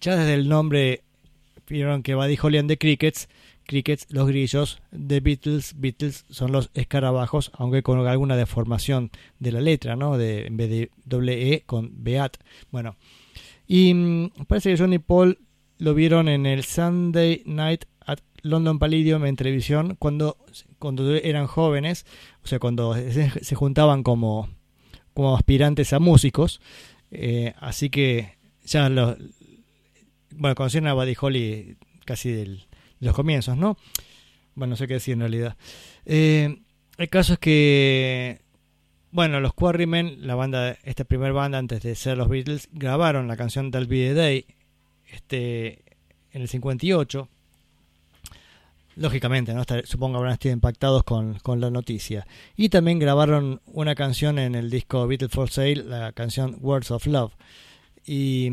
Ya 0.00 0.16
desde 0.16 0.34
el 0.34 0.48
nombre 0.48 1.04
vieron 1.72 2.02
que 2.02 2.14
Buddy 2.14 2.38
Holly 2.40 2.58
and 2.58 2.68
the 2.68 2.78
Crickets, 2.78 3.28
Crickets, 3.66 4.06
los 4.10 4.26
grillos, 4.28 4.80
The 4.90 5.20
Beatles, 5.20 5.74
Beatles 5.76 6.24
son 6.30 6.52
los 6.52 6.70
escarabajos, 6.74 7.50
aunque 7.54 7.82
con 7.82 8.06
alguna 8.06 8.36
deformación 8.36 9.10
de 9.38 9.52
la 9.52 9.60
letra, 9.60 9.96
¿no? 9.96 10.18
De, 10.18 10.46
en 10.46 10.56
vez 10.56 10.70
de 10.70 10.90
doble 11.04 11.54
E 11.54 11.62
con 11.64 12.04
Beat. 12.04 12.38
Bueno, 12.70 12.96
y 13.66 13.94
mm, 13.94 14.30
parece 14.46 14.70
que 14.70 14.78
John 14.78 14.92
y 14.92 14.98
Paul 14.98 15.38
lo 15.78 15.94
vieron 15.94 16.28
en 16.28 16.46
el 16.46 16.64
Sunday 16.64 17.42
Night 17.46 17.84
at 18.04 18.18
London 18.42 18.78
Palladium 18.78 19.24
en 19.24 19.36
televisión 19.36 19.96
cuando, 19.98 20.36
cuando 20.78 21.14
eran 21.14 21.46
jóvenes, 21.46 22.06
o 22.44 22.46
sea, 22.46 22.58
cuando 22.58 22.94
se, 22.94 23.30
se 23.30 23.54
juntaban 23.54 24.02
como, 24.02 24.48
como 25.14 25.36
aspirantes 25.36 25.92
a 25.92 25.98
músicos. 25.98 26.60
Eh, 27.10 27.54
así 27.60 27.90
que 27.90 28.36
ya 28.64 28.88
los, 28.88 29.16
bueno, 30.36 30.54
conocieron 30.54 30.88
a 30.88 30.94
Buddy 30.94 31.16
Holly 31.20 31.76
casi 32.04 32.30
de 32.32 32.58
los 33.00 33.14
comienzos, 33.14 33.56
¿no? 33.56 33.76
Bueno, 34.54 34.72
no 34.72 34.76
sé 34.76 34.86
qué 34.86 34.94
decir 34.94 35.14
en 35.14 35.20
realidad. 35.20 35.56
Eh, 36.04 36.62
el 36.98 37.08
caso 37.08 37.34
es 37.34 37.38
que, 37.38 38.42
bueno, 39.10 39.40
los 39.40 39.54
Quarrymen, 39.54 40.26
la 40.26 40.34
banda, 40.34 40.76
esta 40.82 41.04
primera 41.04 41.32
banda 41.32 41.58
antes 41.58 41.82
de 41.82 41.94
ser 41.94 42.18
los 42.18 42.28
Beatles, 42.28 42.68
grabaron 42.72 43.28
la 43.28 43.36
canción 43.36 43.70
Del 43.70 43.86
Be 43.86 44.08
the 44.08 44.14
Day 44.14 44.46
este, 45.10 45.82
en 46.32 46.42
el 46.42 46.48
58. 46.48 47.28
Lógicamente, 48.96 49.54
¿no? 49.54 49.64
Supongo 49.84 50.18
habrán 50.18 50.34
estado 50.34 50.52
impactados 50.52 51.02
con, 51.02 51.38
con 51.38 51.60
la 51.60 51.70
noticia. 51.70 52.26
Y 52.56 52.68
también 52.68 52.98
grabaron 52.98 53.62
una 53.64 53.94
canción 53.94 54.38
en 54.38 54.54
el 54.54 54.68
disco 54.68 55.06
Beatles 55.06 55.32
for 55.32 55.48
Sale, 55.48 55.76
la 55.76 56.12
canción 56.12 56.58
Words 56.60 56.90
of 56.90 57.06
Love. 57.06 57.32
Y, 58.04 58.50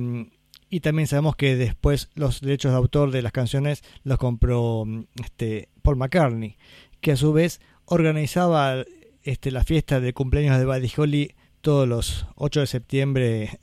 y 0.70 0.82
también 0.82 1.08
sabemos 1.08 1.36
que 1.36 1.56
después 1.56 2.10
los 2.16 2.42
derechos 2.42 2.72
de 2.72 2.78
autor 2.78 3.12
de 3.12 3.22
las 3.22 3.32
canciones 3.32 3.84
los 4.04 4.18
compró 4.18 4.86
mm, 4.86 5.06
este, 5.24 5.70
Paul 5.82 5.98
McCartney, 5.98 6.58
que 7.02 7.14
a 7.14 7.16
su 7.16 7.34
vez 7.34 7.60
organizaba 7.86 8.84
este, 9.24 9.52
la 9.52 9.64
fiesta 9.64 10.00
de 10.00 10.14
cumpleaños 10.14 10.58
de 10.60 10.66
Buddy 10.66 10.92
Holly 10.96 11.36
todos 11.62 11.88
los 11.88 12.28
8 12.36 12.62
de 12.62 12.68
septiembre, 12.68 13.60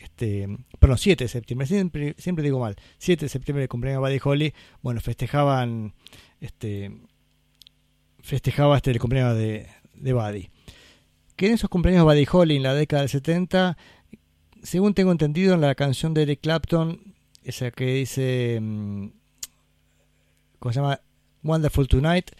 este, 0.00 0.48
perdón, 0.78 0.98
7 0.98 1.24
de 1.24 1.28
septiembre, 1.28 1.66
siempre, 1.66 2.14
siempre 2.16 2.44
digo 2.44 2.60
mal, 2.60 2.76
7 2.98 3.24
de 3.24 3.28
septiembre 3.28 3.62
de 3.62 3.68
cumpleaños 3.68 4.02
de 4.02 4.08
Buddy 4.08 4.20
Holly, 4.22 4.54
bueno, 4.82 5.00
festejaban, 5.00 5.94
este, 6.40 6.92
festejaba 8.20 8.76
este 8.76 8.92
el 8.92 9.00
cumpleaños 9.00 9.36
de, 9.36 9.68
de 9.94 10.12
Buddy. 10.12 10.50
Que 11.34 11.48
en 11.48 11.54
esos 11.54 11.68
cumpleaños 11.68 12.06
de 12.06 12.14
Buddy 12.14 12.26
Holly 12.30 12.56
en 12.56 12.62
la 12.62 12.72
década 12.72 13.02
del 13.02 13.10
70 13.10 13.76
según 14.66 14.94
tengo 14.94 15.12
entendido 15.12 15.54
en 15.54 15.60
la 15.60 15.74
canción 15.74 16.12
de 16.12 16.22
Eric 16.22 16.40
Clapton, 16.40 17.14
esa 17.44 17.70
que 17.70 17.86
dice, 17.86 18.58
mm, 18.60 19.06
¿cómo 20.58 20.72
se 20.72 20.80
llama? 20.80 21.00
Wonderful 21.44 21.86
Tonight, 21.86 22.32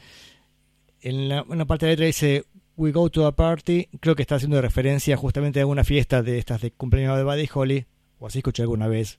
en 1.03 1.29
la, 1.29 1.43
una 1.45 1.67
parte 1.67 1.87
de 1.87 1.91
la 1.91 1.93
letra 1.93 2.07
dice, 2.07 2.45
We 2.77 2.91
go 2.91 3.09
to 3.09 3.27
a 3.27 3.37
party, 3.37 3.89
creo 4.01 4.17
que 4.17 4.23
está 4.23 4.35
haciendo 4.35 4.61
referencia 4.61 5.17
justamente 5.17 5.61
a 5.61 5.67
una 5.67 5.85
fiesta 5.85 6.23
de 6.23 6.39
estas 6.39 6.61
de 6.61 6.73
cumpleaños 6.73 7.17
de 7.17 7.23
Buddy 7.23 7.49
Holly, 7.55 7.87
o 8.19 8.27
así 8.27 8.41
escuché 8.41 8.63
alguna 8.63 8.89
vez, 8.89 9.19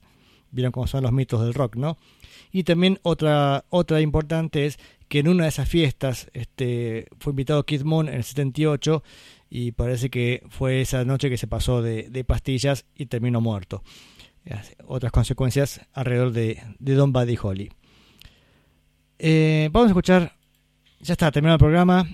vieron 0.50 0.70
cómo 0.70 0.86
son 0.86 1.02
los 1.02 1.12
mitos 1.12 1.42
del 1.42 1.54
rock, 1.54 1.76
¿no? 1.76 1.96
Y 2.52 2.64
también 2.64 3.00
otra, 3.02 3.64
otra 3.70 4.02
importante 4.02 4.66
es 4.66 4.78
que 5.08 5.20
en 5.20 5.28
una 5.28 5.44
de 5.44 5.48
esas 5.48 5.68
fiestas 5.68 6.28
este, 6.34 7.08
fue 7.18 7.32
invitado 7.32 7.64
Kid 7.64 7.82
Moon 7.82 8.08
en 8.08 8.16
el 8.16 8.24
78 8.24 9.02
y 9.50 9.72
parece 9.72 10.10
que 10.10 10.42
fue 10.50 10.80
esa 10.80 11.04
noche 11.04 11.30
que 11.30 11.38
se 11.38 11.46
pasó 11.46 11.82
de, 11.82 12.08
de 12.10 12.24
pastillas 12.24 12.86
y 12.94 13.06
terminó 13.06 13.40
muerto. 13.40 13.82
Otras 14.86 15.12
consecuencias 15.12 15.80
alrededor 15.92 16.32
de, 16.32 16.62
de 16.78 16.94
Don 16.94 17.12
Buddy 17.12 17.38
Holly. 17.40 17.70
Eh, 19.18 19.68
vamos 19.72 19.88
a 19.88 19.90
escuchar, 19.90 20.32
ya 21.00 21.12
está, 21.12 21.30
terminado 21.30 21.56
el 21.56 21.60
programa, 21.60 22.08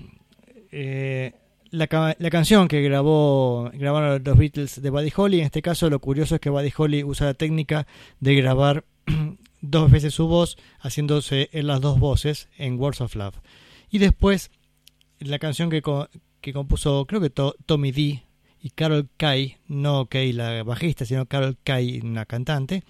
eh, 0.71 1.33
la, 1.69 2.15
la 2.17 2.29
canción 2.29 2.67
que 2.67 2.81
grabó 2.81 3.69
grabaron 3.73 4.21
los 4.23 4.37
Beatles 4.37 4.81
de 4.81 4.89
Buddy 4.89 5.11
Holly. 5.15 5.39
En 5.39 5.45
este 5.45 5.61
caso 5.61 5.89
lo 5.89 5.99
curioso 5.99 6.35
es 6.35 6.41
que 6.41 6.49
Buddy 6.49 6.73
Holly 6.75 7.03
usa 7.03 7.27
la 7.27 7.33
técnica 7.35 7.87
de 8.19 8.35
grabar 8.35 8.85
dos 9.61 9.91
veces 9.91 10.13
su 10.13 10.27
voz, 10.27 10.57
haciéndose 10.79 11.49
en 11.53 11.67
las 11.67 11.79
dos 11.81 11.99
voces 11.99 12.49
en 12.57 12.79
Words 12.79 13.01
of 13.01 13.15
Love. 13.15 13.35
Y 13.89 13.99
después 13.99 14.51
la 15.19 15.39
canción 15.39 15.69
que, 15.69 15.81
que 16.45 16.53
compuso, 16.53 17.07
creo 17.07 17.19
que 17.19 17.31
To- 17.31 17.55
Tommy 17.65 17.91
D 17.91 18.23
y 18.61 18.69
Carol 18.75 19.09
Kay, 19.17 19.57
no 19.67 20.05
Kay 20.05 20.31
la 20.31 20.61
bajista, 20.61 21.03
sino 21.03 21.25
Carol 21.25 21.57
Kay, 21.63 22.01
una 22.03 22.25
cantante, 22.27 22.83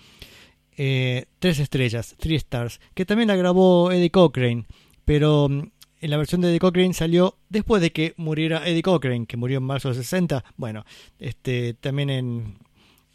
eh, 0.75 1.25
Tres 1.39 1.59
Estrellas, 1.59 2.15
Three 2.19 2.35
Stars, 2.35 2.81
que 2.93 3.05
también 3.05 3.29
la 3.29 3.37
grabó 3.37 3.93
Eddie 3.93 4.11
Cochrane, 4.11 4.65
pero 5.05 5.47
mm, 5.47 5.69
en 6.01 6.09
la 6.09 6.17
versión 6.17 6.41
de 6.41 6.49
Eddie 6.49 6.59
Cochrane 6.59 6.93
salió 6.93 7.37
después 7.47 7.81
de 7.81 7.93
que 7.93 8.13
muriera 8.17 8.67
Eddie 8.67 8.81
Cochrane, 8.81 9.25
que 9.25 9.37
murió 9.37 9.59
en 9.59 9.63
marzo 9.63 9.87
del 9.87 9.97
60. 9.97 10.43
Bueno, 10.57 10.83
este, 11.17 11.73
también 11.75 12.09
en 12.09 12.57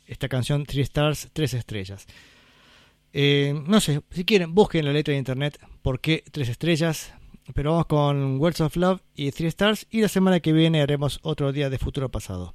esta 0.06 0.28
canción 0.30 0.64
Three 0.64 0.82
Stars, 0.82 1.28
Tres 1.34 1.52
Estrellas. 1.52 2.06
Eh, 3.12 3.60
no 3.66 3.80
sé, 3.80 4.00
si 4.10 4.24
quieren, 4.24 4.54
busquen 4.54 4.86
la 4.86 4.92
letra 4.94 5.12
de 5.12 5.18
internet 5.18 5.58
por 5.82 6.00
qué 6.00 6.24
Tres 6.32 6.48
Estrellas. 6.48 7.12
Pero 7.54 7.72
vamos 7.72 7.86
con 7.86 8.38
Words 8.40 8.60
of 8.60 8.76
Love 8.76 9.00
y 9.14 9.30
Three 9.32 9.48
Stars 9.48 9.86
y 9.90 10.00
la 10.00 10.08
semana 10.08 10.40
que 10.40 10.52
viene 10.52 10.82
haremos 10.82 11.18
otro 11.22 11.52
día 11.52 11.70
de 11.70 11.78
futuro 11.78 12.08
pasado. 12.10 12.54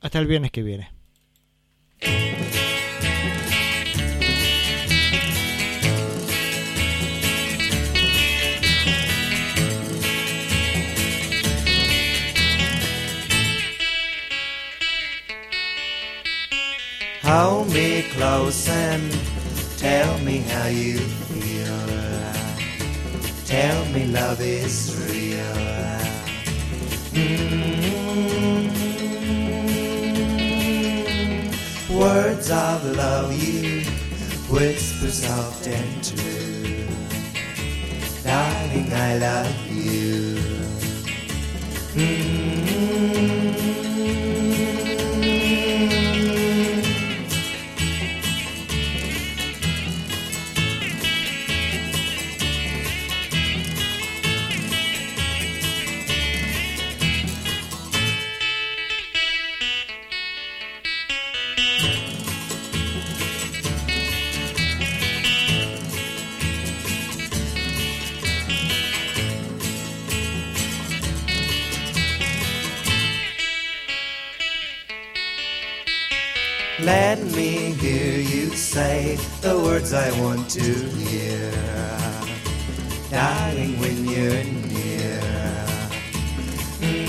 Hasta 0.00 0.18
el 0.18 0.26
viernes 0.26 0.50
que 0.50 0.62
viene. 0.62 0.90
Hold 17.22 17.72
me 17.72 18.02
close 18.10 18.68
and 18.68 19.12
tell 19.78 20.18
me 20.24 20.38
how 20.38 20.66
you 20.66 20.98
feel. 20.98 21.49
Tell 23.50 23.84
me 23.86 24.06
love 24.06 24.40
is 24.40 24.94
real. 25.10 25.56
Mm. 27.10 27.90
Words 31.98 32.48
of 32.52 32.96
love 32.96 33.32
you 33.42 33.82
whisper 34.48 35.10
soft 35.10 35.66
and 35.66 36.04
true. 36.04 36.86
Darling, 38.22 38.92
I 38.92 39.18
love 39.18 39.66
you. 39.66 40.38
Mm. 41.94 43.39
Let 76.90 77.22
me 77.38 77.52
hear 77.82 78.18
you 78.18 78.50
say 78.50 79.16
the 79.42 79.56
words 79.56 79.92
I 79.92 80.10
want 80.20 80.50
to 80.58 80.68
hear. 80.98 81.52
Darling, 83.08 83.78
when 83.78 84.04
you're 84.12 84.42
near. 84.72 85.20
Mm. 86.80 87.06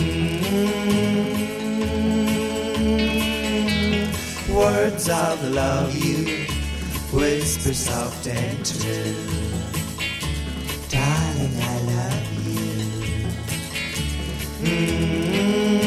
Words 4.53 5.09
of 5.09 5.49
love 5.49 5.95
you 5.95 6.45
whisper 7.11 7.73
soft 7.73 8.27
and 8.27 8.63
true. 8.63 9.15
Darling, 10.89 11.55
I 11.59 11.77
love 11.91 12.27
you. 12.47 12.69
Look 14.61 15.80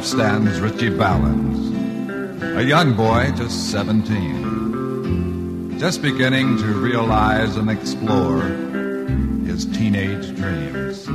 left 0.00 0.12
stands 0.12 0.60
Richie 0.60 0.88
Valens, 0.88 1.76
a 2.56 2.64
young 2.64 2.96
boy, 2.96 3.30
just 3.36 3.70
17, 3.70 5.78
just 5.78 6.00
beginning 6.00 6.56
to 6.56 6.64
realize 6.64 7.56
and 7.56 7.68
explore 7.68 8.40
his 9.44 9.66
teenage 9.66 10.34
dreams. 10.36 11.06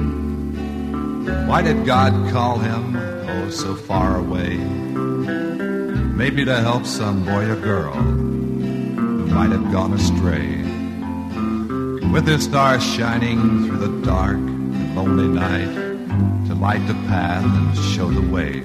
Why 1.50 1.64
did 1.64 1.88
God 1.88 2.32
call 2.32 2.60
him, 2.60 2.96
oh, 2.96 3.50
so 3.50 3.74
far 3.74 4.18
away? 4.18 4.58
Maybe 4.58 6.46
to 6.46 6.60
help 6.60 6.86
some 6.86 7.26
boy 7.26 7.50
or 7.50 7.56
girl 7.56 7.96
who 7.96 9.26
might 9.26 9.50
have 9.50 9.72
gone 9.72 9.94
astray. 9.94 10.62
With 12.12 12.28
his 12.28 12.44
stars 12.44 12.84
shining 12.84 13.66
through 13.66 13.80
the 13.80 14.06
dark 14.06 14.36
and 14.36 14.96
lonely 14.96 15.28
night 15.28 15.74
to 16.48 16.54
light 16.54 16.86
the 16.86 16.94
path 17.10 17.44
and 17.44 17.76
show 17.76 18.12
the 18.12 18.22
way, 18.32 18.62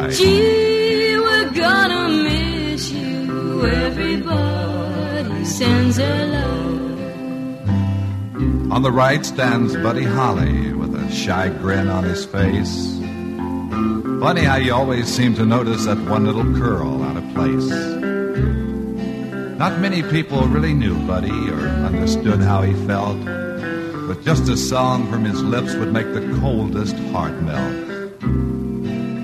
right. 0.00 0.12
Gee, 0.12 1.16
we're 1.16 1.50
gonna 1.50 2.08
miss 2.08 2.90
you. 2.90 3.66
Everybody 3.66 5.44
sends 5.44 5.96
their 5.96 6.26
love. 6.26 6.70
On 8.72 8.82
the 8.82 8.92
right 8.92 9.24
stands 9.26 9.74
Buddy 9.76 10.04
Holly 10.04 10.72
with 10.72 10.94
a 10.94 11.10
shy 11.12 11.48
grin 11.48 11.88
on 11.88 12.04
his 12.04 12.24
face. 12.24 12.98
Funny 14.20 14.42
how 14.42 14.56
you 14.56 14.74
always 14.74 15.08
seem 15.08 15.34
to 15.34 15.46
notice 15.46 15.86
that 15.86 15.98
one 16.08 16.24
little 16.24 16.44
curl 16.54 17.02
out 17.02 17.16
of 17.16 17.24
place. 17.34 17.70
Not 19.58 19.80
many 19.80 20.02
people 20.02 20.46
really 20.46 20.72
knew 20.72 20.98
Buddy 21.06 21.50
or 21.50 21.68
understood 21.88 22.40
how 22.40 22.62
he 22.62 22.74
felt, 22.86 23.22
but 24.06 24.22
just 24.24 24.48
a 24.48 24.56
song 24.56 25.10
from 25.10 25.24
his 25.24 25.42
lips 25.42 25.74
would 25.74 25.92
make 25.92 26.12
the 26.14 26.38
coldest 26.40 26.96
heart 27.12 27.34
melt. 27.42 27.89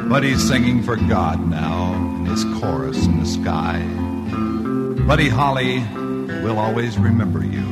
Buddy's 0.09 0.47
singing 0.47 0.83
for 0.83 0.97
God 0.97 1.49
now 1.49 1.95
in 1.95 2.27
his 2.27 2.45
chorus 2.61 3.05
in 3.07 3.19
the 3.19 3.27
sky. 3.27 3.83
Buddy 5.05 5.29
Holly, 5.29 5.85
we'll 6.43 6.59
always 6.59 6.97
remember 6.97 7.45
you 7.45 7.67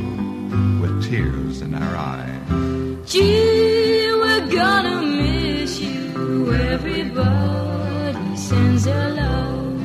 with 0.81 1.05
tears 1.09 1.63
in 1.63 1.75
our 1.75 1.97
eyes. 1.97 3.11
Gee, 3.11 4.13
we're 4.13 4.47
gonna 4.51 5.03
miss 5.03 5.79
you. 5.79 6.53
Everybody 6.53 8.37
sends 8.37 8.85
their 8.85 9.11
love. 9.11 9.81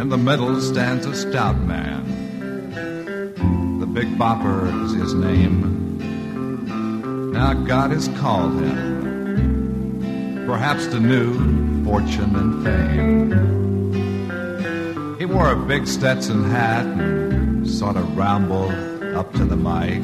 In 0.00 0.08
the 0.08 0.18
middle 0.18 0.60
stands 0.60 1.06
a 1.06 1.14
stout 1.14 1.58
man. 1.60 2.04
The 3.78 3.86
Big 3.86 4.18
Bopper 4.18 4.84
is 4.84 4.92
his 4.94 5.14
name. 5.14 5.74
Now 7.32 7.52
God 7.54 7.92
has 7.92 8.08
called 8.20 8.60
him, 8.60 8.95
perhaps 10.46 10.86
to 10.86 11.00
new 11.00 11.84
fortune 11.84 12.36
and 12.36 12.64
fame. 12.64 13.30
He 15.18 15.26
wore 15.26 15.50
a 15.50 15.56
big 15.56 15.86
Stetson 15.88 16.44
hat 16.44 16.86
and 16.86 17.68
sort 17.68 17.96
of 17.96 18.16
rambled 18.16 18.72
up 19.16 19.32
to 19.32 19.44
the 19.44 19.56
mic. 19.56 20.00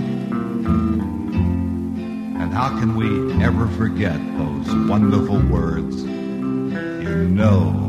And 2.41 2.53
how 2.53 2.71
can 2.81 2.97
we 2.97 3.33
ever 3.43 3.69
forget 3.69 4.19
those 4.37 4.75
wonderful 4.89 5.39
words? 5.49 6.03
You 6.03 7.29
know 7.29 7.82